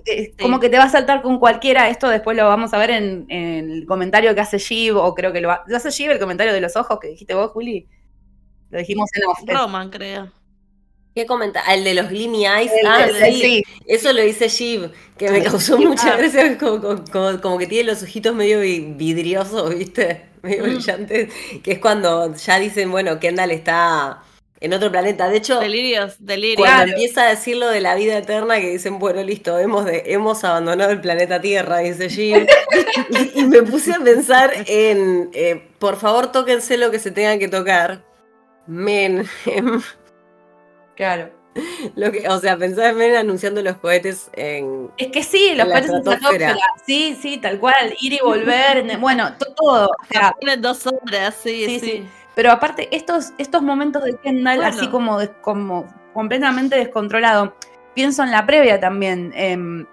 es, 0.06 0.32
como 0.40 0.60
que 0.60 0.70
te 0.70 0.78
va 0.78 0.86
a 0.86 0.90
saltar 0.90 1.22
con 1.22 1.40
cualquiera. 1.40 1.90
Esto 1.90 2.08
después 2.08 2.38
lo 2.38 2.48
vamos 2.48 2.74
a 2.74 2.78
ver 2.78 2.92
en, 2.92 3.26
el 3.30 3.86
comentario 3.86 4.34
que 4.34 4.42
hace 4.42 4.58
Shiv, 4.58 4.96
o 4.98 5.14
creo 5.14 5.34
que 5.34 5.42
lo, 5.42 5.52
hace 5.52 5.90
Shiv 5.90 6.12
el 6.12 6.20
comentario 6.20 6.54
de 6.54 6.62
los 6.62 6.76
ojos 6.76 7.00
que 7.00 7.10
dijiste 7.10 7.34
vos, 7.34 7.52
Juli. 7.52 7.88
Lo 8.70 8.80
dijimos 8.80 9.10
en 9.14 9.24
off. 9.26 9.40
Roman, 9.46 9.90
creo. 9.90 10.32
¿Qué 11.16 11.26
comenta? 11.26 11.64
Ah, 11.66 11.74
el 11.74 11.84
de 11.84 11.96
los 11.96 12.10
Glimy 12.10 12.46
Eyes. 12.46 12.72
ah, 12.86 13.08
sí. 13.32 13.64
Eso 13.86 14.14
lo 14.14 14.22
dice 14.22 14.48
Shiv, 14.48 14.92
que 15.18 15.30
me 15.32 15.44
causó 15.44 15.78
mucha 15.78 16.16
gracia, 16.16 16.58
como, 16.58 17.58
que 17.58 17.68
tiene 17.68 17.92
los 17.92 18.04
ojitos 18.04 18.36
medio 18.36 18.60
vidriosos, 18.60 19.76
¿viste? 19.76 20.26
Medio 20.42 20.64
mm. 20.64 20.70
brillantes. 20.70 21.34
Que 21.64 21.74
es 21.74 21.80
cuando 21.80 22.34
ya 22.36 22.60
dicen, 22.60 22.92
bueno, 22.92 23.20
Kendall 23.20 23.52
está 23.52 24.24
en 24.62 24.74
otro 24.74 24.92
planeta. 24.92 25.28
De 25.28 25.38
hecho, 25.38 25.60
delirios, 25.60 26.16
delirios. 26.20 26.66
Cuando 26.66 26.94
empieza 26.94 27.24
a 27.24 27.30
decir 27.30 27.58
lo 27.58 27.68
de 27.70 27.82
la 27.82 27.96
vida 27.96 28.18
eterna, 28.18 28.60
que 28.60 28.70
dicen, 28.70 29.00
bueno, 29.00 29.22
listo, 29.24 29.58
hemos, 29.60 29.86
de, 29.86 30.04
hemos 30.06 30.44
abandonado 30.44 30.92
el 30.92 31.02
planeta 31.02 31.42
Tierra, 31.42 31.80
dice 31.80 32.10
Jim. 32.10 32.46
y, 33.36 33.44
me 33.44 33.64
puse 33.64 33.94
a 33.94 34.00
pensar 34.00 34.52
en, 34.68 35.30
eh, 35.34 35.68
por 35.80 35.98
favor, 35.98 36.32
tóquense 36.32 36.78
lo 36.78 36.92
que 36.92 37.00
se 37.00 37.12
tenga 37.12 37.38
que 37.38 37.48
tocar. 37.48 38.06
Men. 38.68 39.28
Claro. 41.00 41.30
Lo 41.96 42.12
que, 42.12 42.28
o 42.28 42.40
sea, 42.40 42.58
pensaba 42.58 42.90
en 42.90 43.16
anunciando 43.16 43.62
los 43.62 43.78
cohetes 43.78 44.30
en. 44.34 44.92
Es 44.98 45.08
que 45.08 45.24
sí, 45.24 45.54
los 45.56 45.66
cohetes 45.66 45.92
en 45.92 46.40
la 46.42 46.58
Sí, 46.86 47.18
sí, 47.22 47.38
tal 47.38 47.58
cual. 47.58 47.96
Ir 48.02 48.14
y 48.14 48.20
volver. 48.20 48.98
bueno, 49.00 49.32
todo. 49.56 49.88
O 49.88 50.06
sea, 50.12 50.36
dos 50.60 50.86
horas, 50.88 51.38
sí. 51.42 51.80
sí. 51.80 52.06
Pero 52.36 52.52
aparte, 52.52 52.90
estos, 52.92 53.32
estos 53.38 53.62
momentos 53.62 54.04
de 54.04 54.18
Kendall, 54.18 54.62
así 54.62 54.90
como, 54.90 55.20
como 55.42 55.88
completamente 56.14 56.76
descontrolado, 56.76 57.56
pienso 57.96 58.24
en 58.24 58.32
la 58.32 58.46
previa 58.46 58.82
también. 58.82 59.32
Em, 59.36 59.86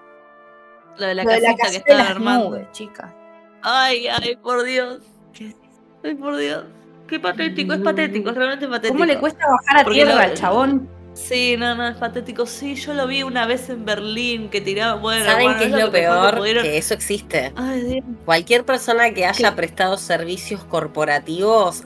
lo 0.98 1.06
de 1.06 1.14
la 1.14 1.24
casita 1.24 1.70
que 1.70 1.76
estaba 1.76 2.02
armando. 2.02 2.68
chica. 2.72 3.14
Ay, 3.62 4.08
ay, 4.08 4.34
por 4.42 4.64
Dios. 4.64 5.02
Ay, 6.02 6.14
por 6.16 6.36
Dios. 6.36 6.64
Qué 7.06 7.20
patético, 7.20 7.74
es 7.74 7.80
patético, 7.80 8.30
es 8.30 8.36
realmente 8.36 8.66
patético. 8.66 8.94
¿Cómo 8.94 9.04
le 9.04 9.18
cuesta 9.18 9.44
bajar 9.48 9.86
a 9.86 9.90
tierra 9.90 10.22
al 10.22 10.34
chabón? 10.34 10.95
Sí, 11.16 11.56
no, 11.56 11.74
no, 11.74 11.88
es 11.88 11.96
patético. 11.96 12.46
Sí, 12.46 12.76
yo 12.76 12.94
lo 12.94 13.06
vi 13.06 13.22
una 13.22 13.46
vez 13.46 13.68
en 13.70 13.84
Berlín 13.84 14.50
que 14.50 14.60
tiraba. 14.60 14.94
Bueno, 15.00 15.24
¿Saben 15.24 15.56
qué 15.58 15.64
es 15.64 15.70
lo 15.70 15.90
peor? 15.90 16.42
Que, 16.62 16.76
eso 16.76 16.94
existe. 16.94 17.52
Ay, 17.56 17.80
Dios. 17.80 18.04
Cualquier 18.24 18.64
persona 18.64 19.12
que 19.12 19.26
haya 19.26 19.56
prestado 19.56 19.96
servicios 19.96 20.62
corporativos 20.64 21.84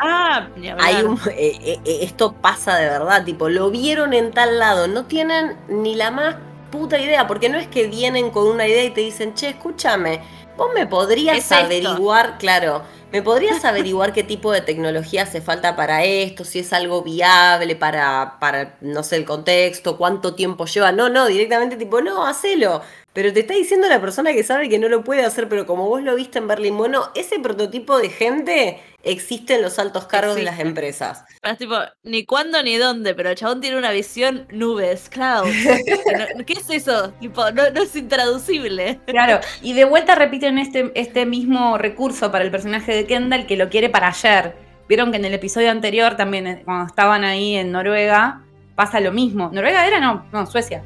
Ah, 0.00 0.48
hay 0.80 1.04
un, 1.04 1.18
eh, 1.30 1.58
eh, 1.62 1.80
eh, 1.84 1.98
esto 2.02 2.32
pasa 2.32 2.76
de 2.76 2.88
verdad, 2.88 3.24
tipo, 3.24 3.48
lo 3.48 3.70
vieron 3.70 4.12
en 4.12 4.32
tal 4.32 4.58
lado, 4.58 4.88
no 4.88 5.04
tienen 5.04 5.56
ni 5.68 5.94
la 5.94 6.10
más 6.10 6.36
puta 6.70 6.98
idea, 6.98 7.26
porque 7.26 7.48
no 7.48 7.58
es 7.58 7.68
que 7.68 7.86
vienen 7.86 8.30
con 8.30 8.48
una 8.48 8.66
idea 8.66 8.84
y 8.84 8.90
te 8.90 9.02
dicen, 9.02 9.34
che, 9.34 9.50
escúchame, 9.50 10.20
vos 10.56 10.70
me 10.74 10.86
podrías 10.86 11.50
averiguar, 11.52 12.38
claro, 12.38 12.82
me 13.12 13.22
podrías 13.22 13.64
averiguar 13.64 14.12
qué 14.12 14.22
tipo 14.22 14.52
de 14.52 14.60
tecnología 14.60 15.22
hace 15.22 15.40
falta 15.40 15.76
para 15.76 16.04
esto, 16.04 16.44
si 16.44 16.60
es 16.60 16.72
algo 16.72 17.02
viable 17.02 17.76
para, 17.76 18.38
para, 18.40 18.76
no 18.80 19.02
sé, 19.02 19.16
el 19.16 19.24
contexto, 19.24 19.96
cuánto 19.96 20.34
tiempo 20.34 20.66
lleva, 20.66 20.92
no, 20.92 21.08
no, 21.08 21.26
directamente 21.26 21.76
tipo, 21.76 22.00
no, 22.00 22.26
hacelo. 22.26 22.82
Pero 23.12 23.32
te 23.32 23.40
está 23.40 23.54
diciendo 23.54 23.88
la 23.88 24.00
persona 24.00 24.32
que 24.32 24.42
sabe 24.42 24.68
que 24.68 24.80
no 24.80 24.88
lo 24.88 25.04
puede 25.04 25.24
hacer, 25.24 25.48
pero 25.48 25.66
como 25.66 25.88
vos 25.88 26.02
lo 26.02 26.16
viste 26.16 26.38
en 26.38 26.48
Berlín, 26.48 26.76
bueno, 26.76 27.10
ese 27.14 27.38
prototipo 27.38 27.98
de 27.98 28.08
gente 28.10 28.80
existe 29.04 29.54
en 29.54 29.62
los 29.62 29.78
altos 29.78 30.06
cargos 30.06 30.36
de 30.36 30.42
las 30.42 30.58
empresas. 30.58 31.24
Es 31.42 31.58
tipo, 31.58 31.76
ni 32.02 32.24
cuándo 32.24 32.62
ni 32.62 32.76
dónde, 32.76 33.14
pero 33.14 33.30
el 33.30 33.36
chabón 33.36 33.60
tiene 33.60 33.78
una 33.78 33.90
visión 33.90 34.46
nubes, 34.50 35.08
cloud. 35.08 35.46
¿Qué 36.46 36.52
es 36.54 36.70
eso? 36.70 37.10
Tipo, 37.20 37.50
no, 37.50 37.62
es 37.64 37.94
intraducible. 37.96 39.00
Claro, 39.06 39.40
y 39.62 39.72
de 39.74 39.84
vuelta 39.84 40.14
repiten 40.14 40.58
este, 40.58 40.90
este 40.94 41.26
mismo 41.26 41.78
recurso 41.78 42.30
para 42.30 42.44
el 42.44 42.50
personaje 42.50 42.94
de 42.94 43.06
Kendall 43.06 43.46
que 43.46 43.56
lo 43.56 43.68
quiere 43.68 43.90
para 43.90 44.08
ayer. 44.08 44.54
Vieron 44.88 45.10
que 45.10 45.16
en 45.16 45.24
el 45.24 45.34
episodio 45.34 45.70
anterior 45.70 46.16
también, 46.16 46.46
eh, 46.46 46.62
cuando 46.64 46.86
estaban 46.86 47.24
ahí 47.24 47.56
en 47.56 47.72
Noruega, 47.72 48.42
pasa 48.74 49.00
lo 49.00 49.12
mismo. 49.12 49.50
¿Noruega 49.52 49.86
era? 49.86 50.00
No, 50.00 50.26
no, 50.32 50.46
Suecia. 50.46 50.82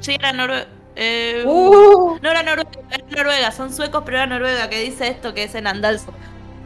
Sí, 0.00 0.14
era 0.14 0.32
Noruega. 0.32 0.66
Eh, 0.94 1.44
uh. 1.44 2.18
No 2.22 2.30
era 2.30 2.42
Noruega, 2.42 2.70
era 2.90 3.04
Noruega, 3.10 3.52
son 3.52 3.72
suecos, 3.72 4.02
pero 4.04 4.18
era 4.18 4.26
Noruega, 4.26 4.70
que 4.70 4.80
dice 4.80 5.08
esto 5.08 5.34
que 5.34 5.44
es 5.44 5.54
en 5.54 5.66
Andalso. 5.66 6.14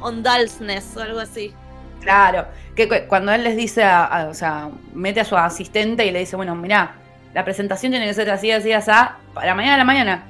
Ondalsnes 0.00 0.96
o 0.96 1.00
algo 1.00 1.20
así. 1.20 1.52
Claro, 2.00 2.46
que 2.74 3.06
cuando 3.06 3.32
él 3.32 3.44
les 3.44 3.56
dice, 3.56 3.84
o 4.28 4.34
sea, 4.34 4.70
mete 4.94 5.20
a 5.20 5.24
su 5.24 5.36
asistente 5.36 6.06
y 6.06 6.10
le 6.10 6.20
dice, 6.20 6.36
bueno, 6.36 6.54
mira, 6.54 6.94
la 7.34 7.44
presentación 7.44 7.92
tiene 7.92 8.06
que 8.06 8.14
ser 8.14 8.30
así, 8.30 8.50
así, 8.50 8.72
así, 8.72 8.90
para 9.34 9.54
mañana 9.54 9.74
a 9.74 9.78
la 9.78 9.84
mañana. 9.84 10.24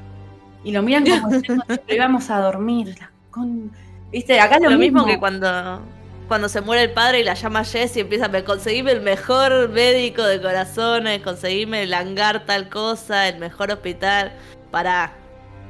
Y 0.64 0.72
lo 0.72 0.82
miran 0.82 1.06
como 1.06 1.28
diciendo, 1.28 1.64
íbamos 1.88 2.28
a 2.30 2.40
dormir. 2.40 2.96
Con... 3.30 3.70
Viste, 4.10 4.40
acá 4.40 4.58
lo, 4.58 4.70
lo 4.70 4.78
mismo. 4.78 5.06
que 5.06 5.18
cuando, 5.18 5.80
cuando 6.28 6.48
se 6.48 6.60
muere 6.60 6.82
el 6.82 6.92
padre 6.92 7.20
y 7.20 7.24
la 7.24 7.34
llama 7.34 7.64
Jess 7.64 7.96
y 7.96 8.00
empieza 8.00 8.26
a 8.26 8.44
conseguirme 8.44 8.92
el 8.92 9.00
mejor 9.00 9.68
médico 9.70 10.22
de 10.22 10.42
corazones, 10.42 11.22
conseguirme 11.22 11.84
el 11.84 11.94
hangar 11.94 12.44
tal 12.44 12.68
cosa, 12.68 13.28
el 13.28 13.38
mejor 13.38 13.70
hospital, 13.70 14.32
para... 14.70 15.12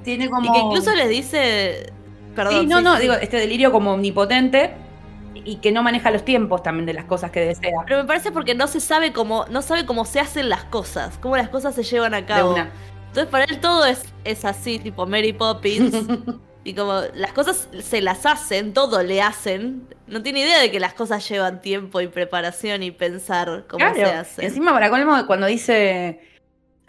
Tiene 0.03 0.31
como... 0.31 0.49
Y 0.49 0.53
que 0.53 0.59
incluso 0.59 0.95
les 0.95 1.09
dice... 1.11 1.93
Perdón. 2.35 2.61
Sí, 2.61 2.67
no, 2.67 2.81
no, 2.81 2.99
digo, 2.99 3.15
este 3.15 3.37
delirio 3.39 3.73
como 3.73 3.93
omnipotente 3.95 4.75
y 5.35 5.57
que 5.57 5.73
no 5.73 5.83
maneja 5.83 6.11
los 6.11 6.25
tiempos 6.25 6.63
también 6.63 6.87
de 6.87 6.95
las 6.95 7.05
cosas 7.05 7.31
que 7.31 7.41
desea. 7.41 7.81
Pero 7.87 7.99
me 7.99 8.05
parece 8.05 8.33
porque 8.33 8.55
no 8.55 8.67
se 8.67 8.81
sabe 8.81 9.13
cómo, 9.13 9.47
no 9.51 9.63
sabe 9.63 9.87
cómo 9.87 10.05
se 10.05 10.21
hacen 10.21 10.49
las 10.49 10.65
cosas, 10.65 11.19
cómo 11.19 11.37
las 11.37 11.49
cosas 11.49 11.75
se 11.75 11.83
llevan 11.83 12.15
a 12.15 12.27
cabo. 12.27 12.57
Entonces 12.57 13.27
para 13.31 13.45
él 13.45 13.59
todo 13.61 13.85
es, 13.85 14.05
es 14.25 14.45
así, 14.45 14.79
tipo 14.79 15.07
Mary 15.07 15.33
Poppins. 15.33 16.07
y 16.65 16.75
como 16.75 17.01
las 17.15 17.33
cosas 17.33 17.69
se 17.83 18.01
las 18.01 18.27
hacen, 18.27 18.73
todo 18.73 19.03
le 19.03 19.23
hacen. 19.23 19.89
No 20.07 20.23
tiene 20.23 20.41
idea 20.41 20.61
de 20.61 20.71
que 20.71 20.81
las 20.81 20.95
cosas 20.95 21.27
llevan 21.29 21.61
tiempo 21.61 22.01
y 22.01 22.09
preparación 22.09 22.83
y 22.83 22.91
pensar 22.91 23.65
cómo 23.69 23.95
se 23.95 24.05
hacen. 24.05 24.45
Encima 24.45 24.73
para 24.73 24.91
colmo 24.91 25.27
cuando 25.27 25.47
dice 25.47 26.21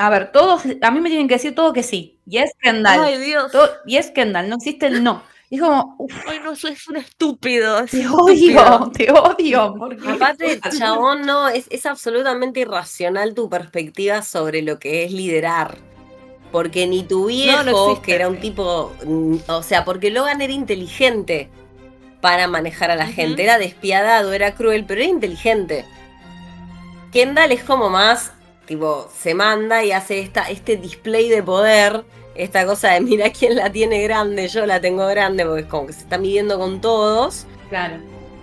a 0.02 0.10
ver, 0.10 0.32
todos, 0.32 0.64
a 0.82 0.90
mí 0.90 1.00
me 1.00 1.10
tienen 1.10 1.28
que 1.28 1.36
decir 1.36 1.54
todo 1.54 1.74
que 1.74 1.84
sí. 1.84 2.20
Y 2.26 2.40
es 2.40 2.52
Kendall. 2.60 3.02
Ay, 3.02 3.20
Dios. 3.20 3.52
y 3.86 3.98
es 3.98 4.10
Kendall, 4.10 4.50
no 4.50 4.56
existe 4.56 4.88
el 4.88 5.04
no. 5.04 5.22
Y 5.52 5.56
es 5.56 5.62
como, 5.62 5.98
Ay, 6.28 6.40
no, 6.42 6.54
es 6.54 6.88
un 6.88 6.96
estúpido. 6.96 7.86
te 7.86 8.08
odio, 8.08 8.90
te 8.96 9.12
odio. 9.12 9.76
Aparte, 10.08 10.62
chabón, 10.80 11.24
no, 11.24 11.50
es, 11.50 11.68
es 11.70 11.86
absolutamente 11.86 12.62
irracional 12.62 13.34
tu 13.34 13.50
perspectiva 13.50 14.22
sobre 14.22 14.62
lo 14.62 14.80
que 14.80 15.04
es 15.04 15.12
liderar. 15.12 15.78
Porque 16.54 16.88
ni 16.88 17.04
tu 17.04 17.26
viejo, 17.26 18.02
que 18.02 18.16
era 18.16 18.30
un 18.30 18.40
tipo. 18.40 18.94
Mm, 19.06 19.40
o 19.48 19.62
sea, 19.62 19.84
porque 19.84 20.10
Logan 20.10 20.42
era 20.42 20.54
inteligente 20.54 21.50
para 22.22 22.48
manejar 22.48 22.90
a 22.90 22.96
la 22.96 23.08
gente. 23.08 23.44
Era 23.44 23.58
despiadado, 23.58 24.32
era 24.32 24.56
cruel, 24.56 24.86
pero 24.86 25.02
era 25.02 25.10
inteligente. 25.10 25.86
Kendall 27.12 27.52
es 27.52 27.64
como 27.66 27.90
más. 27.90 28.32
Tipo, 28.68 29.10
se 29.14 29.36
manda 29.36 29.84
y 29.84 29.92
hace 29.92 30.22
esta, 30.22 30.50
este 30.50 30.78
display 30.78 31.28
de 31.28 31.44
poder 31.44 32.06
esta 32.44 32.66
cosa 32.66 32.94
de 32.94 33.02
mira 33.02 33.30
quién 33.32 33.56
la 33.56 33.72
tiene 33.72 34.02
grande, 34.02 34.48
yo 34.48 34.66
la 34.66 34.82
tengo 34.82 35.06
grande, 35.08 35.46
porque 35.46 35.62
es 35.62 35.68
como 35.68 35.88
que 35.88 35.94
se 35.94 36.02
está 36.02 36.18
midiendo 36.18 36.58
con 36.58 36.82
todos. 36.82 37.46
Claro. 37.70 37.98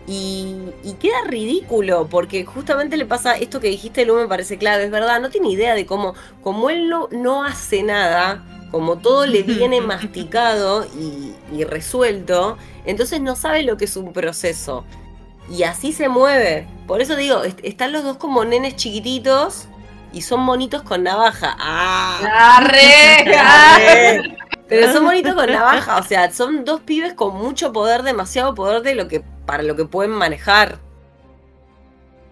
Y, 0.07 0.55
queda 1.01 1.25
ridículo, 1.27 2.07
porque 2.09 2.45
justamente 2.45 2.97
le 2.97 3.05
pasa 3.05 3.37
esto 3.37 3.61
que 3.61 3.69
dijiste, 3.69 4.07
Lu, 4.07 4.15
me 4.15 4.27
parece 4.27 4.57
clave, 4.57 4.85
es 4.85 4.91
verdad, 4.91 5.21
no 5.21 5.31
tiene 5.31 5.51
idea 5.51 5.75
de 5.75 5.85
cómo, 5.85 6.15
como 6.43 6.71
él 6.71 6.89
no, 6.89 7.09
no 7.11 7.45
hace 7.45 7.83
nada, 7.83 8.45
como 8.71 8.99
todo 8.99 9.27
le 9.27 9.43
viene 9.43 9.81
masticado 9.83 10.87
y, 10.87 11.35
y 11.55 11.65
resuelto, 11.65 12.57
entonces 12.87 13.21
no 13.21 13.37
sabe 13.37 13.65
lo 13.65 13.77
que 13.77 13.85
es 13.85 13.97
un 13.97 14.13
proceso. 14.13 14.85
Y 15.51 15.65
así 15.65 15.93
se 15.93 16.09
mueve. 16.09 16.67
Por 16.87 17.01
eso 17.01 17.17
digo, 17.17 17.43
están 17.63 17.93
los 17.93 18.05
dos 18.05 18.17
como 18.17 18.45
nenes 18.45 18.77
chiquititos 18.77 19.69
y 20.13 20.23
son 20.23 20.41
monitos 20.41 20.83
con 20.83 21.03
navaja. 21.03 21.57
¡Ah! 21.59 22.59
¡Arre! 22.59 24.37
Pero 24.69 24.93
son 24.93 25.05
monitos 25.05 25.35
con 25.35 25.51
navaja, 25.51 25.97
o 25.97 26.03
sea, 26.03 26.31
son 26.31 26.65
dos 26.65 26.83
pibes 26.83 27.15
con 27.15 27.35
mucho 27.37 27.73
poder, 27.73 28.03
demasiado 28.03 28.55
poder 28.55 28.83
de 28.83 28.95
lo 28.95 29.09
que 29.09 29.23
para 29.47 29.63
lo 29.63 29.77
que 29.77 29.87
pueden 29.87 30.13
manejar. 30.13 30.79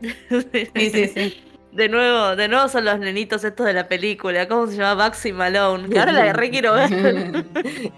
Sí, 0.00 0.90
sí, 0.90 1.08
sí. 1.08 1.42
De 1.72 1.88
nuevo, 1.90 2.36
de 2.36 2.48
nuevo 2.48 2.68
son 2.68 2.86
los 2.86 2.98
nenitos 2.98 3.44
estos 3.44 3.66
de 3.66 3.74
la 3.74 3.86
película. 3.86 4.48
¿Cómo 4.48 4.66
se 4.66 4.76
llama? 4.76 4.94
Baxi 4.94 5.32
Malone. 5.32 5.88
Que 5.90 5.98
ahora 5.98 6.12
la 6.12 6.32
re 6.34 6.50
quiero 6.50 6.72
ver. 6.72 7.44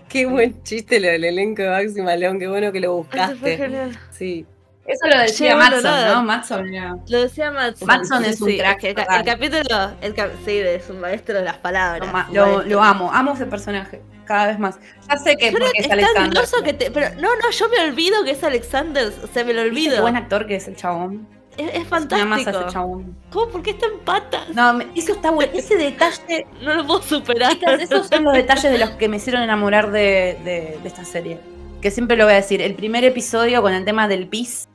qué 0.08 0.26
buen 0.26 0.62
chiste 0.64 0.98
lo 0.98 1.08
del 1.08 1.24
elenco 1.24 1.62
de 1.62 1.68
Baxi 1.68 2.02
Malone. 2.02 2.40
Qué 2.40 2.48
bueno 2.48 2.72
que 2.72 2.80
lo 2.80 2.94
buscaste. 2.94 3.36
Fue 3.36 3.56
genial. 3.56 3.96
Sí. 4.10 4.46
Eso 4.89 5.07
lo 5.07 5.20
decía 5.20 5.55
Matson, 5.55 5.82
¿no? 5.82 6.22
Matson 6.22 6.66
Lo 7.09 7.22
decía 7.22 7.51
Matson. 7.51 7.86
Matson 7.86 8.24
es 8.24 8.41
un 8.41 8.57
crack. 8.57 8.84
El, 8.84 8.95
capítulo, 8.95 9.91
el, 10.01 10.14
sí, 10.47 10.59
es 10.59 10.89
un 10.89 11.01
maestro 11.01 11.34
de 11.34 11.45
las 11.45 11.59
palabras. 11.59 12.11
lo, 12.32 12.82
amo, 12.82 13.12
amo 13.12 13.34
ese 13.34 13.47
personaje. 13.47 14.03
Cada 14.24 14.49
vez 14.49 14.59
más. 14.59 14.78
Ya 15.09 15.16
sé 15.16 15.36
que 15.36 15.51
porque 15.51 15.70
es, 15.74 15.91
Alexander. 15.91 16.45
Que 16.64 16.72
te, 16.74 16.91
pero 16.91 17.14
no, 17.16 17.28
no, 17.36 17.51
yo 17.51 17.68
me 17.70 17.80
olvido 17.80 18.24
que 18.24 18.32
es 18.32 18.45
Alexander. 18.45 19.12
O 19.22 19.26
sea, 19.26 19.45
me 19.45 19.55
lo 19.55 19.62
olvido. 19.62 19.97
Qué 19.97 20.01
buen 20.03 20.16
actor 20.16 20.47
que 20.47 20.57
es 20.57 20.68
el 20.68 20.76
chabón. 20.76 21.26
Es, 21.57 21.86
fantástico. 21.89 22.51
Ese 22.51 22.72
chabón. 22.72 23.16
¿Cómo? 23.30 23.49
¿Por 23.49 23.62
qué 23.62 23.70
está 23.70 23.86
en 23.86 23.99
patas? 24.01 24.49
No, 24.55 24.80
eso 24.95 25.12
está 25.12 25.30
bueno. 25.30 25.53
Ese 25.55 25.76
detalle. 25.76 26.47
no 26.62 26.74
lo 26.74 26.86
puedo 26.86 27.03
superar. 27.03 27.57
esos 27.80 28.09
son 28.09 28.24
los 28.24 28.34
detalles 28.34 28.70
de 28.70 28.78
los 28.78 28.91
que 28.91 29.09
me 29.09 29.16
hicieron 29.16 29.43
enamorar 29.43 29.91
de, 29.91 30.39
de, 30.45 30.78
de 30.82 30.89
esta 30.89 31.05
serie. 31.05 31.39
Que 31.80 31.91
siempre 31.91 32.16
lo 32.16 32.24
voy 32.24 32.34
a 32.34 32.36
decir. 32.36 32.61
El 32.61 32.74
primer 32.74 33.05
episodio 33.05 33.62
con 33.62 33.72
el 33.72 33.84
tema 33.84 34.09
del 34.09 34.28
pis 34.28 34.67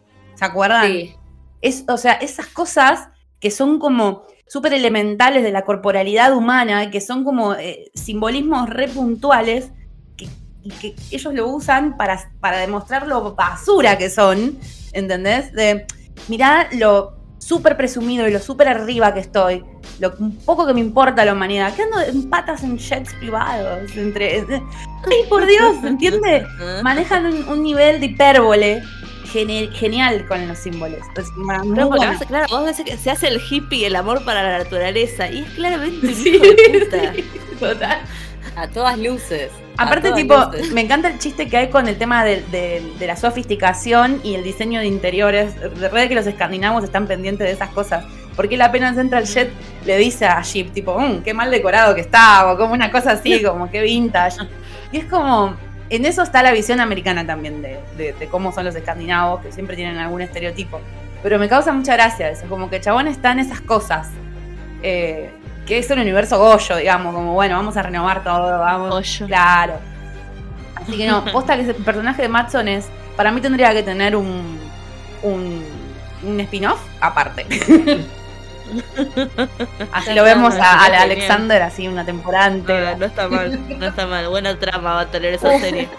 ¿Se 0.44 0.50
acuerdan? 0.50 0.92
Sí. 0.92 1.16
Es, 1.62 1.86
o 1.88 1.96
sea, 1.96 2.14
esas 2.14 2.48
cosas 2.48 3.08
que 3.40 3.50
son 3.50 3.80
como 3.80 4.26
súper 4.46 4.74
elementales 4.74 5.42
de 5.42 5.52
la 5.52 5.64
corporalidad 5.64 6.36
humana, 6.36 6.92
que 6.92 7.00
son 7.00 7.24
como 7.24 7.56
eh, 7.56 7.90
simbolismos 7.96 8.70
re 8.70 8.90
puntuales, 8.90 9.72
que, 10.18 10.28
y 10.62 10.70
que 10.70 10.96
ellos 11.12 11.34
lo 11.34 11.48
usan 11.48 11.96
para, 11.96 12.20
para 12.42 12.58
demostrar 12.58 13.08
lo 13.08 13.36
basura 13.36 13.98
que 13.98 14.10
son, 14.10 14.60
¿entendés? 14.92 15.54
De, 15.54 15.86
mirá 16.28 16.68
lo 16.74 17.14
súper 17.38 17.78
presumido 17.78 18.28
y 18.28 18.32
lo 18.32 18.40
súper 18.40 18.68
arriba 18.68 19.14
que 19.14 19.22
estoy, 19.22 19.64
lo 20.00 20.14
poco 20.46 20.68
que 20.68 20.74
me 20.74 20.82
importa 20.82 21.24
la 21.24 21.32
humanidad, 21.32 21.74
que 21.74 21.84
ando 21.84 22.02
en 22.02 22.30
patas 22.30 22.64
en 22.64 22.78
jets 22.78 23.14
privados, 23.14 23.96
entre... 23.96 24.42
¡Ay, 24.50 25.30
por 25.30 25.46
Dios! 25.46 25.84
¿Entiendes? 25.86 26.46
Manejan 26.84 27.28
un, 27.28 27.48
un 27.48 27.64
nivel 27.64 28.02
de 28.02 28.08
hipérbole 28.08 28.84
genial 29.34 30.26
con 30.28 30.48
los 30.48 30.58
símbolos. 30.60 31.00
claro, 32.28 32.48
vos 32.50 32.66
decís 32.66 32.86
que 32.86 32.98
se 32.98 33.12
hace 33.12 33.28
el 33.28 33.42
hippie, 33.42 33.88
el 33.88 33.96
amor 33.96 34.24
para 34.24 34.44
la 34.44 34.58
naturaleza, 34.60 35.30
y 35.30 35.40
es 35.40 35.50
claramente 35.52 36.08
un 36.08 36.12
hijo 36.12 36.46
de 36.46 36.80
puta. 36.80 37.14
total. 37.60 38.02
A 38.56 38.68
todas 38.68 38.98
luces. 39.00 39.52
Aparte, 39.78 40.12
tipo, 40.12 40.36
me 40.74 40.82
encanta 40.82 41.08
el 41.08 41.18
chiste 41.18 41.48
que 41.48 41.58
hay 41.58 41.70
con 41.70 41.88
el 41.88 41.98
tema 41.98 42.24
de, 42.24 42.84
la 43.00 43.16
sofisticación 43.16 44.22
y 44.24 44.36
el 44.36 44.44
diseño 44.44 44.80
de 44.80 44.86
interiores. 44.86 45.60
De 45.60 45.70
verdad 45.70 46.08
que 46.08 46.16
los 46.16 46.28
escandinavos 46.28 46.84
están 46.84 47.08
pendientes 47.08 47.48
de 47.48 47.54
esas 47.54 47.70
cosas. 47.70 48.06
Porque 48.36 48.56
él 48.56 48.62
apenas 48.62 48.98
entra 48.98 49.20
al 49.20 49.26
jet, 49.26 49.52
le 49.86 49.98
dice 49.98 50.26
a 50.26 50.42
Jeep, 50.42 50.74
tipo, 50.74 50.98
mmm, 51.00 51.22
qué 51.22 51.34
mal 51.34 51.52
decorado 51.52 51.94
que 51.94 52.02
está, 52.02 52.52
o 52.52 52.58
como 52.58 52.74
una 52.74 52.92
cosa 52.92 53.12
así, 53.12 53.44
como 53.46 53.70
qué 53.70 53.82
vintage. 53.82 54.38
Y 54.92 54.98
es 54.98 55.06
como, 55.06 55.56
en 55.96 56.06
eso 56.06 56.24
está 56.24 56.44
la 56.44 56.52
visión 56.52 56.80
americana 56.80 57.26
también 57.26 57.62
de, 57.62 58.28
cómo 58.32 58.52
son 58.52 58.66
los 58.66 58.76
escandinavos, 58.76 59.42
que 59.42 59.52
siempre 59.52 59.76
tienen 59.76 59.98
algún 59.98 60.22
estereotipo. 60.22 60.80
Pero 61.22 61.40
me 61.40 61.48
causa 61.48 61.72
mucha 61.72 61.94
gracia 61.94 62.30
eso, 62.30 62.48
como 62.48 62.70
que 62.70 62.82
chabón 62.82 63.08
está 63.08 63.32
en 63.32 63.40
esas 63.40 63.62
cosas. 63.62 64.10
Eh, 64.82 65.32
que 65.66 65.78
es 65.78 65.90
el 65.90 66.00
universo 66.00 66.38
Goyo, 66.38 66.76
digamos, 66.76 67.14
como 67.16 67.34
bueno, 67.34 67.56
vamos 67.56 67.78
a 67.78 67.82
renovar 67.82 68.24
todo, 68.24 68.60
vamos. 68.60 68.90
Goyo. 68.90 69.28
Claro. 69.28 69.76
Así 70.76 70.98
que 70.98 71.08
no, 71.08 71.24
posta 71.32 71.56
que 71.56 71.62
ese 71.62 71.74
personaje 71.74 72.24
de 72.24 72.28
Matson 72.28 72.68
es. 72.68 72.88
Para 73.16 73.32
mí 73.32 73.40
tendría 73.40 73.74
que 73.74 73.84
tener 73.84 74.16
un. 74.16 74.60
un, 75.22 75.64
un 76.24 76.40
spin-off 76.42 76.82
aparte. 77.00 77.46
Así 79.92 80.14
lo 80.14 80.24
vemos 80.24 80.56
a, 80.56 80.86
Alexander 80.86 81.62
así 81.62 81.88
una 81.88 82.06
temporada. 82.06 82.50
No, 82.50 83.06
está 83.06 83.28
mal, 83.28 83.80
no 83.80 83.86
está 83.86 84.08
mal. 84.08 84.28
Buena 84.30 84.58
trama 84.58 84.96
va 84.96 85.02
a 85.02 85.12
tener 85.12 85.34
esa 85.34 85.60
serie. 85.60 85.90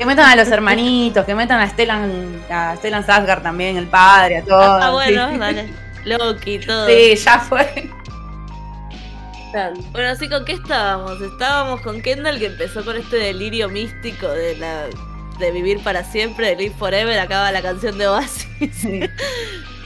Que 0.00 0.06
metan 0.06 0.30
a 0.30 0.34
los 0.34 0.48
hermanitos, 0.48 1.26
que 1.26 1.34
metan 1.34 1.60
a 1.60 1.68
Stellan, 1.68 2.42
a 2.48 2.74
Stellan 2.76 3.04
Sasgard 3.04 3.42
también, 3.42 3.76
el 3.76 3.86
padre, 3.86 4.38
a 4.38 4.42
todos. 4.42 4.82
Ah, 4.82 4.92
bueno, 4.92 5.36
dale. 5.36 5.68
Loki, 6.06 6.58
todo. 6.58 6.86
Sí, 6.86 7.16
ya 7.16 7.38
fue. 7.38 7.90
Bueno, 9.92 10.08
así 10.08 10.26
con 10.30 10.46
qué 10.46 10.52
estábamos? 10.52 11.20
Estábamos 11.20 11.82
con 11.82 12.00
Kendall 12.00 12.38
que 12.38 12.46
empezó 12.46 12.82
con 12.82 12.96
este 12.96 13.16
delirio 13.16 13.68
místico 13.68 14.28
de 14.28 14.56
la 14.56 14.86
de 15.40 15.50
vivir 15.50 15.82
para 15.82 16.04
siempre, 16.04 16.48
de 16.48 16.56
Live 16.56 16.74
Forever, 16.78 17.18
acaba 17.18 17.50
la 17.50 17.62
canción 17.62 17.98
de 17.98 18.06
Oasis. 18.06 18.46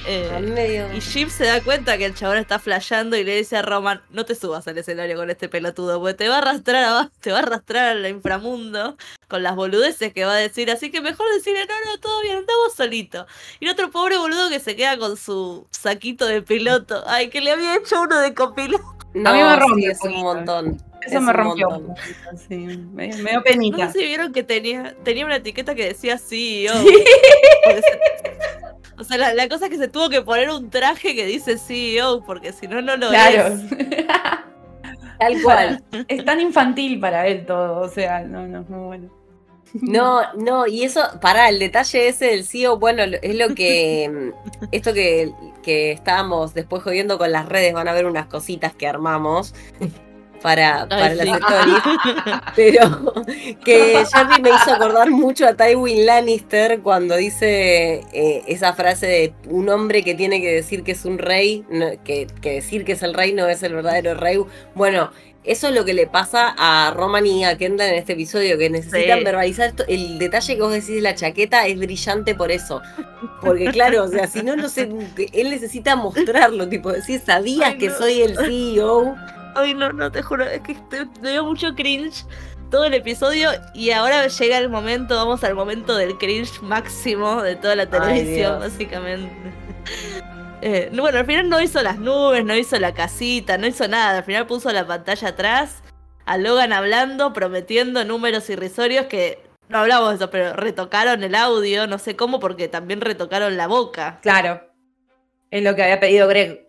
Eh, 0.07 0.93
y 0.95 1.01
Jim 1.01 1.31
se 1.31 1.45
da 1.45 1.63
cuenta 1.63 1.97
que 1.97 2.05
el 2.05 2.15
chabón 2.15 2.37
está 2.37 2.59
flasheando 2.59 3.17
y 3.17 3.25
le 3.25 3.37
dice 3.37 3.57
a 3.57 3.63
Roman, 3.63 4.03
no 4.11 4.25
te 4.25 4.35
subas 4.35 4.69
al 4.69 4.77
escenario 4.77 5.17
con 5.17 5.31
este 5.31 5.49
pelotudo, 5.49 5.99
porque 5.99 6.15
te 6.15 6.29
va 6.29 6.37
a 6.37 6.39
arrastrar 6.39 6.85
a, 6.85 7.11
te 7.21 7.33
va 7.33 7.39
a 7.39 7.43
arrastrar 7.43 7.97
al 7.97 8.07
inframundo 8.07 8.97
con 9.29 9.43
las 9.43 9.57
boludeces 9.57 10.13
que 10.13 10.25
va 10.25 10.35
a 10.35 10.39
decir, 10.39 10.71
así 10.71 10.91
que 10.91 11.01
mejor 11.01 11.27
decirle, 11.35 11.61
no, 11.67 11.91
no, 11.91 11.99
todo 12.01 12.21
bien, 12.23 12.39
andamos 12.39 12.75
solito. 12.77 13.27
Y 13.61 13.65
el 13.65 13.71
otro 13.71 13.91
pobre 13.91 14.19
boludo 14.19 14.51
que 14.51 14.61
se 14.61 14.77
queda 14.77 14.99
con 14.99 15.17
su 15.17 15.67
saquito 15.71 16.27
de 16.27 16.43
piloto, 16.43 17.03
ay, 17.07 17.31
que 17.31 17.41
le 17.41 17.53
había 17.53 17.77
hecho 17.77 18.03
uno 18.03 18.21
de 18.21 18.35
copiloto. 18.35 18.85
a 19.15 19.33
mí 19.33 19.43
me 19.43 19.57
rompió 19.57 19.93
un 20.03 20.23
montón. 20.23 20.83
Eso 21.07 21.21
me 21.21 21.33
rompió. 21.33 21.69
Sí, 22.49 22.57
me, 22.57 23.09
dio 23.09 23.43
penita. 23.43 23.87
No 23.87 23.93
sé 23.93 23.99
si 23.99 24.05
vieron 24.07 24.33
que 24.33 24.43
tenía, 24.43 24.95
tenía 25.03 25.27
una 25.27 25.37
etiqueta 25.37 25.75
que 25.75 25.87
decía 25.87 26.19
CEO. 26.19 26.75
O 28.99 29.05
sea, 29.05 29.33
la, 29.35 29.49
cosa 29.49 29.67
es 29.67 29.71
que 29.71 29.79
se 29.79 29.89
tuvo 29.89 30.09
que 30.09 30.23
poner 30.23 30.51
un 30.51 30.71
traje 30.71 31.15
que 31.15 31.27
dice 31.27 31.59
CEO, 31.59 32.25
porque 32.25 32.53
si 32.53 32.69
no, 32.69 32.81
no 32.81 32.97
lo 32.97 33.09
claro. 33.09 33.57
Tal 35.19 35.43
cual. 35.43 35.83
Es 36.09 36.25
tan 36.25 36.41
infantil 36.41 37.01
para 37.01 37.27
él 37.27 37.47
todo, 37.47 37.81
o 37.81 37.89
sea, 37.89 38.21
no, 38.23 38.47
no, 38.47 38.65
no, 38.69 38.87
bueno. 38.87 39.11
No, 39.75 40.21
no, 40.35 40.67
y 40.69 40.85
eso, 40.85 41.01
para 41.21 41.49
el 41.49 41.59
detalle 41.59 42.09
ese 42.09 42.27
del 42.27 42.45
CEO, 42.45 42.79
bueno, 42.79 43.03
es 43.03 43.35
lo 43.35 43.55
que, 43.55 44.33
esto 44.73 44.93
que, 44.95 45.33
que 45.63 45.93
estábamos 45.93 46.55
después 46.55 46.83
jodiendo 46.83 47.19
con 47.19 47.33
las 47.33 47.49
redes, 47.49 47.73
van 47.73 47.89
a 47.89 47.93
ver 47.93 48.07
unas 48.07 48.27
cositas 48.27 48.75
que 48.75 48.87
armamos 48.87 49.55
para, 50.45 50.87
para 50.87 51.15
las 51.15 51.27
stories. 51.41 51.83
Pero 52.55 53.15
que 53.65 54.05
Jerry 54.13 54.43
me 54.43 54.51
hizo 54.51 54.75
acordar 54.75 55.11
mucho 55.11 55.47
a 55.47 55.55
Tywin 55.55 56.05
Lannister 56.05 56.81
cuando 56.81 57.17
dice 57.17 58.03
eh, 58.13 58.43
esa 58.47 58.75
frase 58.75 59.07
de 59.07 59.35
un 59.49 59.71
hombre 59.71 60.03
que 60.03 60.15
tiene 60.15 60.43
que 60.43 60.53
decir 60.53 60.83
que 60.83 60.93
es 60.93 61.07
un 61.07 61.17
rey, 61.17 61.65
que, 62.05 62.27
decir 62.43 62.85
que 62.85 62.93
es 62.93 63.03
el 63.03 63.15
rey 63.15 63.33
no 63.33 63.49
es 63.49 63.63
el 63.63 63.73
verdadero 63.73 64.13
rey. 64.17 64.39
Bueno, 64.75 65.11
eso 65.45 65.69
es 65.69 65.75
lo 65.75 65.87
que 65.87 65.95
le 65.95 66.07
pasa 66.07 66.55
a 66.59 66.93
Roman 66.95 67.25
y 67.25 67.47
a 67.47 67.57
Kendall 67.57 67.89
en 67.89 67.95
este 67.95 68.13
episodio, 68.13 68.59
que 68.59 68.69
necesitan 68.69 69.25
verbalizar 69.25 69.71
esto. 69.71 69.85
El 69.89 70.19
detalle 70.19 70.57
que 70.57 70.61
vos 70.61 70.73
decís 70.73 70.97
de 70.97 71.01
la 71.01 71.15
chaqueta 71.15 71.67
es 71.67 71.79
brillante 71.79 72.35
por 72.35 72.53
eso. 72.53 72.83
Porque 73.41 73.65
claro, 73.73 74.05
o 74.05 74.09
sea, 74.09 74.27
si 74.27 74.43
no, 74.43 74.57
no 74.57 74.69
sé, 74.69 74.91
él 75.33 75.49
necesita 75.49 75.97
mostrarlo, 75.97 76.69
tipo 76.69 76.93
decir, 76.93 77.23
sabías 77.25 77.77
que 77.77 77.89
soy 77.89 78.21
el 78.21 78.37
CEO. 78.37 79.17
Ay, 79.55 79.75
no, 79.75 79.93
no, 79.93 80.11
te 80.11 80.23
juro, 80.23 80.45
es 80.45 80.61
que 80.61 80.77
me 81.21 81.31
dio 81.31 81.45
mucho 81.45 81.75
cringe 81.75 82.25
todo 82.71 82.85
el 82.85 82.95
episodio 82.95 83.51
y 83.73 83.91
ahora 83.91 84.27
llega 84.27 84.59
el 84.59 84.69
momento, 84.69 85.17
vamos 85.17 85.45
al 85.45 85.55
momento 85.55 85.97
del 85.97 86.19
cringe 86.19 86.61
máximo 86.63 87.43
de 87.43 87.57
toda 87.57 87.77
la 87.77 87.87
televisión, 87.87 88.61
básicamente. 88.61 89.33
Eh, 90.67 90.91
bueno, 90.95 91.19
al 91.19 91.27
final 91.27 91.51
no 91.51 91.61
hizo 91.61 91.83
las 91.83 91.99
nubes, 91.99 92.43
no 92.43 92.57
hizo 92.57 92.79
la 92.79 92.95
casita, 92.95 93.59
no 93.59 93.67
hizo 93.67 93.87
nada. 93.87 94.17
Al 94.17 94.25
final 94.25 94.47
puso 94.47 94.73
la 94.73 94.87
pantalla 94.87 95.29
atrás, 95.29 95.83
a 96.25 96.39
Logan 96.39 96.73
hablando, 96.73 97.35
prometiendo 97.35 98.03
números 98.07 98.49
irrisorios 98.49 99.05
que 99.05 99.43
no 99.69 99.79
hablamos 99.79 100.09
de 100.09 100.15
eso, 100.17 100.31
pero 100.31 100.55
retocaron 100.55 101.23
el 101.23 101.35
audio, 101.35 101.87
no 101.87 101.99
sé 101.99 102.17
cómo, 102.17 102.41
porque 102.41 102.69
también 102.69 103.03
retocaron 103.03 103.59
la 103.59 103.67
boca. 103.67 104.21
Claro. 104.23 104.63
Es 105.51 105.63
lo 105.63 105.75
que 105.75 105.83
había 105.83 106.01
pedido 106.01 106.29
Greg. 106.29 106.67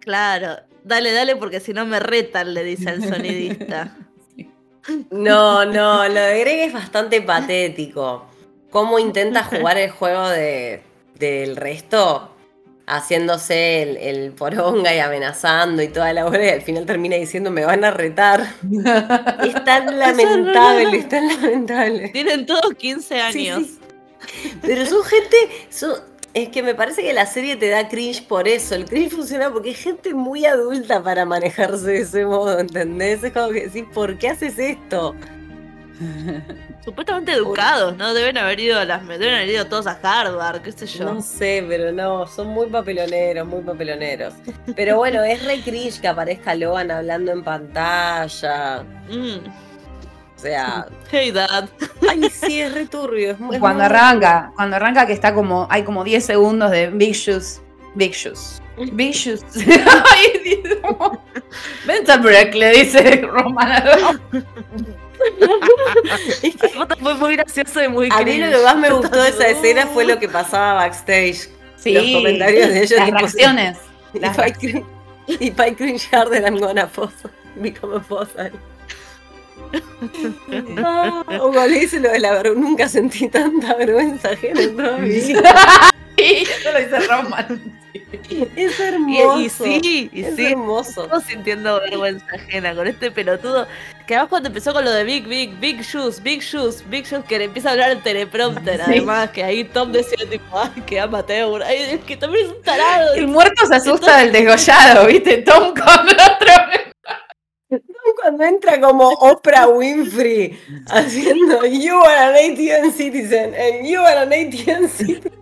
Claro. 0.00 0.56
Dale, 0.84 1.12
dale, 1.12 1.36
porque 1.36 1.60
si 1.60 1.72
no 1.72 1.84
me 1.86 2.00
retan, 2.00 2.54
le 2.54 2.64
dice 2.64 2.90
al 2.90 3.02
sonidista. 3.02 3.96
No, 5.10 5.66
no, 5.66 6.08
lo 6.08 6.20
de 6.20 6.40
Greg 6.40 6.68
es 6.68 6.72
bastante 6.72 7.20
patético. 7.20 8.26
Cómo 8.70 8.98
intenta 8.98 9.44
jugar 9.44 9.76
el 9.76 9.90
juego 9.90 10.28
de, 10.28 10.82
del 11.16 11.56
resto, 11.56 12.34
haciéndose 12.86 13.82
el, 14.10 14.32
poronga 14.32 14.94
y 14.94 14.98
amenazando 14.98 15.82
y 15.82 15.88
toda 15.88 16.12
la 16.12 16.26
hora, 16.26 16.44
y 16.44 16.48
al 16.48 16.62
final 16.62 16.86
termina 16.86 17.16
diciendo 17.16 17.50
me 17.50 17.64
van 17.64 17.84
a 17.84 17.90
retar. 17.90 18.40
es 19.44 19.64
tan 19.64 19.98
lamentable, 19.98 20.96
es 20.96 21.08
tan 21.08 21.28
lamentable. 21.28 22.08
Tienen 22.08 22.46
todos 22.46 22.74
15 22.74 23.20
años. 23.20 23.62
Pero 24.62 24.86
son 24.86 25.02
gente, 25.04 25.36
son, 25.70 25.92
es 26.34 26.48
que 26.48 26.62
me 26.62 26.74
parece 26.74 27.02
que 27.02 27.12
la 27.12 27.26
serie 27.26 27.56
te 27.56 27.68
da 27.68 27.88
cringe 27.88 28.22
por 28.26 28.46
eso. 28.46 28.74
El 28.74 28.84
cringe 28.84 29.12
funciona 29.12 29.50
porque 29.50 29.70
hay 29.70 29.74
gente 29.74 30.14
muy 30.14 30.44
adulta 30.46 31.02
para 31.02 31.24
manejarse 31.24 31.86
de 31.86 32.00
ese 32.00 32.24
modo, 32.24 32.58
¿entendés? 32.58 33.22
Es 33.24 33.32
como 33.32 33.48
que 33.48 33.64
decir, 33.64 33.88
¿por 33.90 34.16
qué 34.18 34.28
haces 34.28 34.58
esto? 34.58 35.14
Supuestamente 36.84 37.32
educados, 37.32 37.96
¿no? 37.96 38.14
Deben 38.14 38.38
haber 38.38 38.58
ido 38.60 38.78
a 38.78 38.84
las 38.84 39.06
deben 39.06 39.34
haber 39.34 39.50
ido 39.50 39.66
todos 39.66 39.86
a 39.86 39.98
Harvard, 40.02 40.62
qué 40.62 40.72
sé 40.72 40.86
yo. 40.86 41.04
No 41.04 41.20
sé, 41.20 41.64
pero 41.68 41.92
no, 41.92 42.26
son 42.26 42.48
muy 42.48 42.68
papeloneros, 42.68 43.46
muy 43.46 43.60
papeloneros. 43.60 44.34
Pero 44.76 44.96
bueno, 44.96 45.22
es 45.24 45.44
re 45.44 45.60
cringe 45.60 46.00
que 46.00 46.08
aparezca 46.08 46.54
Logan 46.54 46.90
hablando 46.90 47.32
en 47.32 47.42
pantalla. 47.42 48.84
Mm. 49.10 49.69
O 50.40 50.42
sea. 50.42 50.86
Hey 51.10 51.32
dad. 51.32 51.68
Ay, 52.08 52.30
sí, 52.30 52.60
es 52.60 52.88
turbio. 52.88 53.36
cuando 53.58 53.84
arranca, 53.84 54.52
cuando 54.54 54.76
arranca 54.76 55.06
que 55.06 55.12
está 55.12 55.34
como. 55.34 55.66
Hay 55.70 55.82
como 55.82 56.02
10 56.02 56.24
segundos 56.24 56.70
de 56.70 56.88
Big 56.88 57.12
Shoes. 57.14 57.60
Big 57.94 58.12
Shoes. 58.12 58.62
Big 58.92 59.12
Shoes. 59.12 59.42
Mental 61.86 62.20
break, 62.20 62.54
le 62.54 62.70
dice 62.70 63.22
Roman. 63.22 64.20
fue 67.02 67.14
muy 67.14 67.36
gracioso 67.36 67.82
y 67.82 67.88
muy 67.88 68.08
A 68.10 68.22
mí 68.22 68.38
lo 68.38 68.48
que 68.48 68.64
más 68.64 68.76
me 68.76 68.90
gustó 68.90 69.20
de 69.22 69.28
esa 69.28 69.48
escena 69.48 69.86
fue 69.88 70.06
lo 70.06 70.18
que 70.18 70.28
pasaba 70.28 70.74
backstage. 70.74 71.50
Sí, 71.76 71.92
los 71.92 72.04
comentarios 72.04 72.68
de 72.68 72.84
ellos. 72.84 72.98
Las 72.98 73.10
reacciones. 73.10 73.78
Y 75.26 75.50
Pike 75.50 75.76
Cringe 75.76 76.08
Harder, 76.12 76.42
I'm 76.42 76.58
gonna 76.58 76.86
pose. 76.86 77.28
Become 77.56 77.96
a 77.96 78.00
pose. 78.00 78.52
Ah, 80.82 81.22
o 81.40 81.52
cuando 81.52 81.78
dice 81.78 82.00
lo 82.00 82.10
de 82.10 82.18
la 82.18 82.32
vergüenza, 82.32 82.60
nunca 82.60 82.88
sentí 82.88 83.28
tanta 83.28 83.74
vergüenza 83.74 84.30
ajena 84.30 84.62
en 84.62 84.76
toda 84.76 84.98
mi 84.98 85.08
vida. 85.08 85.90
Sí, 86.16 86.42
eso 86.42 86.70
lo 86.70 86.78
dice 86.78 87.00
Roman. 87.08 87.80
Es 88.56 88.78
hermoso. 88.78 89.38
Y, 89.66 89.80
sí, 89.80 90.10
y 90.12 90.22
es 90.22 90.36
sí. 90.36 90.46
hermoso. 90.46 91.04
Estamos 91.04 91.24
sintiendo 91.24 91.80
vergüenza 91.80 92.26
ajena 92.34 92.74
con 92.74 92.86
este 92.86 93.10
pelotudo. 93.10 93.66
Que 94.06 94.14
además 94.16 94.28
cuando 94.28 94.48
empezó 94.48 94.74
con 94.74 94.84
lo 94.84 94.90
de 94.90 95.04
Big, 95.04 95.26
Big, 95.26 95.58
Big 95.58 95.80
Shoes, 95.80 96.22
Big 96.22 96.42
Shoes, 96.42 96.84
Big 96.90 97.06
Shoes, 97.06 97.24
que 97.24 97.38
le 97.38 97.44
empieza 97.44 97.70
a 97.70 97.72
hablar 97.72 97.90
el 97.92 98.02
teleprompter, 98.02 98.82
además, 98.82 99.30
que 99.30 99.42
ahí 99.42 99.64
Tom 99.64 99.92
decía 99.92 100.28
tipo, 100.28 100.58
ay, 100.58 100.82
que 100.82 101.00
amateur. 101.00 101.62
Ay, 101.62 101.78
es 101.92 102.00
que 102.00 102.18
también 102.18 102.46
es 102.46 102.52
un 102.52 102.62
tarado. 102.62 103.14
El 103.14 103.28
muerto 103.28 103.66
se 103.66 103.74
asusta 103.76 104.18
del 104.18 104.32
desgollado, 104.32 105.06
¿viste? 105.06 105.38
Tom 105.38 105.72
con 105.74 106.08
otro 106.08 106.89
cuando 108.20 108.44
entra 108.44 108.80
como 108.80 109.08
Oprah 109.08 109.68
Winfrey 109.68 110.58
haciendo 110.88 111.64
You 111.66 111.96
are 112.00 112.20
an 112.20 112.34
ATN 112.34 112.92
citizen 112.92 113.54
and 113.54 113.86
you 113.86 114.00
are 114.00 114.20
an 114.20 114.32
ATN 114.32 114.88
citizen. 114.88 115.32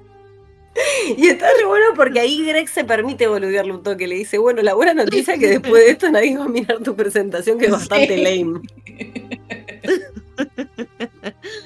Y 1.16 1.26
está 1.28 1.48
re 1.58 1.64
bueno 1.64 1.86
porque 1.96 2.20
ahí 2.20 2.44
Greg 2.46 2.68
se 2.68 2.84
permite 2.84 3.26
boludearle 3.26 3.72
un 3.72 3.82
toque. 3.82 4.06
Le 4.06 4.14
dice, 4.14 4.38
bueno, 4.38 4.62
la 4.62 4.74
buena 4.74 4.94
noticia 4.94 5.34
es 5.34 5.40
que 5.40 5.48
después 5.48 5.84
de 5.84 5.90
esto 5.90 6.10
nadie 6.10 6.38
va 6.38 6.44
a 6.44 6.48
mirar 6.48 6.78
tu 6.78 6.94
presentación, 6.94 7.58
que 7.58 7.66
es 7.66 7.72
bastante 7.72 8.16
lame. 8.16 8.60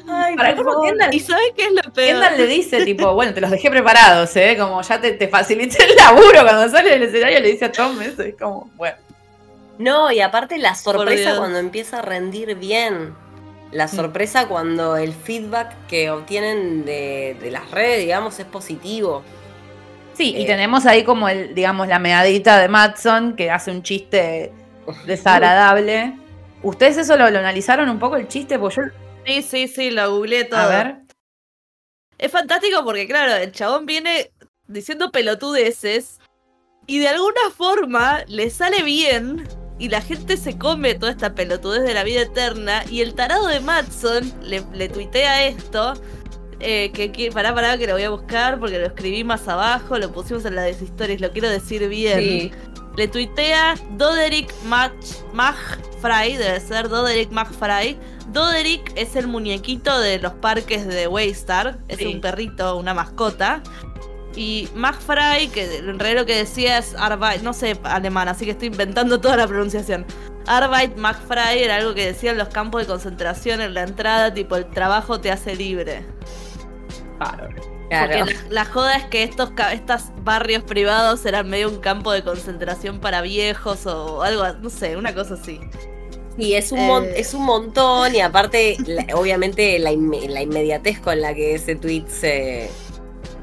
Ay, 0.09 0.35
Para 0.37 0.57
¿Y 1.13 1.21
sabes 1.21 1.53
qué 1.55 1.65
es 1.67 1.73
lo 1.73 1.93
peor? 1.93 2.09
Kendall 2.09 2.37
le 2.39 2.47
dice, 2.47 2.85
tipo, 2.85 3.13
bueno, 3.15 3.35
te 3.35 3.41
los 3.43 3.51
dejé 3.51 3.71
preparados, 3.71 4.35
¿eh? 4.37 4.57
Como 4.59 4.81
ya 4.81 5.01
te, 5.01 5.13
te 5.13 5.29
facilité 5.29 5.85
el 5.85 5.97
laburo 5.97 6.43
cuando 6.43 6.69
sale 6.71 6.91
del 6.91 7.03
escenario, 7.03 7.41
le 7.41 7.53
dice 7.53 7.67
a 7.67 7.73
Tom 7.73 8.01
eso, 8.01 8.23
es 8.23 8.35
como, 8.37 8.71
bueno. 8.77 8.97
No, 9.79 10.13
y 10.13 10.21
aparte 10.21 10.59
la 10.59 10.75
sorpresa 10.75 11.37
cuando 11.37 11.59
empieza 11.59 11.99
a 11.99 12.03
rendir 12.03 12.55
bien. 12.57 13.15
La 13.71 13.87
mm. 13.87 13.89
sorpresa 13.89 14.49
cuando 14.49 14.97
el 14.97 15.13
feedback 15.13 15.87
que 15.87 16.11
obtienen 16.11 16.85
de, 16.85 17.37
las 17.51 17.71
redes, 17.71 18.01
digamos, 18.01 18.39
es 18.39 18.47
positivo. 18.47 19.23
Sí, 20.13 20.35
y 20.37 20.43
eh, 20.43 20.47
tenemos 20.47 20.85
ahí 20.85 21.05
como 21.05 21.29
el, 21.29 21.55
digamos, 21.55 21.89
la 21.89 21.99
medadita 21.99 22.59
de 22.59 22.69
Matson 22.69 23.35
que 23.35 23.51
hace 23.51 23.71
un 23.71 23.83
chiste 23.83 24.53
desagradable. 25.07 26.15
¿Ustedes 26.63 26.99
eso 26.99 27.17
lo, 27.17 27.25
analizaron 27.25 27.89
un 27.89 27.99
poco 27.99 28.17
el 28.17 28.29
chiste? 28.29 28.59
Pues 28.59 28.77
yo... 28.77 28.83
Sí, 29.27 29.43
sí, 29.43 29.69
sí, 29.69 29.91
lo 29.91 30.11
googleé 30.11 30.45
todo. 30.45 30.61
A 30.61 30.69
ver. 30.69 30.97
Es 32.19 32.31
fantástico 32.31 32.85
porque, 32.85 33.09
claro, 33.09 33.35
el 33.35 33.53
chabón 33.53 33.87
viene 33.87 34.31
diciendo 34.67 35.11
pelotudeces 35.11 36.21
y 36.87 36.99
de 36.99 37.09
alguna 37.09 37.51
forma 37.57 38.23
le 38.29 38.51
sale 38.51 38.83
bien 38.83 39.49
y 39.83 39.89
la 39.89 40.01
gente 40.01 40.37
se 40.37 40.57
come 40.57 40.95
toda 40.95 41.11
esta 41.11 41.35
pelotudez 41.35 41.83
de 41.83 41.93
la 41.93 42.05
vida 42.05 42.21
eterna. 42.21 42.85
Y 42.89 43.01
el 43.01 43.15
tarado 43.15 43.49
de 43.49 43.59
Matson 43.59 44.33
le, 44.41 44.63
le 44.73 44.89
tuitea 44.89 45.49
esto. 45.49 45.95
Eh, 46.61 46.93
que, 46.95 47.11
que, 47.11 47.33
pará, 47.33 47.53
pará, 47.53 47.77
que 47.77 47.89
lo 47.89 47.95
voy 47.95 48.05
a 48.05 48.11
buscar 48.11 48.61
porque 48.61 48.79
lo 48.79 48.87
escribí 48.87 49.25
más 49.25 49.49
abajo, 49.49 49.99
lo 49.99 50.13
pusimos 50.13 50.45
en 50.45 50.55
las 50.55 50.81
historias, 50.81 51.21
lo 51.21 51.33
quiero 51.33 51.51
decir 51.51 51.89
bien. 51.89 52.53
Le 52.97 53.09
tuitea 53.09 53.75
Doderick 53.97 54.55
McFry, 54.63 56.37
debe 56.37 56.61
ser 56.61 56.89
Doderick 56.89 57.33
McFry. 57.33 57.99
Doderick 58.29 58.93
es 58.95 59.17
el 59.17 59.27
muñequito 59.27 59.99
de 59.99 60.21
los 60.21 60.35
parques 60.35 60.87
de 60.87 61.09
Waystar, 61.09 61.79
es 61.89 62.07
un 62.07 62.21
perrito, 62.21 62.77
una 62.77 62.95
mascota. 62.95 63.65
Y 64.35 64.69
McFry, 64.75 65.49
que 65.49 65.77
en 65.77 65.99
realidad 65.99 66.23
lo 66.23 66.27
que 66.27 66.37
decía 66.37 66.79
es 66.79 66.95
Arbeit, 66.95 67.43
no 67.43 67.53
sé 67.53 67.79
alemán, 67.83 68.29
así 68.29 68.45
que 68.45 68.53
estoy 68.53 68.69
inventando 68.69 69.21
toda 69.21 69.37
la 69.37 69.47
pronunciación. 69.47 70.07
Arbeit 70.47 70.97
McFry 70.97 71.63
era 71.63 71.77
algo 71.77 71.95
que 71.95 72.07
decían 72.07 72.39
los 72.39 72.49
campos 72.49 72.83
de 72.83 72.87
concentración 72.87 73.61
en 73.61 73.75
la 73.75 73.83
entrada, 73.83 74.33
tipo 74.33 74.57
el 74.57 74.69
trabajo 74.71 75.21
te 75.21 75.31
hace 75.31 75.55
libre. 75.55 76.05
Claro. 77.19 77.49
Porque 78.01 78.25
la, 78.49 78.65
joda 78.65 78.97
es 78.97 79.05
que 79.05 79.23
estos, 79.23 79.51
estos 79.71 80.05
barrios 80.25 80.63
privados 80.63 81.27
eran 81.27 81.51
medio 81.51 81.69
un 81.69 81.79
campo 81.79 82.11
de 82.11 82.23
concentración 82.23 83.01
para 83.01 83.21
viejos 83.21 83.85
o 83.85 84.23
algo, 84.23 84.45
no 84.63 84.71
sé, 84.71 84.97
una 84.97 85.15
cosa 85.15 85.35
así. 85.35 85.61
Y 86.39 86.55
es 86.55 86.73
un, 86.73 86.79
eh. 86.79 87.13
es 87.17 87.35
un 87.35 87.45
montón 87.45 88.15
y 88.15 88.21
aparte, 88.21 88.79
obviamente, 89.15 89.79
la, 89.79 89.91
la 89.91 90.43
inmediatez 90.43 91.01
con 91.01 91.21
la 91.21 91.35
que 91.35 91.55
ese 91.55 91.77
tweet 91.77 92.05
se, 92.09 92.71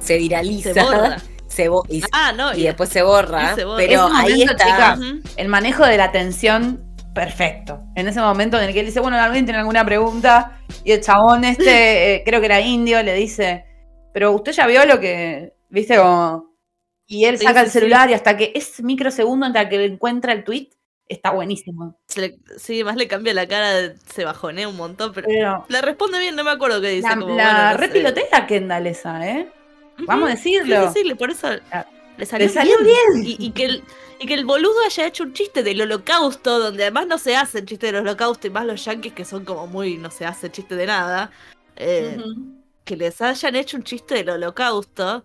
se 0.10 0.18
viraliza. 0.18 0.74
Se 0.74 0.82
borra. 0.84 1.18
Se 1.47 1.68
bo- 1.68 1.84
y, 1.89 2.01
Ah, 2.12 2.32
no. 2.36 2.53
y 2.55 2.64
después 2.64 2.89
se 2.89 3.01
borra. 3.01 3.51
y 3.53 3.55
se 3.55 3.64
borra. 3.66 3.78
Pero 3.78 4.03
ahí 4.14 4.32
momento, 4.32 4.51
está. 4.53 4.66
chica. 4.66 4.97
El 5.38 5.47
manejo 5.47 5.86
de 5.86 5.97
la 5.97 6.12
tensión, 6.12 6.84
perfecto. 7.14 7.82
En 7.95 8.07
ese 8.07 8.20
momento 8.22 8.57
en 8.60 8.66
el 8.68 8.74
que 8.74 8.80
él 8.82 8.86
dice, 8.86 8.99
bueno, 8.99 9.18
¿alguien 9.18 9.45
tiene 9.45 9.60
alguna 9.60 9.84
pregunta? 9.86 10.60
Y 10.84 10.91
el 10.91 11.01
chabón 11.01 11.43
este, 11.43 12.16
eh, 12.16 12.24
creo 12.26 12.39
que 12.39 12.45
era 12.45 12.60
indio, 12.62 13.01
le 13.03 13.14
dice, 13.14 13.66
pero 14.14 14.32
usted 14.32 14.51
ya 14.51 14.68
vio 14.68 14.86
lo 14.86 14.99
que, 14.99 15.53
viste, 15.70 15.97
como... 15.97 16.49
Y 17.07 17.26
él 17.26 17.39
Sí, 17.39 17.45
saca 17.45 17.62
el 17.62 17.68
sí. 17.68 17.74
celular 17.80 18.10
y 18.10 18.14
hasta 18.14 18.38
que 18.38 18.51
es 18.53 18.84
microsegundo 18.84 19.47
hasta 19.47 19.68
que 19.68 19.84
encuentra 19.84 20.32
el 20.34 20.43
tweet, 20.43 20.70
está 21.07 21.32
buenísimo. 21.32 21.97
Le- 22.16 22.38
sí, 22.60 22.84
más 22.84 22.95
le 22.97 23.07
cambia 23.07 23.34
la 23.34 23.47
cara, 23.47 23.95
se 24.14 24.24
bajonea 24.24 24.68
un 24.70 24.78
montón, 24.78 25.12
pero. 25.14 25.28
Pero 25.28 25.66
Le 25.68 25.82
responde 25.82 26.20
bien, 26.20 26.36
no 26.36 26.43
me 26.43 26.51
acuerdo 26.51 26.80
qué 26.80 26.89
dice. 26.89 27.10
la, 27.10 27.16
como, 27.16 27.36
la 27.36 27.43
bueno, 27.43 27.64
no 27.64 27.70
sé. 27.72 27.78
repilotea 27.78 28.45
Kendall 28.45 28.86
esa, 28.86 29.28
¿eh? 29.28 29.47
Vamos 30.06 30.30
a 30.30 30.32
decirlo. 30.34 30.91
sí, 30.93 31.14
por 31.16 31.32
eso 31.32 31.47
Ah, 31.72 31.86
le 32.18 32.26
salió, 32.26 32.47
Le 32.47 32.54
salió 32.54 32.78
bien. 32.80 32.97
bien. 33.14 33.26
Y, 33.26 33.45
y 33.47 33.52
que 33.52 33.66
el, 33.66 33.84
y 34.20 34.28
que 34.28 34.34
el 34.34 34.45
boludo 34.45 34.76
haya 34.86 35.06
hecho 35.08 35.24
un 35.24 35.34
chiste 35.34 35.64
del 35.64 35.82
holocausto, 35.82 36.60
donde 36.60 36.84
además 36.84 37.08
no 37.08 37.18
se 37.18 37.36
hace 37.36 37.60
el 37.60 37.66
chiste 37.66 37.88
del 37.88 37.97
holocausto, 37.97 38.47
y 38.47 38.50
más 38.50 38.66
los 38.66 38.84
yankees 38.84 39.14
que 39.14 39.26
son 39.26 39.45
como 39.45 39.68
muy, 39.68 39.97
no 39.97 40.12
se 40.12 40.26
hace 40.26 40.52
chiste 40.52 40.76
de 40.76 40.86
nada, 40.86 41.32
eh, 41.76 42.18
que 42.84 42.97
les 42.97 43.22
hayan 43.22 43.56
hecho 43.56 43.78
un 43.78 43.84
chiste 43.84 44.16
del 44.16 44.30
holocausto, 44.32 45.24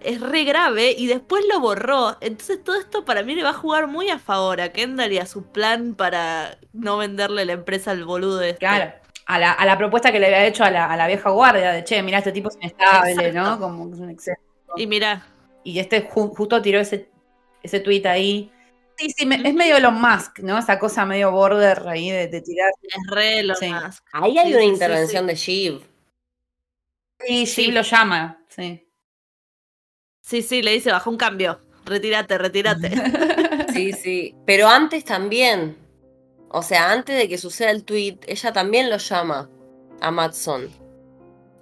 es 0.00 0.20
re 0.20 0.44
grave 0.44 0.94
y 0.96 1.06
después 1.06 1.44
lo 1.52 1.58
borró. 1.60 2.16
Entonces 2.20 2.62
todo 2.62 2.76
esto 2.76 3.04
para 3.04 3.22
mí 3.22 3.34
le 3.34 3.42
va 3.42 3.50
a 3.50 3.54
jugar 3.54 3.86
muy 3.88 4.10
a 4.10 4.18
favor 4.18 4.60
a 4.60 4.70
Kendall 4.72 5.12
y 5.12 5.18
a 5.18 5.26
su 5.26 5.42
plan 5.44 5.94
para 5.94 6.58
no 6.72 6.98
venderle 6.98 7.44
la 7.46 7.54
empresa 7.54 7.90
al 7.92 8.04
boludo 8.04 8.40
este. 8.42 8.58
Claro. 8.58 8.92
A 9.28 9.38
la, 9.38 9.52
a 9.52 9.64
la 9.66 9.76
propuesta 9.78 10.10
que 10.10 10.18
le 10.18 10.26
había 10.26 10.46
hecho 10.46 10.64
a 10.64 10.70
la, 10.70 10.86
a 10.90 10.96
la 10.96 11.06
vieja 11.06 11.30
guardia 11.30 11.70
de, 11.72 11.84
che, 11.84 12.02
mira, 12.02 12.18
este 12.18 12.32
tipo 12.32 12.48
es 12.48 12.56
inestable, 12.56 13.12
Exacto. 13.12 13.32
¿no? 13.40 13.58
Como 13.60 13.88
que 13.88 13.94
es 13.94 14.00
un 14.00 14.10
exceso. 14.10 14.40
Y 14.76 14.86
mira, 14.86 15.26
Y 15.64 15.78
este 15.78 16.08
ju- 16.08 16.34
justo 16.34 16.62
tiró 16.62 16.80
ese, 16.80 17.10
ese 17.62 17.80
tweet 17.80 18.06
ahí. 18.06 18.50
Sí, 18.96 19.10
sí, 19.10 19.26
me- 19.26 19.46
es 19.46 19.54
medio 19.54 19.76
Elon 19.76 20.00
Musk, 20.00 20.38
¿no? 20.40 20.56
Esa 20.58 20.78
cosa 20.78 21.04
medio 21.04 21.30
border 21.30 21.86
ahí 21.88 22.10
de, 22.10 22.26
de 22.28 22.40
tirar. 22.40 22.72
es 22.82 22.96
re 23.10 23.42
lo 23.42 23.54
Sí. 23.54 23.68
más. 23.68 24.02
Ahí 24.12 24.38
hay 24.38 24.46
Sí, 24.48 24.52
una 24.54 24.62
sí, 24.62 24.66
intervención 24.68 25.24
sí. 25.24 25.28
de 25.28 25.34
Shiv. 25.34 25.82
Sí, 27.26 27.46
sí, 27.46 27.70
lo 27.72 27.82
llama, 27.82 28.42
sí. 28.48 28.88
Sí, 30.20 30.42
sí, 30.42 30.62
le 30.62 30.72
dice, 30.72 30.90
baja 30.90 31.10
un 31.10 31.16
cambio. 31.16 31.60
Retírate, 31.84 32.38
retírate. 32.38 32.90
Sí, 33.74 33.92
sí. 33.92 34.34
Pero 34.46 34.66
antes 34.68 35.04
también. 35.04 35.76
O 36.50 36.62
sea, 36.62 36.90
antes 36.92 37.16
de 37.16 37.28
que 37.28 37.38
suceda 37.38 37.70
el 37.70 37.84
tweet, 37.84 38.18
ella 38.26 38.52
también 38.52 38.88
lo 38.90 38.96
llama 38.96 39.48
a 40.00 40.10
Matson. 40.10 40.68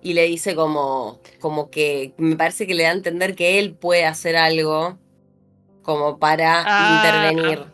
Y 0.03 0.13
le 0.15 0.23
dice 0.25 0.55
como, 0.55 1.21
como 1.41 1.71
que 1.71 2.15
me 2.19 2.37
parece 2.37 2.67
que 2.67 2.75
le 2.75 2.85
da 2.85 2.91
a 2.91 2.93
entender 2.93 3.35
que 3.35 3.59
él 3.59 3.75
puede 3.75 4.05
hacer 4.07 4.37
algo 4.37 4.99
como 5.83 6.19
para 6.19 6.63
Ah. 6.65 7.03
intervenir. 7.33 7.65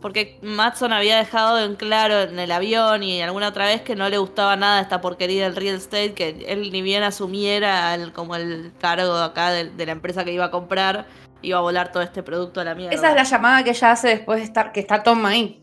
Porque 0.00 0.38
Matson 0.42 0.92
había 0.92 1.16
dejado 1.16 1.64
en 1.64 1.76
claro 1.76 2.22
en 2.22 2.38
el 2.38 2.50
avión 2.50 3.02
y 3.04 3.22
alguna 3.22 3.48
otra 3.48 3.66
vez 3.66 3.82
que 3.82 3.94
no 3.94 4.08
le 4.08 4.18
gustaba 4.18 4.56
nada 4.56 4.80
esta 4.80 5.00
porquería 5.00 5.44
del 5.44 5.54
real 5.56 5.76
estate, 5.76 6.12
que 6.12 6.44
él 6.48 6.72
ni 6.72 6.82
bien 6.82 7.02
asumiera 7.04 7.94
el- 7.94 8.12
como 8.12 8.34
el 8.34 8.72
cargo 8.80 9.14
acá 9.14 9.50
de, 9.52 9.70
de 9.70 9.86
la 9.86 9.92
empresa 9.92 10.24
que 10.24 10.32
iba 10.32 10.46
a 10.46 10.50
comprar, 10.50 11.06
iba 11.40 11.58
a 11.58 11.60
volar 11.60 11.92
todo 11.92 12.02
este 12.02 12.22
producto 12.24 12.60
a 12.60 12.64
la 12.64 12.74
mierda. 12.74 12.94
Esa 12.94 13.10
es 13.10 13.14
la 13.14 13.22
llamada 13.22 13.62
que 13.62 13.70
ella 13.70 13.92
hace 13.92 14.08
después 14.08 14.40
de 14.40 14.44
estar, 14.44 14.72
que 14.72 14.80
está 14.80 15.02
Tom 15.04 15.24
ahí. 15.24 15.61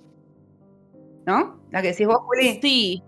¿No? 1.30 1.60
La 1.72 1.82
que 1.82 1.90
decís 1.90 2.08
vos, 2.08 2.18
Juli. 2.26 2.60
Sí, 2.62 3.04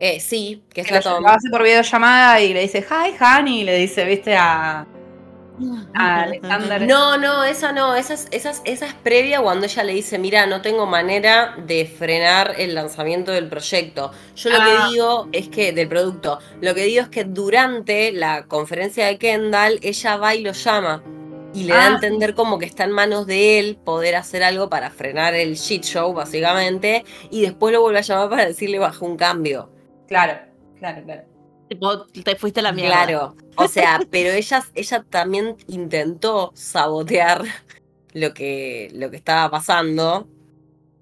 Eh, 0.00 0.18
sí, 0.18 0.64
que 0.74 0.82
Que 0.82 0.96
está 0.96 1.00
Tom. 1.14 1.22
lo 1.22 1.28
hace 1.28 1.48
por 1.48 1.62
videollamada 1.62 2.40
y 2.40 2.52
le 2.52 2.62
dice, 2.62 2.84
hi, 2.90 3.14
honey, 3.22 3.60
y 3.60 3.64
le 3.64 3.76
dice, 3.78 4.04
viste, 4.04 4.34
a, 4.36 4.84
a 5.94 6.22
Alexander. 6.22 6.82
No, 6.88 7.16
no, 7.18 7.44
esa 7.44 7.70
no, 7.70 7.94
esa 7.94 8.14
es, 8.14 8.26
esa, 8.32 8.50
es, 8.50 8.62
esa 8.64 8.86
es 8.86 8.94
previa 8.94 9.40
cuando 9.40 9.66
ella 9.66 9.84
le 9.84 9.92
dice, 9.94 10.18
mira, 10.18 10.44
no 10.46 10.60
tengo 10.60 10.86
manera 10.86 11.54
de 11.66 11.86
frenar 11.86 12.54
el 12.58 12.74
lanzamiento 12.74 13.30
del 13.30 13.48
proyecto. 13.48 14.10
Yo 14.34 14.50
lo 14.50 14.56
Ah. 14.60 14.64
que 14.88 14.92
digo 14.92 15.28
es 15.30 15.48
que, 15.48 15.72
del 15.72 15.86
producto, 15.88 16.40
lo 16.60 16.74
que 16.74 16.82
digo 16.84 17.02
es 17.02 17.08
que 17.08 17.22
durante 17.24 18.10
la 18.10 18.46
conferencia 18.46 19.06
de 19.06 19.18
Kendall, 19.18 19.78
ella 19.82 20.16
va 20.16 20.34
y 20.34 20.42
lo 20.42 20.50
llama. 20.52 21.00
Y 21.54 21.64
le 21.64 21.74
da 21.74 21.82
Ah, 21.82 21.86
a 21.88 21.94
entender 21.94 22.34
como 22.34 22.58
que 22.58 22.66
está 22.66 22.84
en 22.84 22.92
manos 22.92 23.26
de 23.26 23.58
él 23.58 23.76
poder 23.76 24.16
hacer 24.16 24.42
algo 24.42 24.68
para 24.68 24.90
frenar 24.90 25.34
el 25.34 25.54
shit 25.54 25.84
show, 25.84 26.12
básicamente. 26.12 27.04
Y 27.30 27.42
después 27.42 27.72
lo 27.72 27.82
vuelve 27.82 27.98
a 27.98 28.02
llamar 28.02 28.30
para 28.30 28.46
decirle 28.46 28.78
bajo 28.78 29.04
un 29.04 29.16
cambio. 29.16 29.70
Claro, 30.08 30.38
claro, 30.78 31.02
claro. 31.04 32.06
te 32.24 32.36
fuiste 32.36 32.60
a 32.60 32.62
la 32.62 32.72
mierda. 32.72 33.06
Claro, 33.06 33.36
o 33.56 33.68
sea, 33.68 34.00
pero 34.10 34.30
ella, 34.30 34.64
ella 34.74 35.04
también 35.08 35.56
intentó 35.68 36.52
sabotear 36.54 37.44
lo 38.12 38.32
que, 38.34 38.90
lo 38.94 39.10
que 39.10 39.16
estaba 39.16 39.50
pasando. 39.50 40.28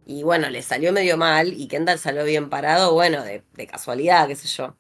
Y 0.06 0.24
bueno, 0.24 0.50
le 0.50 0.62
salió 0.62 0.92
medio 0.92 1.16
mal 1.16 1.52
y 1.52 1.68
Kendall 1.68 1.98
salió 1.98 2.24
bien 2.24 2.50
parado, 2.50 2.92
bueno, 2.94 3.22
de, 3.22 3.44
de 3.52 3.66
casualidad, 3.66 4.26
qué 4.26 4.34
sé 4.34 4.48
yo. 4.48 4.74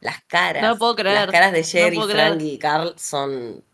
Las 0.00 0.22
caras. 0.24 0.62
No 0.62 0.70
lo 0.70 0.78
puedo 0.78 0.94
creer, 0.96 1.14
Las 1.14 1.30
caras 1.30 1.52
de 1.52 1.64
Jerry, 1.64 1.96
creer. 1.96 2.10
Frankie 2.10 2.52
y 2.52 2.58
Carl 2.58 2.94
son 2.98 3.64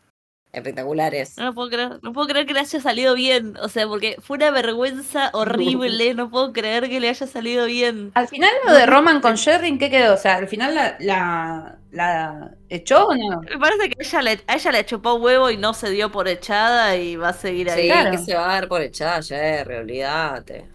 espectaculares. 0.52 1.36
No 1.38 1.54
puedo 1.54 1.68
creer, 1.70 1.98
no 2.02 2.12
puedo 2.12 2.26
creer 2.28 2.46
que 2.46 2.54
le 2.54 2.60
haya 2.60 2.80
salido 2.80 3.14
bien. 3.14 3.56
O 3.62 3.68
sea, 3.68 3.86
porque 3.86 4.16
fue 4.20 4.36
una 4.36 4.50
vergüenza 4.50 5.30
horrible. 5.32 6.14
No 6.14 6.28
puedo 6.30 6.52
creer 6.52 6.88
que 6.88 6.98
le 7.00 7.08
haya 7.08 7.26
salido 7.26 7.66
bien. 7.66 8.10
Al 8.14 8.28
final 8.28 8.50
lo 8.66 8.72
de 8.72 8.86
Roman 8.86 9.20
con 9.20 9.34
Sherry, 9.36 9.78
¿qué 9.78 9.90
quedó? 9.90 10.14
O 10.14 10.16
sea, 10.16 10.36
al 10.36 10.48
final 10.48 10.74
la, 10.74 10.96
la, 11.00 11.78
la 11.92 12.50
echó 12.68 13.06
o 13.06 13.14
no? 13.14 13.40
Me 13.42 13.58
parece 13.58 13.90
que 13.90 13.96
ella 14.02 14.22
le, 14.22 14.40
a 14.46 14.54
ella 14.56 14.72
le 14.72 14.84
chupó 14.86 15.14
huevo 15.14 15.50
y 15.50 15.56
no 15.56 15.72
se 15.74 15.90
dio 15.90 16.10
por 16.10 16.26
echada 16.28 16.96
y 16.96 17.16
va 17.16 17.28
a 17.28 17.32
seguir 17.32 17.70
ahí. 17.70 17.82
Sí, 17.82 17.88
Claro. 17.88 18.10
que 18.10 18.18
se 18.18 18.34
va 18.34 18.50
a 18.50 18.52
dar 18.54 18.68
por 18.68 18.80
echada 18.82 19.22
Jerry, 19.22 19.74
olvídate. 19.76 20.66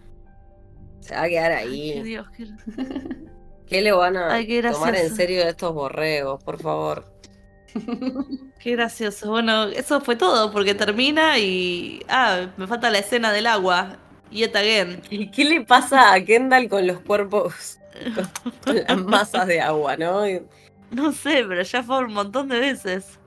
Se 1.00 1.14
va 1.14 1.22
a 1.22 1.28
quedar 1.28 1.52
Ay, 1.52 1.92
ahí. 1.92 2.02
Dios, 2.02 2.26
qué- 2.36 2.46
¿Qué 3.66 3.82
le 3.82 3.90
van 3.92 4.16
a 4.16 4.32
Ay, 4.32 4.62
tomar 4.62 4.94
en 4.94 5.14
serio 5.14 5.42
de 5.42 5.50
estos 5.50 5.74
borregos, 5.74 6.42
por 6.44 6.60
favor? 6.62 7.04
Qué 8.58 8.72
gracioso. 8.72 9.30
Bueno, 9.30 9.64
eso 9.64 10.00
fue 10.00 10.16
todo, 10.16 10.52
porque 10.52 10.74
termina 10.74 11.38
y. 11.38 12.00
Ah, 12.08 12.48
me 12.56 12.66
falta 12.66 12.90
la 12.90 12.98
escena 12.98 13.32
del 13.32 13.46
agua. 13.46 13.96
Yet 14.30 14.56
again. 14.56 15.02
¿Y 15.10 15.30
qué 15.30 15.44
le 15.44 15.60
pasa 15.64 16.12
a 16.12 16.24
Kendall 16.24 16.68
con 16.68 16.86
los 16.86 17.00
cuerpos, 17.00 17.78
con, 18.14 18.52
con 18.64 18.76
las 18.76 18.96
masas 19.06 19.46
de 19.46 19.60
agua, 19.60 19.96
no? 19.96 20.28
Y- 20.28 20.42
No 20.90 21.12
sé, 21.12 21.44
pero 21.48 21.62
ya 21.62 21.82
fue 21.82 21.98
un 22.04 22.12
montón 22.12 22.48
de 22.48 22.58
veces. 22.60 23.18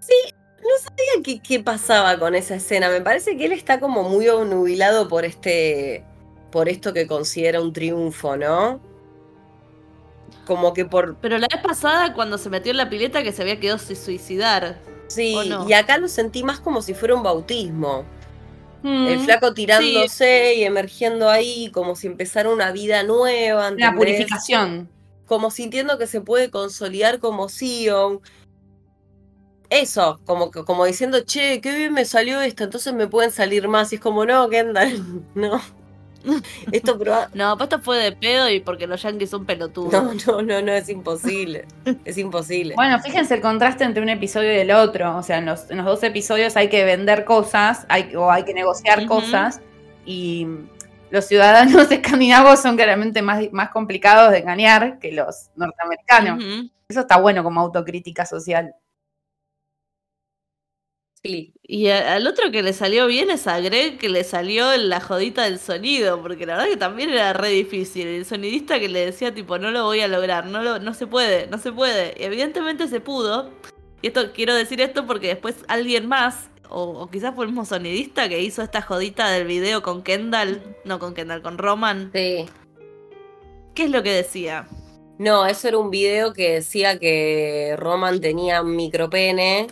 sabía 0.00 1.22
¿Qué, 1.24 1.40
qué 1.40 1.60
pasaba 1.60 2.18
con 2.18 2.34
esa 2.34 2.56
escena? 2.56 2.88
Me 2.90 3.00
parece 3.00 3.36
que 3.36 3.46
él 3.46 3.52
está 3.52 3.80
como 3.80 4.02
muy 4.08 4.28
obnubilado 4.28 5.08
por 5.08 5.24
este. 5.24 6.04
por 6.50 6.68
esto 6.68 6.92
que 6.92 7.06
considera 7.06 7.60
un 7.60 7.72
triunfo, 7.72 8.36
¿no? 8.36 8.80
Como 10.46 10.72
que 10.72 10.84
por. 10.86 11.16
Pero 11.16 11.38
la 11.38 11.48
vez 11.52 11.60
pasada, 11.62 12.14
cuando 12.14 12.38
se 12.38 12.48
metió 12.48 12.70
en 12.70 12.78
la 12.78 12.88
pileta, 12.88 13.22
que 13.22 13.32
se 13.32 13.42
había 13.42 13.60
quedado 13.60 13.78
sin 13.78 13.96
suicidar. 13.96 14.80
Sí, 15.08 15.36
y 15.68 15.72
acá 15.72 15.98
lo 15.98 16.08
sentí 16.08 16.42
más 16.42 16.60
como 16.60 16.80
si 16.82 16.94
fuera 16.94 17.14
un 17.14 17.22
bautismo. 17.22 18.04
El 18.82 19.18
Mm, 19.18 19.24
flaco 19.24 19.52
tirándose 19.52 20.54
y 20.54 20.62
emergiendo 20.62 21.28
ahí, 21.28 21.70
como 21.72 21.96
si 21.96 22.06
empezara 22.06 22.50
una 22.50 22.70
vida 22.70 23.02
nueva. 23.02 23.68
¿entendés? 23.68 23.96
purificación. 23.96 24.88
como 25.26 25.50
sintiendo 25.50 25.98
que 25.98 26.06
se 26.06 26.20
puede 26.20 26.50
consolidar 26.50 27.18
como 27.18 27.48
Sion. 27.48 28.20
Eso, 29.70 30.20
como, 30.24 30.52
como 30.52 30.84
diciendo, 30.84 31.20
che, 31.24 31.60
qué 31.60 31.74
bien 31.74 31.92
me 31.92 32.04
salió 32.04 32.40
esto, 32.40 32.62
entonces 32.62 32.94
me 32.94 33.08
pueden 33.08 33.32
salir 33.32 33.66
más. 33.66 33.92
Y 33.92 33.96
es 33.96 34.00
como, 34.00 34.24
no, 34.24 34.48
Kendall, 34.48 35.02
no. 35.34 35.60
Esto 36.72 36.98
proba- 36.98 37.28
No, 37.34 37.56
pues 37.56 37.68
esto 37.70 37.80
fue 37.82 37.98
de 37.98 38.12
pedo 38.12 38.48
y 38.48 38.60
porque 38.60 38.86
los 38.86 39.02
yankees 39.02 39.30
son 39.30 39.44
pelotudos. 39.46 39.92
No, 39.92 40.12
no, 40.14 40.42
no, 40.42 40.62
no, 40.62 40.72
es 40.72 40.88
imposible. 40.88 41.66
Es 42.04 42.18
imposible. 42.18 42.74
Bueno, 42.74 42.98
fíjense 43.00 43.34
el 43.34 43.40
contraste 43.40 43.84
entre 43.84 44.02
un 44.02 44.08
episodio 44.08 44.52
y 44.52 44.58
el 44.58 44.70
otro. 44.72 45.16
O 45.16 45.22
sea, 45.22 45.38
en 45.38 45.46
los, 45.46 45.70
en 45.70 45.78
los 45.78 45.86
dos 45.86 46.02
episodios 46.02 46.56
hay 46.56 46.68
que 46.68 46.84
vender 46.84 47.24
cosas 47.24 47.86
hay, 47.88 48.14
o 48.16 48.30
hay 48.30 48.44
que 48.44 48.54
negociar 48.54 49.06
cosas. 49.06 49.60
Y 50.04 50.46
los 51.10 51.24
ciudadanos 51.26 51.90
escandinavos 51.90 52.60
son 52.60 52.76
claramente 52.76 53.22
más, 53.22 53.42
más 53.52 53.70
complicados 53.70 54.30
de 54.32 54.38
engañar 54.38 54.98
que 54.98 55.12
los 55.12 55.50
norteamericanos. 55.56 56.42
Eso 56.88 57.00
está 57.00 57.16
bueno 57.18 57.42
como 57.42 57.60
autocrítica 57.60 58.24
social. 58.26 58.74
Sí. 61.26 61.52
Y 61.62 61.88
a- 61.88 62.14
al 62.14 62.26
otro 62.26 62.50
que 62.50 62.62
le 62.62 62.72
salió 62.72 63.06
bien 63.06 63.30
es 63.30 63.46
a 63.46 63.58
Greg, 63.60 63.98
que 63.98 64.08
le 64.08 64.22
salió 64.24 64.76
la 64.76 65.00
jodita 65.00 65.42
del 65.44 65.58
sonido, 65.58 66.22
porque 66.22 66.46
la 66.46 66.54
verdad 66.54 66.68
que 66.70 66.76
también 66.76 67.10
era 67.10 67.32
re 67.32 67.48
difícil. 67.48 68.06
El 68.06 68.24
sonidista 68.24 68.78
que 68.78 68.88
le 68.88 69.04
decía, 69.06 69.34
tipo, 69.34 69.58
no 69.58 69.70
lo 69.70 69.84
voy 69.84 70.00
a 70.00 70.08
lograr, 70.08 70.46
no, 70.46 70.62
lo, 70.62 70.78
no 70.78 70.94
se 70.94 71.06
puede, 71.06 71.46
no 71.48 71.58
se 71.58 71.72
puede. 71.72 72.14
Y 72.18 72.24
evidentemente 72.24 72.86
se 72.88 73.00
pudo. 73.00 73.50
Y 74.02 74.08
esto 74.08 74.32
quiero 74.32 74.54
decir 74.54 74.80
esto 74.80 75.06
porque 75.06 75.28
después 75.28 75.56
alguien 75.68 76.06
más, 76.06 76.48
o, 76.68 76.82
o 76.82 77.10
quizás 77.10 77.34
fue 77.34 77.44
el 77.44 77.50
mismo 77.50 77.64
sonidista 77.64 78.28
que 78.28 78.40
hizo 78.42 78.62
esta 78.62 78.82
jodita 78.82 79.28
del 79.30 79.46
video 79.46 79.82
con 79.82 80.02
Kendall, 80.02 80.60
no 80.84 80.98
con 80.98 81.14
Kendall, 81.14 81.42
con 81.42 81.58
Roman. 81.58 82.10
Sí. 82.14 82.46
¿Qué 83.74 83.84
es 83.84 83.90
lo 83.90 84.02
que 84.02 84.12
decía? 84.12 84.68
No, 85.18 85.46
eso 85.46 85.68
era 85.68 85.78
un 85.78 85.90
video 85.90 86.32
que 86.32 86.52
decía 86.54 86.98
que 86.98 87.74
Roman 87.78 88.20
tenía 88.20 88.62
un 88.62 88.76
micropene. 88.76 89.66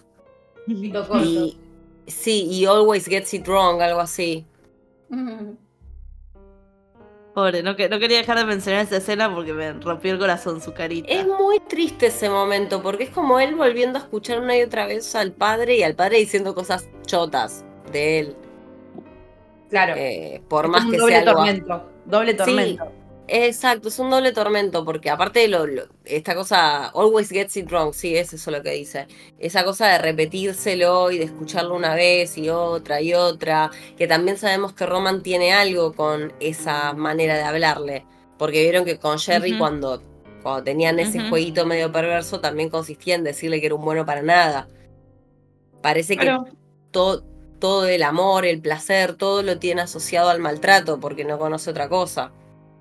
y, 1.23 1.59
sí, 2.07 2.47
y 2.51 2.65
always 2.67 3.07
gets 3.07 3.35
it 3.35 3.47
wrong, 3.47 3.81
algo 3.81 4.01
así. 4.01 4.45
Pobre, 7.35 7.62
no, 7.65 7.73
no 7.73 7.77
quería 7.77 8.19
dejar 8.19 8.39
de 8.39 8.45
mencionar 8.45 8.85
esa 8.85 8.99
escena 8.99 9.35
porque 9.35 9.53
me 9.53 9.73
rompió 9.73 10.12
el 10.12 10.21
corazón 10.21 10.61
su 10.61 10.73
carita. 10.73 11.09
Es 11.12 11.27
muy 11.27 11.59
triste 11.59 12.07
ese 12.07 12.31
momento, 12.31 12.81
porque 12.81 13.05
es 13.05 13.11
como 13.11 13.41
él 13.41 13.57
volviendo 13.57 13.99
a 13.99 14.03
escuchar 14.03 14.39
una 14.39 14.57
y 14.57 14.62
otra 14.62 14.87
vez 14.87 15.17
al 15.17 15.33
padre 15.33 15.77
y 15.77 15.83
al 15.83 15.97
padre 15.97 16.19
diciendo 16.19 16.55
cosas 16.55 16.89
chotas 17.07 17.65
de 17.91 18.21
él. 18.21 18.37
Claro. 19.69 19.95
Eh, 19.97 20.41
por 20.49 20.69
más 20.69 20.89
que 20.89 20.97
doble 20.97 21.12
sea 21.12 21.25
tormento. 21.25 21.91
Doble 22.05 22.35
tormento. 22.35 22.93
Exacto, 23.29 23.89
es 23.89 23.99
un 23.99 24.11
doble 24.11 24.33
tormento, 24.33 24.85
porque 24.85 25.11
aparte 25.11 25.41
de 25.41 25.49
lo, 25.49 25.66
esta 26.05 26.35
cosa, 26.35 26.87
always 26.89 27.31
gets 27.31 27.57
it 27.57 27.70
wrong, 27.70 27.93
sí, 27.93 28.16
es 28.16 28.33
eso 28.33 28.51
lo 28.51 28.62
que 28.62 28.70
dice. 28.70 29.07
Esa 29.39 29.64
cosa 29.64 29.89
de 29.89 29.99
repetírselo 29.99 31.11
y 31.11 31.18
de 31.18 31.25
escucharlo 31.25 31.75
una 31.75 31.95
vez 31.95 32.37
y 32.39 32.49
otra 32.51 33.01
y 33.01 33.14
otra, 33.14 33.70
que 33.97 34.07
también 34.07 34.37
sabemos 34.37 34.72
que 34.72 34.87
Roman 34.87 35.22
tiene 35.22 35.53
algo 35.53 35.93
con 35.93 36.33
esa 36.41 36.93
manera 36.93 37.37
de 37.37 37.43
hablarle. 37.43 38.07
Porque 38.39 38.62
vieron 38.62 38.85
que 38.85 38.99
con 38.99 39.18
Jerry 39.18 39.57
cuando, 39.57 40.03
cuando 40.43 40.64
tenían 40.64 40.99
ese 40.99 41.29
jueguito 41.29 41.66
medio 41.66 41.93
perverso 41.93 42.41
también 42.41 42.68
consistía 42.68 43.14
en 43.14 43.25
decirle 43.25 43.61
que 43.61 43.66
era 43.66 43.75
un 43.77 43.85
bueno 43.85 44.05
para 44.05 44.22
nada. 44.22 44.68
Parece 45.81 46.16
que 46.16 46.37
todo, 46.91 47.25
todo 47.61 47.87
el 47.87 48.03
amor, 48.03 48.45
el 48.45 48.61
placer, 48.61 49.14
todo 49.14 49.43
lo 49.43 49.59
tiene 49.59 49.83
asociado 49.83 50.31
al 50.31 50.41
maltrato 50.41 50.99
porque 50.99 51.25
no 51.25 51.39
conoce 51.39 51.70
otra 51.70 51.89
cosa. 51.89 52.33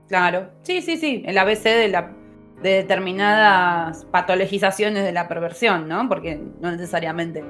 Claro, 0.07 0.49
sí, 0.63 0.81
sí, 0.81 0.97
sí, 0.97 1.23
el 1.25 1.37
ABC 1.37 1.63
de, 1.63 1.87
la, 1.87 2.13
de 2.61 2.69
determinadas 2.69 4.05
patologizaciones 4.05 5.03
de 5.03 5.11
la 5.11 5.27
perversión, 5.27 5.87
¿no? 5.87 6.07
Porque 6.07 6.35
no 6.59 6.71
necesariamente. 6.71 7.43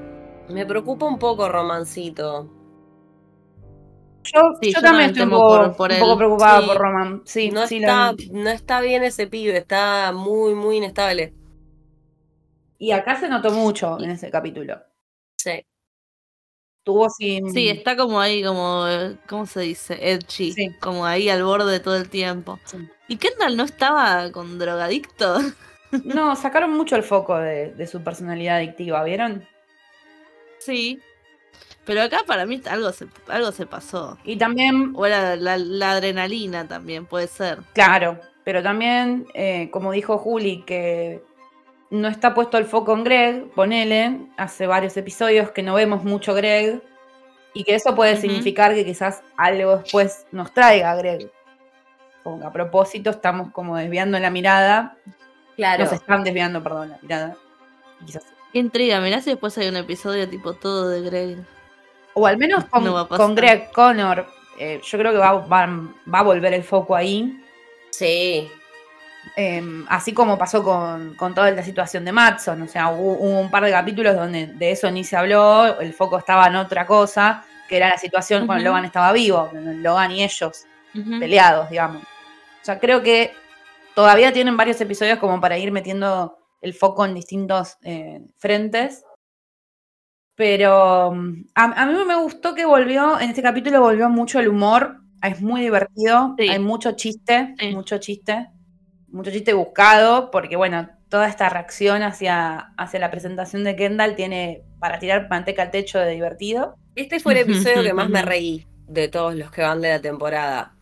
Me 0.49 0.66
preocupa 0.66 1.06
un 1.06 1.20
poco 1.20 1.49
Romancito. 1.49 2.49
Yo, 4.24 4.82
también 4.82 5.10
estoy 5.10 5.24
un 5.24 5.32
poco, 5.32 5.74
por, 5.76 6.18
preocupada 6.18 6.66
por 6.66 6.78
Roman. 6.78 7.22
Sí, 7.26 7.51
no, 7.51 7.64
está, 7.64 8.14
no 8.32 8.49
está 8.49 8.80
bien 8.80 9.04
ese 9.04 9.28
pibe, 9.28 9.58
está 9.58 10.14
muy, 10.14 10.56
muy 10.56 10.78
inestable. 10.78 11.34
Y 12.78 12.91
acá 12.91 13.20
se 13.20 13.28
notó 13.28 13.51
mucho 13.51 14.01
en 14.01 14.12
ese 14.12 14.32
capítulo. 14.32 14.78
Sí 15.36 15.66
tuvo 16.84 17.10
sin. 17.10 17.52
Sí, 17.52 17.70
está 17.70 17.96
como 17.96 18.20
ahí, 18.20 18.44
como. 18.44 18.86
¿Cómo 19.28 19.46
se 19.46 19.62
dice? 19.62 19.98
Edgy. 20.02 20.76
Como 20.80 21.06
ahí 21.06 21.30
al 21.30 21.44
borde 21.44 21.80
todo 21.80 21.96
el 21.96 22.10
tiempo. 22.10 22.60
¿Y 23.08 23.18
Kendall 23.18 23.58
no 23.58 23.64
estaba 23.64 24.32
con 24.32 24.60
drogadicto? 24.60 25.38
No, 26.04 26.36
sacaron 26.36 26.72
mucho 26.72 26.96
el 26.96 27.04
foco 27.04 27.38
de, 27.38 27.86
su 27.86 28.04
personalidad 28.04 28.56
adictiva, 28.56 29.04
¿vieron? 29.04 29.48
Sí. 30.58 31.00
Pero 31.86 32.02
acá 32.02 32.22
para 32.26 32.48
mí 32.48 32.60
algo 32.68 32.92
se, 32.92 33.06
algo 33.28 33.52
se 33.52 33.68
pasó. 33.68 34.18
Y 34.24 34.38
también. 34.38 34.94
O 34.96 35.06
era 35.06 35.36
la, 35.36 35.92
adrenalina 35.92 36.68
también, 36.68 37.06
puede 37.06 37.28
ser. 37.28 37.60
Claro, 37.74 38.20
pero 38.44 38.64
también, 38.64 39.28
eh, 39.36 39.70
como 39.72 39.92
dijo 39.92 40.18
Juli, 40.18 40.64
que 40.66 41.22
no 41.94 42.08
está 42.08 42.34
puesto 42.34 42.58
el 42.58 42.66
foco 42.66 42.94
en 42.94 43.04
Greg, 43.04 43.52
ponele, 43.52 44.22
hace 44.36 44.66
varios 44.66 44.98
episodios 44.98 45.52
que 45.52 45.62
no 45.62 45.76
vemos 45.76 46.04
mucho 46.04 46.34
Greg, 46.34 46.82
y 47.54 47.64
que 47.64 47.76
eso 47.76 47.94
puede 47.94 48.18
significar 48.18 48.74
que 48.74 48.84
quizás 48.84 49.22
algo 49.38 49.78
después 49.78 50.26
nos 50.32 50.52
traiga 50.52 50.91
a 50.91 50.96
Greg. 50.96 51.30
Como 52.24 52.39
que 52.39 52.46
a 52.48 52.52
propósito 52.52 53.12
estamos 53.12 53.52
como 53.52 53.78
desviando 53.78 54.18
la 54.18 54.32
mirada. 54.32 54.98
Claro. 55.56 55.84
Nos 55.84 55.94
están 55.94 56.24
desviando, 56.24 56.64
perdón, 56.64 56.89
la 56.89 57.00
mirada. 57.00 57.38
Quizás. 58.04 58.26
Qué 58.52 58.58
intriga, 58.58 59.00
mirá 59.00 59.22
si 59.22 59.30
después 59.30 59.56
hay 59.60 59.68
un 59.68 59.76
episodio 59.76 60.28
tipo 60.28 60.54
todo 60.54 60.89
de 60.89 61.02
Greg. 61.02 61.38
O 62.16 62.26
al 62.26 62.38
menos 62.38 62.66
con, 62.66 63.36
Greg 63.36 63.72
Connor. 63.72 64.26
Eh, 64.58 64.82
yo 64.84 64.98
creo 64.98 65.12
que 65.12 65.20
va, 65.20 65.34
va, 65.34 65.68
va 66.12 66.20
a 66.20 66.24
volver 66.24 66.56
el 66.56 66.64
foco 66.64 66.96
ahí. 66.96 67.39
Sí. 67.91 68.50
Em, 69.36 69.86
así 69.90 70.14
como 70.14 70.38
pasó 70.38 70.64
con, 70.64 71.16
toda 71.18 71.50
la 71.52 71.64
situación 71.64 72.06
de 72.06 72.12
Matson, 72.12 72.62
o 72.62 72.68
sea, 72.68 72.92
hubo, 72.92 73.14
un 73.14 73.50
par 73.50 73.64
de 73.64 73.72
capítulos 73.72 74.16
donde 74.16 74.48
de 74.48 74.72
eso 74.72 74.92
ni 74.92 75.04
se 75.04 75.16
habló, 75.16 75.80
el 75.80 75.94
foco 75.94 76.18
estaba 76.20 76.48
en 76.48 76.56
otra 76.56 76.86
cosa, 76.86 77.44
que 77.68 77.78
era 77.78 77.90
la 77.90 77.98
situación 77.98 78.46
cuando 78.46 78.66
Logan 78.66 78.86
estaba 78.86 79.12
vivo, 79.12 79.50
Logan 79.54 80.12
y 80.12 80.24
ellos 80.24 80.66
peleados, 80.94 81.70
digamos. 81.70 82.04
O 82.04 82.66
sea, 82.66 82.80
creo 82.80 83.02
que 83.02 83.34
todavía 83.96 84.32
tienen 84.32 84.56
varios 84.56 84.80
episodios 84.82 85.18
como 85.18 85.42
para 85.42 85.58
ir 85.58 85.72
metiendo 85.72 86.38
el 86.62 86.74
foco 86.74 87.06
en 87.06 87.16
distintos 87.16 87.78
eh, 87.82 88.22
frentes. 88.38 89.04
Pero 90.36 91.12
mm, 91.12 91.46
a, 91.56 91.86
mí 91.86 91.94
me 92.06 92.16
gustó 92.16 92.54
que 92.54 92.66
volvió, 92.66 93.20
en 93.20 93.30
este 93.30 93.42
capítulo 93.42 93.82
volvió 93.82 94.10
mucho 94.10 94.40
el 94.40 94.48
humor, 94.48 94.98
es 95.24 95.42
muy 95.42 95.62
divertido, 95.62 96.36
hay 96.38 96.60
mucho 96.60 96.92
chiste, 96.92 97.56
mucho 97.72 97.98
chiste 97.98 98.50
mucho 99.14 99.32
chiste 99.32 99.53
buscado, 99.53 100.32
porque 100.32 100.55
bueno, 100.55 100.89
toda 101.07 101.30
esta 101.30 101.47
reacción 101.47 102.01
hacia, 102.01 102.74
hacia 102.78 102.99
la 102.99 103.11
presentación 103.11 103.64
de 103.64 103.76
Kendall 103.76 104.16
tiene 104.16 104.64
para 104.80 104.99
tirar 104.99 105.30
manteca 105.30 105.61
al 105.61 105.72
techo 105.72 105.99
de 105.99 106.11
divertido. 106.11 106.76
Este 106.95 107.20
fue 107.20 107.34
el 107.34 107.39
episodio 107.39 107.84
que 107.84 107.93
más 107.93 108.09
me 108.09 108.24
reí 108.24 108.68
de 108.88 109.07
todos 109.07 109.36
los 109.36 109.51
que 109.51 109.61
van 109.61 109.82
de 109.82 109.89
la 109.89 110.01
temporada. 110.01 110.74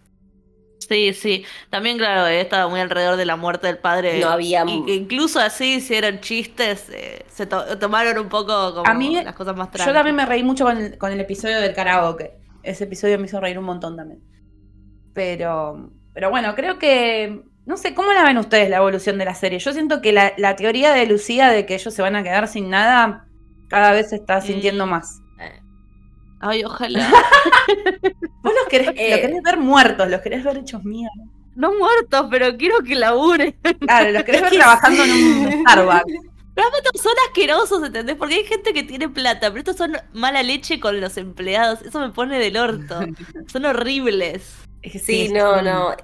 Sí, 0.79 1.13
sí. 1.13 1.45
También, 1.69 1.97
claro, 1.97 2.27
he 2.27 2.41
estado 2.41 2.69
muy 2.69 2.79
alrededor 2.79 3.15
de 3.15 3.25
la 3.25 3.36
muerte 3.36 3.67
del 3.67 3.77
padre. 3.77 4.19
No 4.19 4.29
había. 4.29 4.63
Y 4.67 4.86
que 4.86 4.95
incluso 4.95 5.39
así 5.39 5.75
hicieron 5.75 6.19
chistes, 6.21 6.89
eh, 6.89 7.25
se 7.29 7.45
tomaron 7.45 8.17
un 8.17 8.29
poco 8.29 8.73
como 8.73 8.89
a 8.89 8.93
mí, 8.93 9.21
las 9.21 9.36
cosas 9.36 9.55
más 9.55 9.69
tranquilas. 9.69 9.88
Yo 9.88 9.93
también 9.93 10.15
me 10.15 10.25
reí 10.25 10.43
mucho 10.43 10.65
con 10.65 10.77
el, 10.77 10.97
con 10.97 11.11
el 11.11 11.19
episodio 11.19 11.59
del 11.59 11.73
karaoke. 11.73 12.34
Ese 12.63 12.86
episodio 12.86 13.19
me 13.19 13.25
hizo 13.25 13.39
reír 13.39 13.59
un 13.59 13.65
montón 13.65 13.95
también. 13.95 14.21
Pero, 15.13 15.91
pero 16.13 16.29
bueno, 16.29 16.55
creo 16.55 16.79
que 16.79 17.51
no 17.72 17.78
sé, 17.78 17.93
¿cómo 17.93 18.11
la 18.11 18.26
ven 18.26 18.38
ustedes 18.38 18.69
la 18.69 18.78
evolución 18.78 19.17
de 19.17 19.24
la 19.24 19.34
serie? 19.34 19.57
Yo 19.57 19.72
siento 19.72 20.01
que 20.01 20.11
la, 20.11 20.55
teoría 20.57 20.91
de 20.91 21.05
Lucía 21.05 21.47
de 21.47 21.65
que 21.65 21.76
ellos 21.76 21.93
se 21.93 22.01
van 22.01 22.17
a 22.17 22.22
quedar 22.22 22.49
sin 22.49 22.69
nada 22.69 23.26
cada 23.69 23.93
vez 23.93 24.09
se 24.09 24.17
está 24.17 24.41
sintiendo 24.41 24.86
más. 24.86 25.22
Ay, 26.41 26.65
ojalá. 26.65 27.07
Vos 28.43 28.53
los 28.53 28.67
querés, 28.67 28.91
querés 28.91 29.41
ver 29.41 29.57
muertos, 29.57 30.09
los 30.09 30.19
querés 30.19 30.43
ver 30.43 30.57
hechos 30.57 30.84
mierda. 30.84 31.13
No 31.55 31.72
muertos, 31.74 32.28
pero 32.30 32.57
quiero 32.57 32.80
que 32.84 32.93
laburen. 32.95 33.55
Claro, 33.80 34.11
los 34.11 34.24
querés 34.24 34.41
ver 34.41 34.51
trabajando 34.57 35.03
en 35.05 35.11
un 35.11 35.61
Starbucks. 35.61 36.13
Pero 36.53 36.67
estos 36.76 37.01
son 37.01 37.13
asquerosos, 37.30 37.84
¿entendés? 37.86 38.17
Porque 38.17 38.36
hay 38.36 38.43
gente 38.43 38.74
que 38.74 38.84
tiene 38.84 39.07
plata, 39.07 39.47
pero 39.47 39.59
estos 39.59 39.78
son 39.78 39.95
mala 40.11 40.43
leche 40.43 40.82
con 40.82 40.99
los 40.99 41.15
empleados. 41.15 41.82
Eso 41.84 42.01
me 42.01 42.09
pone 42.09 42.38
del 42.38 42.57
orto. 42.57 42.99
Son 43.47 43.63
horribles. 43.63 44.57
sí, 45.01 45.30
no, 45.30 45.61
no. 45.61 45.95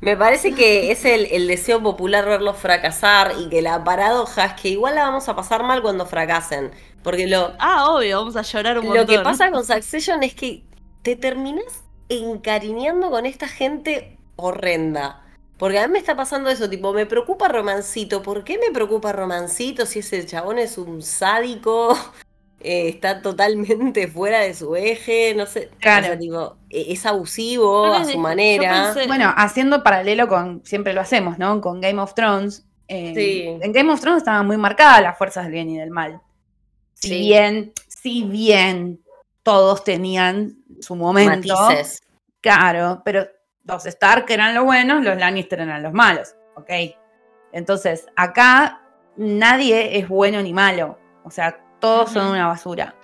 Me 0.00 0.16
parece 0.16 0.54
que 0.54 0.90
es 0.90 1.04
el, 1.04 1.48
deseo 1.48 1.82
popular 1.82 2.26
verlos 2.26 2.56
fracasar 2.56 3.32
y 3.40 3.48
que 3.48 3.62
la 3.62 3.82
paradoja 3.82 4.44
es 4.44 4.52
que 4.54 4.68
igual 4.68 4.94
la 4.94 5.04
vamos 5.04 5.28
a 5.28 5.34
pasar 5.34 5.62
mal 5.62 5.82
cuando 5.82 6.06
fracasen. 6.06 6.70
Porque 7.02 7.26
lo. 7.26 7.52
Ah, 7.58 7.90
obvio, 7.90 8.18
vamos 8.18 8.36
a 8.36 8.42
llorar 8.42 8.78
un 8.78 8.86
montón. 8.86 9.06
Lo 9.06 9.10
que 9.10 9.20
pasa 9.20 9.50
con 9.50 9.64
Succession 9.64 10.22
es 10.22 10.34
que 10.34 10.64
te 11.02 11.16
terminas 11.16 11.84
encariñando 12.08 13.10
con 13.10 13.26
esta 13.26 13.48
gente 13.48 14.18
horrenda. 14.36 15.22
Porque 15.58 15.78
a 15.78 15.86
mí 15.86 15.92
me 15.92 15.98
está 15.98 16.14
pasando 16.14 16.50
eso, 16.50 16.68
tipo, 16.68 16.92
me 16.92 17.06
preocupa 17.06 17.48
Romancito. 17.48 18.22
¿Por 18.22 18.44
qué 18.44 18.58
me 18.58 18.72
preocupa 18.72 19.12
Romancito 19.12 19.86
si 19.86 20.00
ese 20.00 20.26
chabón 20.26 20.58
es 20.58 20.76
un 20.76 21.00
sádico? 21.02 21.96
Eh, 22.60 22.88
está 22.88 23.22
totalmente 23.22 24.08
fuera 24.08 24.40
de 24.40 24.54
su 24.54 24.76
eje, 24.76 25.34
no 25.34 25.46
sé. 25.46 25.70
Claro. 25.78 26.14
E-, 26.70 26.92
es 26.92 27.06
abusivo 27.06 27.86
a 27.86 28.04
su 28.04 28.18
manera. 28.18 28.94
Bueno, 29.06 29.32
haciendo 29.36 29.82
paralelo 29.82 30.28
con, 30.28 30.64
siempre 30.64 30.92
lo 30.92 31.00
hacemos, 31.00 31.38
¿no? 31.38 31.60
Con 31.60 31.80
Game 31.80 32.00
of 32.00 32.14
Thrones. 32.14 32.66
Eh, 32.88 33.58
en 33.60 33.72
Game 33.72 33.92
of 33.92 34.00
Thrones 34.00 34.18
estaban 34.18 34.46
muy 34.46 34.56
marcadas 34.56 35.02
las 35.02 35.18
fuerzas 35.18 35.44
del 35.44 35.52
bien 35.52 35.70
y 35.70 35.78
del 35.78 35.90
mal. 35.90 36.20
Si 36.94 37.18
bien, 37.18 37.72
si 37.88 38.22
bien 38.24 39.00
todos 39.42 39.84
tenían 39.84 40.56
su 40.80 40.96
momento. 40.96 41.54
Matices. 41.54 42.02
Claro, 42.40 43.02
pero 43.04 43.26
los 43.64 43.86
Stark 43.86 44.26
eran 44.28 44.54
los 44.54 44.64
buenos, 44.64 45.04
los 45.04 45.16
Lannister 45.16 45.60
eran 45.60 45.82
los 45.82 45.92
malos. 45.92 46.34
¿Ok? 46.54 46.70
Entonces, 47.52 48.06
acá 48.16 48.82
nadie 49.16 49.98
es 49.98 50.08
bueno 50.08 50.40
ni 50.42 50.52
malo. 50.52 50.98
O 51.24 51.30
sea, 51.30 51.60
todos 51.86 52.10
son 52.10 52.26
una 52.26 52.48
basura. 52.48 52.96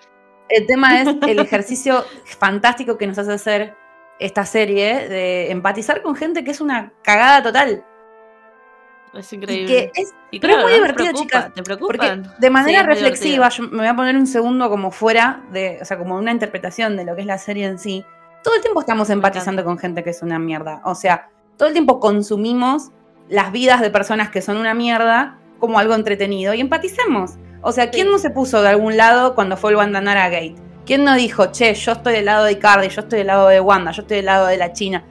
El 0.49 0.67
tema 0.67 1.01
es 1.01 1.09
el 1.29 1.39
ejercicio 1.39 2.05
fantástico 2.25 2.99
que 2.99 3.07
nos 3.07 3.17
hace 3.17 3.33
hacer 3.33 3.77
esta 4.19 4.45
serie 4.45 5.09
de 5.09 5.51
empatizar 5.53 6.03
con 6.03 6.17
gente 6.17 6.43
que 6.43 6.51
es 6.51 6.61
una 6.61 6.93
cagada 7.03 7.43
total. 7.45 7.85
Es 9.15 9.33
increíble. 9.33 9.93
Y 9.95 10.01
es, 10.01 10.15
pero 10.41 10.57
es 10.57 10.63
muy 10.65 10.73
divertido, 10.73 11.13
chicas. 11.13 11.53
¿Te 11.55 11.63
preocupan? 11.63 12.23
Porque 12.23 12.41
de 12.41 12.51
manera 12.51 12.83
reflexiva, 12.83 13.49
yo 13.51 13.65
me 13.65 13.79
voy 13.79 13.87
a 13.87 13.95
poner 13.95 14.17
un 14.17 14.27
segundo 14.27 14.69
como 14.69 14.91
fuera 14.91 15.45
de, 15.53 15.79
o 15.81 15.85
sea, 15.85 15.97
como 15.99 16.17
una 16.17 16.33
interpretación 16.33 16.97
de 16.97 17.05
lo 17.05 17.15
que 17.15 17.21
es 17.21 17.27
la 17.27 17.39
serie 17.39 17.67
en 17.67 17.79
sí. 17.79 18.05
Todo 18.43 18.57
el 18.57 18.63
tiempo 18.63 18.81
estamos 18.81 19.11
empatizando 19.11 19.63
con 19.65 19.79
gente 19.79 20.03
que 20.03 20.11
es 20.11 20.23
una 20.23 20.39
mierda. 20.41 20.81
O 20.85 20.97
sea, 20.97 21.29
todo 21.57 21.69
el 21.69 21.75
tiempo 21.75 22.01
consumimos 22.01 22.91
las 23.29 23.53
vidas 23.53 23.81
de 23.81 23.91
personas 23.91 24.31
que 24.31 24.43
son 24.43 24.57
una 24.57 24.75
mierda 24.75 25.39
como 25.61 25.79
algo 25.79 25.95
entretenido 25.95 26.53
y 26.55 26.61
empaticemos. 26.61 27.39
O 27.63 27.73
sea, 27.73 27.91
¿quién 27.91 28.11
no 28.11 28.19
se 28.19 28.31
puso 28.31 28.61
de 28.61 28.69
algún 28.69 28.97
lado 28.97 29.35
cuando 29.35 29.57
fue 29.57 29.71
el 29.71 29.77
Wandanara 29.77 30.29
Gate? 30.29 30.57
¿Quién 30.85 31.05
no 31.05 31.15
dijo, 31.15 31.47
che, 31.47 31.73
yo 31.75 31.93
estoy 31.93 32.15
del 32.15 32.25
lado 32.25 32.45
de 32.45 32.53
Icardi, 32.53 32.89
yo 32.89 33.03
estoy 33.03 33.19
del 33.19 33.29
lado 33.29 33.47
de 33.49 33.61
Wanda, 33.61 33.93
yo 33.93 34.03
estoy 34.03 34.17
del 34.17 34.27
lado 34.27 34.47
de 34.49 34.57
la 34.57 34.73
China? 34.73 35.05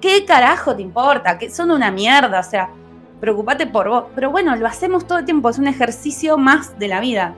¿Qué 0.00 0.24
carajo 0.24 0.74
te 0.74 0.80
importa? 0.80 1.36
Que 1.36 1.50
son 1.50 1.70
una 1.70 1.90
mierda, 1.90 2.40
o 2.40 2.42
sea, 2.42 2.70
preocupate 3.20 3.66
por 3.66 3.90
vos. 3.90 4.04
Pero 4.14 4.30
bueno, 4.30 4.56
lo 4.56 4.66
hacemos 4.66 5.06
todo 5.06 5.18
el 5.18 5.26
tiempo, 5.26 5.50
es 5.50 5.58
un 5.58 5.66
ejercicio 5.66 6.38
más 6.38 6.78
de 6.78 6.88
la 6.88 7.00
vida. 7.00 7.34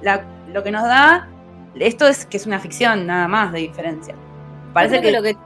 lo 0.53 0.63
que 0.63 0.71
nos 0.71 0.85
da, 0.85 1.29
esto 1.75 2.07
es 2.07 2.25
que 2.27 2.37
es 2.37 2.47
una 2.47 2.61
ficción, 2.61 3.07
nada 3.07 3.27
más 3.27 3.53
de 3.53 3.59
diferencia. 3.61 4.15
Parece 4.73 5.01
que, 5.01 5.11
lo 5.11 5.23
que. 5.23 5.37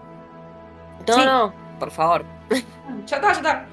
No, 1.09 1.25
no, 1.25 1.55
por 1.79 1.91
favor. 1.91 2.25
Ya 3.07 3.17
está, 3.17 3.33
ya 3.33 3.39
está. 3.39 3.67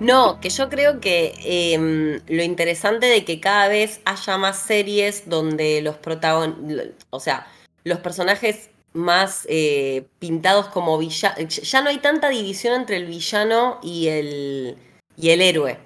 No, 0.00 0.40
que 0.40 0.50
yo 0.50 0.68
creo 0.68 1.00
que 1.00 1.34
em, 1.44 2.20
lo 2.26 2.42
interesante 2.42 3.06
de 3.06 3.24
que 3.24 3.40
cada 3.40 3.68
vez 3.68 4.00
haya 4.04 4.36
más 4.38 4.58
series 4.58 5.28
donde 5.28 5.82
los 5.82 5.96
protagonistas, 5.96 6.88
o 7.10 7.20
sea, 7.20 7.46
los 7.84 8.00
personajes 8.00 8.70
más 8.92 9.46
eh, 9.48 10.06
pintados 10.18 10.68
como 10.68 10.98
villanos, 10.98 11.56
ya 11.56 11.80
no 11.80 11.90
hay 11.90 11.98
tanta 11.98 12.28
división 12.28 12.74
entre 12.74 12.96
el 12.96 13.06
villano 13.06 13.78
y 13.82 14.08
el, 14.08 14.76
y 15.16 15.30
el 15.30 15.40
héroe. 15.40 15.78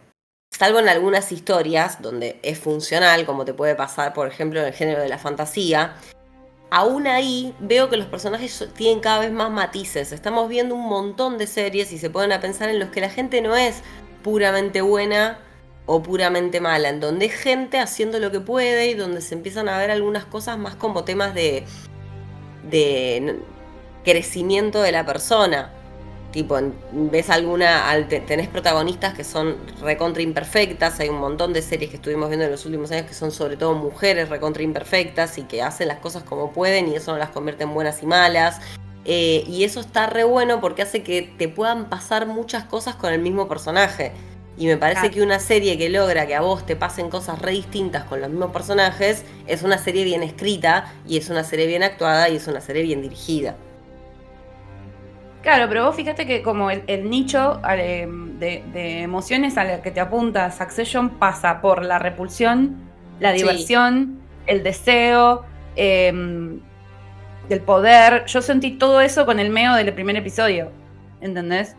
Salvo 0.51 0.79
en 0.79 0.89
algunas 0.89 1.31
historias 1.31 2.01
donde 2.01 2.39
es 2.43 2.59
funcional, 2.59 3.27
como 3.27 3.45
te 3.45 3.53
puede 3.53 3.75
pasar, 3.75 4.15
por 4.15 4.27
ejemplo, 4.27 4.61
en 4.61 4.67
el 4.67 4.73
género 4.73 5.03
de 5.03 5.09
la 5.09 5.19
fantasía, 5.19 5.95
aún 6.71 7.07
ahí 7.07 7.55
veo 7.61 7.89
que 7.89 7.97
los 7.97 8.07
personajes 8.07 8.69
tienen 8.75 9.01
cada 9.01 9.21
vez 9.21 9.33
más 9.33 9.51
matices. 9.51 10.13
Estamos 10.13 10.49
viendo 10.49 10.75
un 10.75 10.87
montón 10.89 11.39
de 11.39 11.47
series 11.47 11.93
y 11.93 11.99
se 11.99 12.11
pueden 12.11 12.39
pensar 12.41 12.69
en 12.69 12.79
los 12.79 12.91
que 12.91 13.01
la 13.01 13.11
gente 13.11 13.41
no 13.41 13.57
es 13.57 13.83
puramente 14.23 14.81
buena 14.83 15.39
o 15.87 16.03
puramente 16.03 16.61
mala, 16.61 16.91
en 16.91 17.01
donde 17.01 17.27
hay 17.27 17.31
gente 17.31 17.79
haciendo 17.79 18.19
lo 18.19 18.31
que 18.31 18.41
puede 18.41 18.91
y 18.91 18.95
donde 18.95 19.23
se 19.23 19.35
empiezan 19.35 19.69
a 19.71 19.79
ver 19.79 19.91
algunas 19.91 20.27
cosas 20.27 20.59
más 20.59 20.75
como 20.75 21.05
temas 21.05 21.35
de 21.35 21.65
crecimiento 24.05 24.83
de 24.83 24.93
la 24.93 25.07
persona. 25.07 25.73
Tipo, 26.33 26.59
ves 26.93 27.31
alguna, 27.31 28.07
tenés 28.27 28.49
protagonistas 28.49 29.15
que 29.15 29.25
son 29.25 29.57
recontra 29.81 30.23
imperfectas, 30.23 31.01
hay 31.01 31.09
un 31.09 31.19
montón 31.21 31.55
de 31.55 31.63
series 31.63 31.89
que 31.89 31.97
estuvimos 31.97 32.29
viendo 32.29 32.45
en 32.45 32.51
los 32.51 32.67
últimos 32.67 32.91
años 32.91 33.07
que 33.07 33.15
son 33.15 33.31
sobre 33.31 33.57
todo 33.57 33.75
mujeres 33.75 34.29
recontra 34.29 34.63
imperfectas 34.63 35.39
y 35.39 35.45
que 35.45 35.63
hacen 35.63 35.89
las 35.89 36.01
cosas 36.01 36.25
como 36.25 36.53
pueden 36.53 36.89
y 36.89 36.97
eso 36.97 37.13
no 37.13 37.19
las 37.19 37.31
convierte 37.31 37.65
en 37.65 37.73
buenas 37.73 38.03
y 38.03 38.07
malas. 38.07 38.61
Eh, 39.07 39.43
y 39.47 39.65
eso 39.65 39.81
está 39.81 40.07
re 40.07 40.25
bueno 40.25 40.61
porque 40.61 40.83
hace 40.83 41.03
que 41.03 41.23
te 41.23 41.49
puedan 41.49 41.89
pasar 41.89 42.27
muchas 42.27 42.65
cosas 42.65 42.95
con 42.95 43.11
el 43.11 43.21
mismo 43.23 43.49
personaje. 43.49 44.13
Y 44.59 44.67
me 44.67 44.77
parece 44.77 45.11
que 45.11 45.23
una 45.23 45.39
serie 45.39 45.79
que 45.79 45.89
logra 45.89 46.27
que 46.27 46.35
a 46.35 46.41
vos 46.41 46.67
te 46.67 46.75
pasen 46.77 47.09
cosas 47.09 47.41
re 47.41 47.53
distintas 47.53 48.05
con 48.05 48.21
los 48.21 48.29
mismos 48.29 48.51
personajes 48.51 49.23
es 49.47 49.63
una 49.63 49.79
serie 49.79 50.05
bien 50.05 50.25
escrita 50.25 50.93
y 51.07 51.17
es 51.17 51.31
una 51.31 51.45
serie 51.45 51.67
bien 51.67 51.85
actuada 51.85 52.29
y 52.29 52.37
es 52.37 52.49
una 52.49 52.61
serie 52.61 52.83
bien 52.83 53.01
dirigida. 53.01 53.57
Claro, 55.43 55.67
pero 55.69 55.87
vos 55.87 55.95
fíjate 55.95 56.27
que 56.27 56.43
como 56.43 56.71
el, 56.71 57.09
nicho 57.09 57.61
eh, 57.71 58.09
de, 58.39 59.03
emociones 59.03 59.57
a 59.57 59.65
la 59.65 59.83
que 59.83 59.91
te 59.91 60.01
apunta 60.01 60.51
Succession 60.51 61.11
pasa 61.11 61.61
por 61.61 61.85
la 61.85 61.99
repulsión, 61.99 62.77
la 63.21 63.33
diversión, 63.33 64.19
el 64.47 64.63
deseo, 64.63 65.45
em, 65.77 66.61
el 67.49 67.61
poder. 67.61 68.25
Yo 68.27 68.43
sentí 68.43 68.73
todo 68.73 69.01
eso 69.01 69.27
con 69.27 69.39
el 69.39 69.51
meo 69.51 69.75
del 69.75 69.93
primer 69.95 70.17
episodio, 70.17 70.73
¿entendés? 71.21 71.77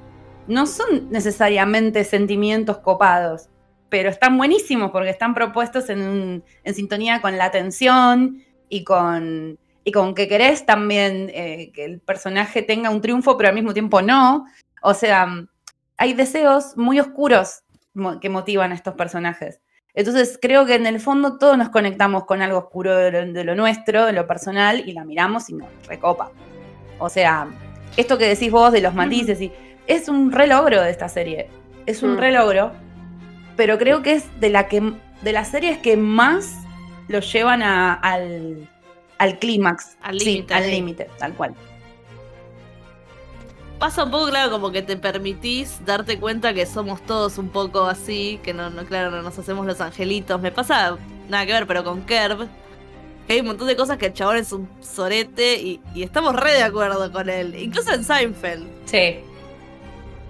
No 0.48 0.66
son 0.66 1.10
necesariamente 1.12 2.04
sentimientos 2.06 2.78
copados, 2.78 3.50
pero 3.90 4.10
están 4.10 4.38
buenísimos 4.38 4.92
porque 4.92 5.10
están 5.10 5.34
propuestos 5.34 5.90
en, 5.90 6.44
en 6.64 6.74
sintonía 6.74 7.22
con 7.22 7.38
la 7.38 7.46
atención 7.46 8.42
y 8.70 8.84
con 8.84 9.60
y 9.84 9.92
con 9.92 10.14
que 10.14 10.28
querés 10.28 10.66
también 10.66 11.32
eh, 11.34 11.72
que 11.74 11.86
el 11.86 12.00
personaje 12.00 12.62
tenga 12.62 12.90
un 12.90 13.02
triunfo, 13.02 13.38
pero 13.38 13.50
al 13.50 13.56
mismo 13.56 13.74
tiempo 13.74 14.02
no. 14.02 14.46
O 14.82 14.94
sea, 14.94 15.28
hay 15.98 16.14
deseos 16.14 16.78
muy 16.78 17.00
oscuros 17.00 17.64
que 18.22 18.30
motivan 18.30 18.72
a 18.72 18.76
estos 18.76 18.94
personajes. 18.96 19.60
Entonces 19.94 20.38
creo 20.42 20.66
que 20.66 20.76
en 20.76 20.86
el 20.86 21.00
fondo 21.00 21.38
todos 21.38 21.58
nos 21.58 21.70
conectamos 21.70 22.26
con 22.26 22.42
algo 22.42 22.60
oscuro 22.60 22.96
de 22.96 23.44
lo, 23.44 23.56
nuestro, 23.56 24.06
de 24.06 24.14
lo 24.14 24.28
personal, 24.28 24.88
y 24.88 24.94
la 24.94 25.04
miramos 25.04 25.50
y 25.50 25.56
nos 25.56 25.68
recopa. 25.88 26.32
O 27.00 27.10
sea, 27.10 27.48
esto 27.98 28.18
que 28.18 28.28
decís 28.28 28.52
vos 28.52 28.72
de 28.72 28.82
los 28.82 28.94
matices, 28.94 29.42
y, 29.42 29.52
es 29.88 30.08
un 30.08 30.32
relogro 30.32 30.82
de 30.82 30.92
esta 30.92 31.10
serie. 31.10 31.50
Es 31.86 32.04
un 32.04 32.16
mm. 32.16 32.20
relogro, 32.20 32.72
pero 33.58 33.78
creo 33.78 34.04
que 34.04 34.14
es 34.14 34.40
de 34.40 34.50
la 34.50 34.68
que 34.68 34.94
de 35.22 35.34
las 35.34 35.50
series 35.50 35.80
que 35.80 35.98
más 35.98 36.56
lo 37.08 37.20
llevan 37.20 37.64
al, 37.64 38.70
al 39.20 39.38
clímax. 39.38 39.98
Al 40.02 40.18
límite. 40.18 40.54
al 40.54 40.72
límite, 40.72 41.10
tal 41.20 41.34
cual. 41.34 41.54
Pasa 43.78 44.04
un 44.04 44.12
poco, 44.12 44.28
claro, 44.28 44.52
como 44.52 44.72
que 44.72 44.82
te 44.82 44.98
permitís 44.98 45.86
darte 45.86 46.20
cuenta 46.20 46.54
que 46.54 46.66
somos 46.66 47.02
todos 47.04 47.38
un 47.38 47.50
poco 47.50 47.86
así, 47.86 48.40
que 48.44 48.54
no, 48.54 48.70
no 48.70 48.84
claro, 48.86 49.12
no 49.12 49.22
nos 49.22 49.38
hacemos 49.38 49.66
los 49.66 49.80
angelitos. 49.80 50.42
Me 50.42 50.52
pasa 50.52 50.98
nada 51.30 51.46
que 51.46 51.54
ver, 51.54 51.68
pero 51.68 51.84
con 51.84 52.02
Kerb, 52.02 52.48
que 53.28 53.34
hay 53.34 53.40
un 53.42 53.48
montón 53.48 53.68
de 53.68 53.76
cosas 53.76 53.98
que 53.98 54.08
el 54.08 54.14
chabón 54.14 54.38
es 54.38 54.52
un 54.52 54.68
sorete 54.82 55.62
y, 55.62 55.82
estamos 55.96 56.36
re 56.36 56.54
de 56.54 56.64
acuerdo 56.64 57.12
con 57.12 57.30
él. 57.30 57.56
Incluso 57.56 57.94
en 57.94 58.04
Seinfeld. 58.04 58.68
Sí. 58.86 59.20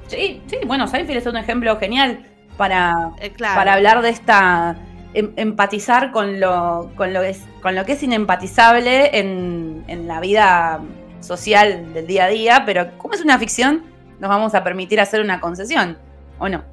Sí, 0.07 0.41
sí, 0.47 0.57
bueno, 0.65 0.87
Seinfeld 0.87 1.19
es 1.19 1.25
un 1.25 1.37
ejemplo 1.37 1.77
genial 1.79 2.27
para, 2.57 3.11
eh, 3.19 3.31
para 3.39 3.73
hablar 3.73 4.01
de 4.01 4.09
esta 4.09 4.77
Em, 5.13 5.33
empatizar 5.37 6.11
con 6.11 6.39
lo, 6.39 6.91
con 6.95 7.13
lo, 7.13 7.21
que 7.21 7.29
es, 7.29 7.41
con 7.63 7.73
lo 7.73 7.83
que 7.83 7.93
es 7.93 8.03
inempatizable 8.03 9.17
en, 9.17 9.83
en, 9.87 10.07
la 10.07 10.19
vida 10.19 10.81
social 11.19 11.95
del 11.95 12.05
día 12.05 12.25
a 12.25 12.27
día, 12.27 12.63
pero 12.63 12.95
como 12.99 13.15
es 13.15 13.21
una 13.21 13.39
ficción, 13.39 13.83
nos 14.19 14.29
vamos 14.29 14.53
a 14.53 14.63
permitir 14.63 15.01
hacer 15.01 15.21
una 15.21 15.39
concesión, 15.39 15.97
¿o 16.37 16.47
no? 16.47 16.63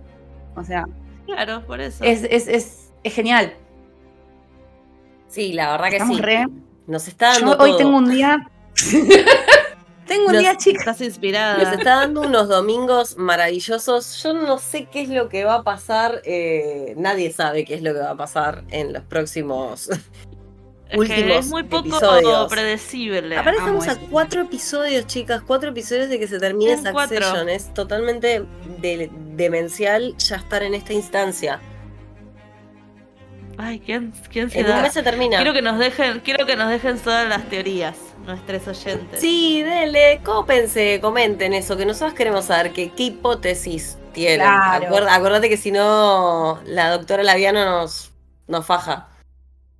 O 0.54 0.62
sea. 0.62 0.84
Claro, 1.24 1.66
por 1.66 1.80
eso. 1.80 2.04
Es, 2.04 2.24
es, 2.24 2.46
es, 2.46 2.92
es 3.02 3.14
genial. 3.14 3.54
Sí, 5.28 5.54
la 5.54 5.72
verdad 5.72 5.90
que 5.90 6.00
sí. 6.00 6.22
Nos 6.86 7.08
está 7.08 7.32
dando. 7.32 7.56
Yo 7.56 7.64
hoy 7.64 7.76
tengo 7.78 7.96
un 7.96 8.10
día. 8.10 8.50
Tengo 10.06 10.26
un 10.26 10.38
día, 10.38 10.56
chica. 10.56 10.78
Estás 10.78 11.00
inspirada. 11.00 11.58
Nos 11.58 11.72
está 11.72 11.96
dando 11.96 12.22
unos 12.22 12.48
domingos 12.48 13.16
maravillosos. 13.16 14.22
Yo 14.22 14.32
no 14.34 14.58
sé 14.58 14.86
qué 14.86 15.02
es 15.02 15.08
lo 15.08 15.28
que 15.28 15.44
va 15.44 15.56
a 15.56 15.62
pasar. 15.62 16.22
Eh, 16.24 16.94
nadie 16.96 17.32
sabe 17.32 17.64
qué 17.64 17.74
es 17.74 17.82
lo 17.82 17.92
que 17.92 18.00
va 18.00 18.10
a 18.10 18.16
pasar 18.16 18.64
en 18.70 18.92
los 18.92 19.02
próximos 19.02 19.88
últimos 20.94 21.36
es 21.36 21.46
muy 21.48 21.64
poco 21.64 21.98
predecible. 22.48 23.36
Aparecemos 23.36 23.88
a 23.88 23.98
cuatro 23.98 24.42
episodios, 24.42 25.06
chicas. 25.06 25.42
Cuatro 25.44 25.70
episodios 25.70 26.08
de 26.08 26.18
que 26.18 26.28
se 26.28 26.38
termine 26.38 26.76
Succession. 26.76 27.48
Es 27.48 27.74
totalmente 27.74 28.44
demencial 29.34 30.16
ya 30.18 30.36
estar 30.36 30.62
en 30.62 30.74
esta 30.74 30.92
instancia. 30.92 31.60
Ay, 33.58 33.80
¿quién, 33.80 34.12
quién 34.30 34.50
se 34.50 34.60
en 34.60 34.92
se 34.92 35.02
termina. 35.02 35.38
Quiero 35.38 35.54
que 35.54 35.62
nos 35.62 35.78
dejen, 35.78 36.20
quiero 36.20 36.44
que 36.44 36.56
nos 36.56 36.68
dejen 36.68 36.98
todas 36.98 37.26
las 37.26 37.48
teorías 37.48 37.96
nuestros 38.26 38.66
oyentes. 38.68 39.20
Sí, 39.20 39.62
dele, 39.62 40.20
cópense, 40.24 40.98
comenten 41.00 41.52
eso, 41.54 41.76
que 41.76 41.86
nosotros 41.86 42.14
queremos 42.14 42.46
saber 42.46 42.72
qué 42.72 42.92
hipótesis 42.96 43.98
tienen. 44.12 44.46
Acuérdate 44.46 45.48
que 45.48 45.56
si 45.56 45.70
no, 45.70 46.60
la 46.64 46.90
doctora 46.90 47.22
Laviano 47.22 47.64
nos, 47.64 48.12
nos 48.48 48.66
faja 48.66 49.08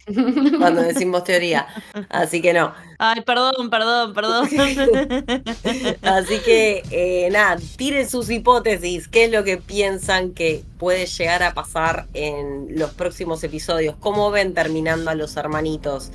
cuando 0.59 0.83
decimos 0.83 1.25
teoría. 1.25 1.67
Así 2.09 2.41
que 2.41 2.53
no. 2.53 2.73
Ay, 2.99 3.23
perdón, 3.23 3.71
perdón, 3.71 4.15
perdón. 4.15 4.47
Así 6.03 6.39
que 6.45 6.83
eh, 6.91 7.29
nada, 7.31 7.57
tiren 7.77 8.09
sus 8.09 8.31
hipótesis. 8.31 9.09
¿Qué 9.09 9.25
es 9.25 9.33
lo 9.33 9.43
que 9.43 9.57
piensan 9.57 10.33
que 10.33 10.63
puede 10.79 11.07
llegar 11.07 11.43
a 11.43 11.55
pasar 11.55 12.07
en 12.15 12.79
los 12.79 12.91
próximos 12.93 13.43
episodios? 13.43 13.97
¿Cómo 13.99 14.31
ven 14.31 14.55
terminando 14.55 15.11
a 15.11 15.15
los 15.15 15.37
hermanitos? 15.37 16.13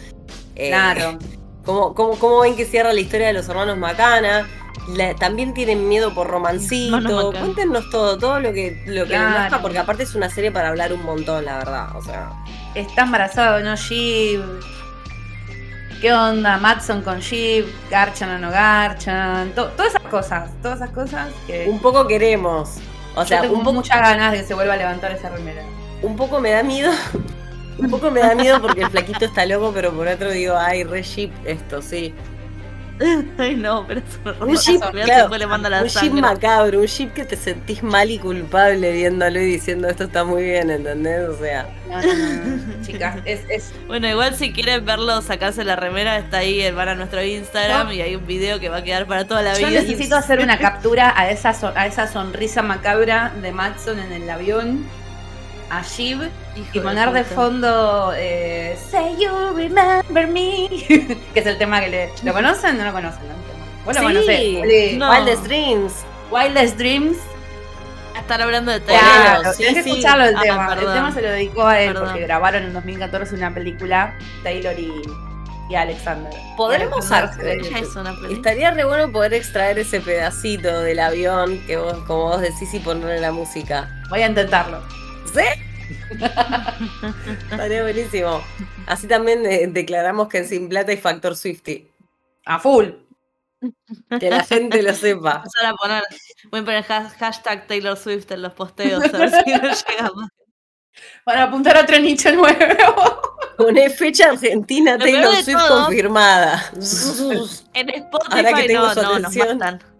Eh, 0.55 0.69
claro. 0.69 1.19
¿Cómo, 1.65 1.93
cómo, 1.93 2.39
ven 2.41 2.55
que 2.55 2.65
cierra 2.65 2.91
la 2.93 2.99
historia 2.99 3.27
de 3.27 3.33
los 3.33 3.47
hermanos 3.47 3.77
Macana? 3.77 4.47
también 5.19 5.53
tienen 5.53 5.87
miedo 5.87 6.13
por 6.13 6.27
romancito. 6.27 7.31
Cuéntenos 7.31 7.89
todo, 7.89 8.17
todo 8.17 8.39
lo 8.39 8.51
que, 8.51 8.81
lo 8.87 9.05
que 9.05 9.17
porque 9.61 9.77
aparte 9.77 10.03
es 10.03 10.15
una 10.15 10.29
serie 10.29 10.51
para 10.51 10.69
hablar 10.69 10.91
un 10.91 11.03
montón, 11.03 11.45
la 11.45 11.57
verdad. 11.57 11.95
O 11.95 12.01
sea. 12.01 12.31
Está 12.73 13.03
embarazado, 13.03 13.59
¿no? 13.61 13.75
Sheep. 13.75 14.41
¿Qué 16.01 16.11
onda? 16.11 16.57
Matson 16.57 17.03
con 17.03 17.19
Sheep, 17.19 17.67
Garchan 17.91 18.31
o 18.31 18.39
no 18.39 18.49
Garchan. 18.49 19.51
todas 19.53 19.89
esas 19.89 20.01
cosas, 20.09 20.49
todas 20.61 20.81
esas 20.81 20.89
cosas 20.89 21.29
que. 21.45 21.67
Un 21.69 21.79
poco 21.79 22.07
queremos. 22.07 22.77
O 23.15 23.23
sea, 23.23 23.43
un 23.43 23.59
poco 23.59 23.73
muchas 23.73 23.99
ganas 23.99 24.31
de 24.31 24.39
que 24.39 24.45
se 24.45 24.53
vuelva 24.55 24.73
a 24.73 24.77
levantar 24.77 25.11
esa 25.11 25.29
remera. 25.29 25.63
Un 26.01 26.15
poco 26.15 26.39
me 26.39 26.51
da 26.51 26.63
miedo 26.63 26.91
un 27.77 27.89
poco 27.89 28.11
me 28.11 28.19
da 28.19 28.35
miedo 28.35 28.61
porque 28.61 28.81
el 28.81 28.89
flaquito 28.89 29.25
está 29.25 29.45
loco, 29.45 29.71
pero 29.73 29.91
por 29.91 30.07
otro 30.07 30.31
digo, 30.31 30.55
ay, 30.57 30.83
re 30.83 31.03
esto, 31.45 31.81
sí. 31.81 32.13
Ay, 33.37 33.55
no, 33.55 33.85
pero 33.87 34.01
es 34.01 34.41
un 34.41 34.55
ship, 34.55 34.81
le 34.93 35.47
manda 35.47 35.69
la 35.69 35.81
un 35.81 35.87
ship 35.87 36.11
macabro, 36.11 36.79
un 36.79 36.85
ship 36.85 37.11
que 37.13 37.25
te 37.25 37.35
sentís 37.35 37.81
mal 37.81 38.09
y 38.09 38.19
culpable 38.19 38.91
viéndolo 38.91 39.39
y 39.39 39.45
diciendo 39.45 39.87
esto 39.87 40.05
está 40.05 40.23
muy 40.23 40.43
bien, 40.43 40.69
¿entendés? 40.69 41.29
O 41.29 41.37
sea. 41.37 41.67
chicas, 42.83 43.17
es, 43.25 43.41
es, 43.49 43.73
Bueno, 43.87 44.07
igual 44.07 44.35
si 44.35 44.53
quieren 44.53 44.85
verlo, 44.85 45.21
sacarse 45.21 45.63
la 45.63 45.75
remera, 45.75 46.17
está 46.17 46.39
ahí, 46.39 46.69
van 46.71 46.89
a 46.89 46.95
nuestro 46.95 47.23
Instagram 47.23 47.91
y 47.91 48.01
hay 48.01 48.15
un 48.15 48.25
video 48.25 48.59
que 48.59 48.69
va 48.69 48.77
a 48.77 48.83
quedar 48.83 49.07
para 49.07 49.25
toda 49.25 49.41
la 49.41 49.55
vida. 49.55 49.69
Yo 49.69 49.81
necesito 49.81 50.15
hacer 50.15 50.39
una 50.39 50.57
captura 50.57 51.13
a 51.15 51.29
esa, 51.31 51.55
a 51.75 51.87
esa 51.87 52.07
sonrisa 52.07 52.61
macabra 52.61 53.33
de 53.41 53.51
Matson 53.51 53.99
en 53.99 54.11
el 54.11 54.29
avión 54.29 54.85
a 55.71 55.81
Shiv 55.83 56.29
y 56.73 56.79
poner 56.81 57.11
de, 57.13 57.23
fondo 57.23 58.11
eh, 58.15 58.77
Say 58.89 59.15
You 59.17 59.55
Remember 59.55 60.27
Me, 60.27 60.67
que 61.33 61.39
es 61.39 61.45
el 61.45 61.57
tema 61.57 61.79
que 61.79 61.87
le. 61.87 62.09
¿Lo 62.23 62.33
conocen? 62.33 62.77
No 62.77 62.83
lo 62.83 62.91
conocen, 62.91 63.21
¿no? 63.29 63.35
Bueno, 63.85 64.01
bueno, 64.03 64.19
sí. 64.21 64.61
Wildest 64.61 65.43
Dreams. 65.45 65.93
Wildest 66.29 66.77
Dreams. 66.77 67.17
Estar 68.19 68.41
hablando 68.41 68.73
de 68.73 68.81
Taylor. 68.81 69.01
Claro, 69.01 69.53
sí, 69.53 69.63
que 69.63 69.79
escucharlo 69.79 70.25
el 70.25 70.35
ah, 70.35 70.41
tema. 70.41 70.73
El 70.73 70.79
tema 70.79 71.11
se 71.13 71.21
lo 71.21 71.29
dedicó 71.29 71.65
a 71.65 71.79
él 71.79 71.93
porque 71.93 72.19
grabaron 72.19 72.63
en 72.63 72.73
2014 72.73 73.35
una 73.35 73.53
película, 73.53 74.13
Taylor 74.43 74.77
y, 74.77 74.91
y 75.69 75.75
Alexander. 75.75 76.33
Podremos 76.57 77.09
hacer. 77.09 77.61
Estaría 78.29 78.71
re 78.71 78.83
bueno 78.83 79.09
poder 79.09 79.33
extraer 79.33 79.79
ese 79.79 80.01
pedacito 80.01 80.81
del 80.81 80.99
avión 80.99 81.65
que 81.65 81.77
vos, 81.77 81.97
como 82.05 82.23
vos 82.23 82.41
decís, 82.41 82.73
y 82.73 82.79
ponerle 82.79 83.21
la 83.21 83.31
música. 83.31 83.89
Voy 84.09 84.21
a 84.21 84.27
intentarlo. 84.27 85.00
¿Sí? 85.33 85.61
Estaría 87.51 87.83
buenísimo. 87.83 88.41
Así 88.87 89.07
también 89.07 89.45
eh, 89.45 89.67
declaramos 89.67 90.27
que 90.27 90.39
en 90.39 90.47
Sin 90.47 90.69
Plata 90.69 90.91
hay 90.91 90.97
factor 90.97 91.35
Swifty. 91.35 91.87
A 92.45 92.59
full. 92.59 92.87
Que 94.19 94.29
la 94.29 94.43
gente 94.43 94.81
lo 94.81 94.93
sepa. 94.93 95.43
A 95.63 95.73
poner, 95.75 96.03
voy 96.49 96.61
a 96.61 96.65
poner 96.65 96.83
hashtag 96.83 97.67
Taylor 97.67 97.97
Swift 97.97 98.31
en 98.31 98.41
los 98.41 98.53
posteos 98.53 99.03
a 99.03 99.17
ver 99.17 99.29
si 99.29 99.51
no 99.51 99.61
llegamos. 99.89 100.29
Para 101.23 101.43
apuntar 101.43 101.77
a 101.77 101.81
otro 101.81 101.99
nicho 101.99 102.31
nuevo. 102.31 103.21
Una 103.59 103.89
fecha 103.89 104.29
argentina 104.31 104.97
Taylor 104.97 105.35
Swift 105.35 105.67
confirmada. 105.67 106.71
En 107.73 107.89
Spotify 107.89 108.73
no, 108.73 108.95
no, 108.95 109.19
nos 109.19 109.35
matan 109.35 109.90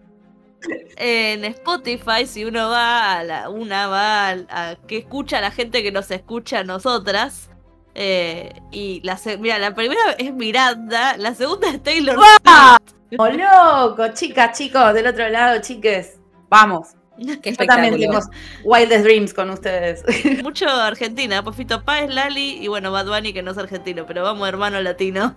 en 0.96 1.44
Spotify, 1.44 2.26
si 2.26 2.44
uno 2.44 2.68
va 2.68 3.18
a 3.18 3.24
la, 3.24 3.48
una 3.48 3.86
va 3.88 4.30
a, 4.30 4.76
que 4.86 4.98
escucha 4.98 5.38
a 5.38 5.40
la 5.40 5.50
gente 5.50 5.82
que 5.82 5.92
nos 5.92 6.10
escucha 6.10 6.60
a 6.60 6.64
nosotras. 6.64 7.50
Eh, 7.94 8.52
y 8.70 9.00
la 9.04 9.18
mira, 9.38 9.58
la 9.58 9.74
primera 9.74 10.12
es 10.18 10.32
Miranda, 10.32 11.16
la 11.18 11.34
segunda 11.34 11.68
es 11.68 11.82
Taylor 11.82 12.16
Swift. 12.16 13.18
¡Oh, 13.18 13.28
loco! 13.28 14.08
Chicas, 14.14 14.56
chicos, 14.56 14.94
del 14.94 15.06
otro 15.06 15.28
lado, 15.28 15.60
chiques. 15.60 16.18
Vamos. 16.48 16.94
Qué 17.42 17.52
Yo 17.52 17.66
también 17.66 17.94
tenemos 17.94 18.24
Wildest 18.64 19.04
Dreams 19.04 19.34
con 19.34 19.50
ustedes. 19.50 20.02
Mucho 20.42 20.66
Argentina, 20.68 21.42
Pofito 21.44 21.84
Páez, 21.84 22.12
Lali 22.12 22.58
y 22.62 22.68
bueno, 22.68 22.90
Bad 22.90 23.06
Bunny 23.06 23.34
que 23.34 23.42
no 23.42 23.50
es 23.50 23.58
argentino, 23.58 24.06
pero 24.06 24.22
vamos 24.22 24.48
hermano 24.48 24.80
latino. 24.80 25.36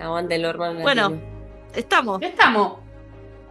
Aguante 0.00 0.36
el 0.36 0.44
hermano 0.44 0.80
latino. 0.80 1.10
Bueno, 1.10 1.22
estamos. 1.74 2.22
Estamos 2.22 2.83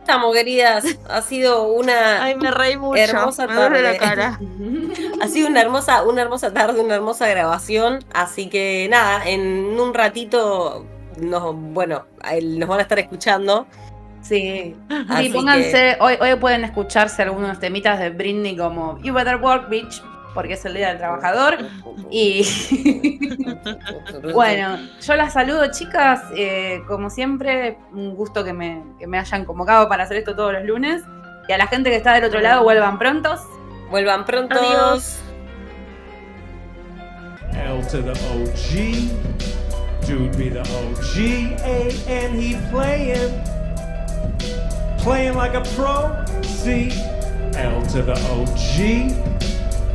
estamos, 0.04 0.36
queridas? 0.36 0.86
Ha 1.10 1.22
sido 1.22 1.64
una 1.64 2.24
Ay, 2.24 2.36
me 2.36 2.52
reí 2.52 2.78
mucho. 2.78 3.02
hermosa 3.02 3.48
tarde. 3.48 3.82
La 3.82 3.98
cara. 3.98 4.40
ha 5.22 5.28
sido 5.28 5.48
una 5.48 5.62
hermosa, 5.62 6.04
una 6.04 6.22
hermosa 6.22 6.54
tarde, 6.54 6.82
una 6.82 6.96
hermosa 6.96 7.28
grabación. 7.28 8.00
Así 8.14 8.50
que 8.50 8.88
nada, 8.90 9.24
en 9.26 9.80
un 9.80 9.94
ratito 9.94 10.86
nos, 11.18 11.56
bueno, 11.56 12.06
nos 12.42 12.70
van 12.70 12.80
a 12.80 12.82
estar 12.82 13.00
escuchando. 13.00 13.66
Sí, 14.22 14.76
sí 15.18 15.30
pónganse, 15.34 15.98
hoy, 16.00 16.16
hoy 16.22 16.36
pueden 16.36 16.64
escucharse 16.64 17.24
algunos 17.24 17.60
temitas 17.60 18.00
de 18.00 18.10
Britney 18.10 18.56
como 18.56 18.98
You 19.02 19.14
Better 19.14 19.36
Work, 19.36 19.70
Bitch, 19.70 20.02
porque 20.34 20.54
es 20.54 20.66
el 20.66 20.74
Día 20.74 20.90
del 20.90 20.98
Trabajador. 20.98 21.58
Y 22.10 22.46
bueno, 24.34 24.78
yo 25.02 25.16
las 25.16 25.34
saludo 25.34 25.72
chicas, 25.72 26.22
eh, 26.36 26.82
como 26.88 27.10
siempre, 27.10 27.78
un 27.92 28.16
gusto 28.16 28.44
que 28.44 28.54
me, 28.54 28.84
que 29.00 29.08
me 29.08 29.20
hayan 29.20 29.46
convocado 29.46 29.88
para 29.88 30.04
hacer 30.04 30.18
esto 30.18 30.36
todos 30.36 30.54
los 30.54 30.66
lunes. 30.66 31.04
Y 31.48 31.52
a 31.52 31.58
la 31.58 31.68
gente 31.68 31.90
que 31.90 31.98
está 31.98 32.14
del 32.14 32.24
otro 32.26 32.40
lado, 32.40 32.64
vuelvan 32.64 32.98
prontos. 32.98 33.42
Vuelvan 33.90 34.26
prontos. 34.26 34.58
Adiós. 34.58 35.20
L 37.56 37.84
to 37.84 38.02
the 38.02 38.14
OG, 38.34 39.10
dude 40.08 40.36
be 40.38 40.50
the 40.50 40.62
OG, 40.62 41.18
A 41.64 41.92
and 42.10 42.36
he 42.36 42.56
playing, 42.72 43.32
playing 44.98 45.36
like 45.36 45.54
a 45.54 45.62
pro, 45.76 46.26
C, 46.42 46.90
L 47.56 47.82
to 47.88 48.02
the 48.02 48.18
OG. 48.32 49.53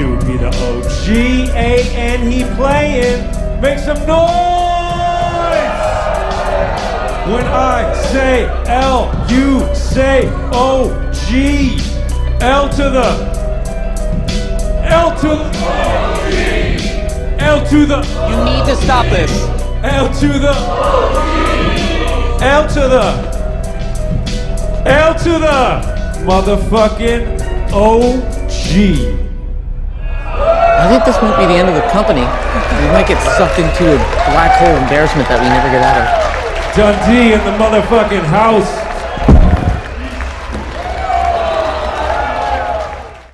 Dude 0.00 0.26
be 0.26 0.38
the 0.38 0.48
OG, 0.48 1.08
A 1.54 1.94
and 1.94 2.32
he 2.32 2.42
playing. 2.54 3.20
Make 3.60 3.78
some 3.78 3.98
noise! 4.06 4.16
When 7.28 7.44
I 7.44 7.92
say 8.10 8.46
L, 8.66 9.12
you 9.28 9.60
say 9.74 10.26
OG. 10.54 11.28
L 12.40 12.70
to 12.70 12.88
the 12.88 13.10
L 14.88 15.14
to 15.20 15.28
the 15.28 15.44
OG. 15.68 16.32
L 17.38 17.66
to 17.68 17.84
the 17.84 18.00
You 18.30 18.36
need 18.46 18.64
to 18.70 18.76
stop 18.82 19.04
this. 19.04 19.30
L 19.84 20.08
to 20.14 20.28
the 20.28 20.54
L 22.40 22.66
to 22.68 22.88
the 22.88 23.06
L 24.86 25.14
to 25.18 25.32
the 25.38 26.24
motherfucking 26.24 27.38
OG. 27.74 29.29
I 30.80 30.88
think 30.88 31.04
this 31.04 31.20
might 31.20 31.36
be 31.36 31.44
the 31.44 31.60
end 31.60 31.68
of 31.68 31.76
the 31.76 31.84
company. 31.92 32.24
We 32.24 32.88
might 32.88 33.04
get 33.04 33.20
sucked 33.36 33.60
into 33.60 33.84
a 33.84 34.00
black 34.32 34.56
hole 34.56 34.72
embarrassment 34.80 35.28
that 35.28 35.36
we 35.36 35.52
never 35.52 35.68
get 35.68 35.84
out 35.84 36.00
of. 36.00 36.08
Dundee 36.72 37.36
in 37.36 37.42
the 37.44 37.52
motherfucking 37.60 38.24
house. 38.24 38.89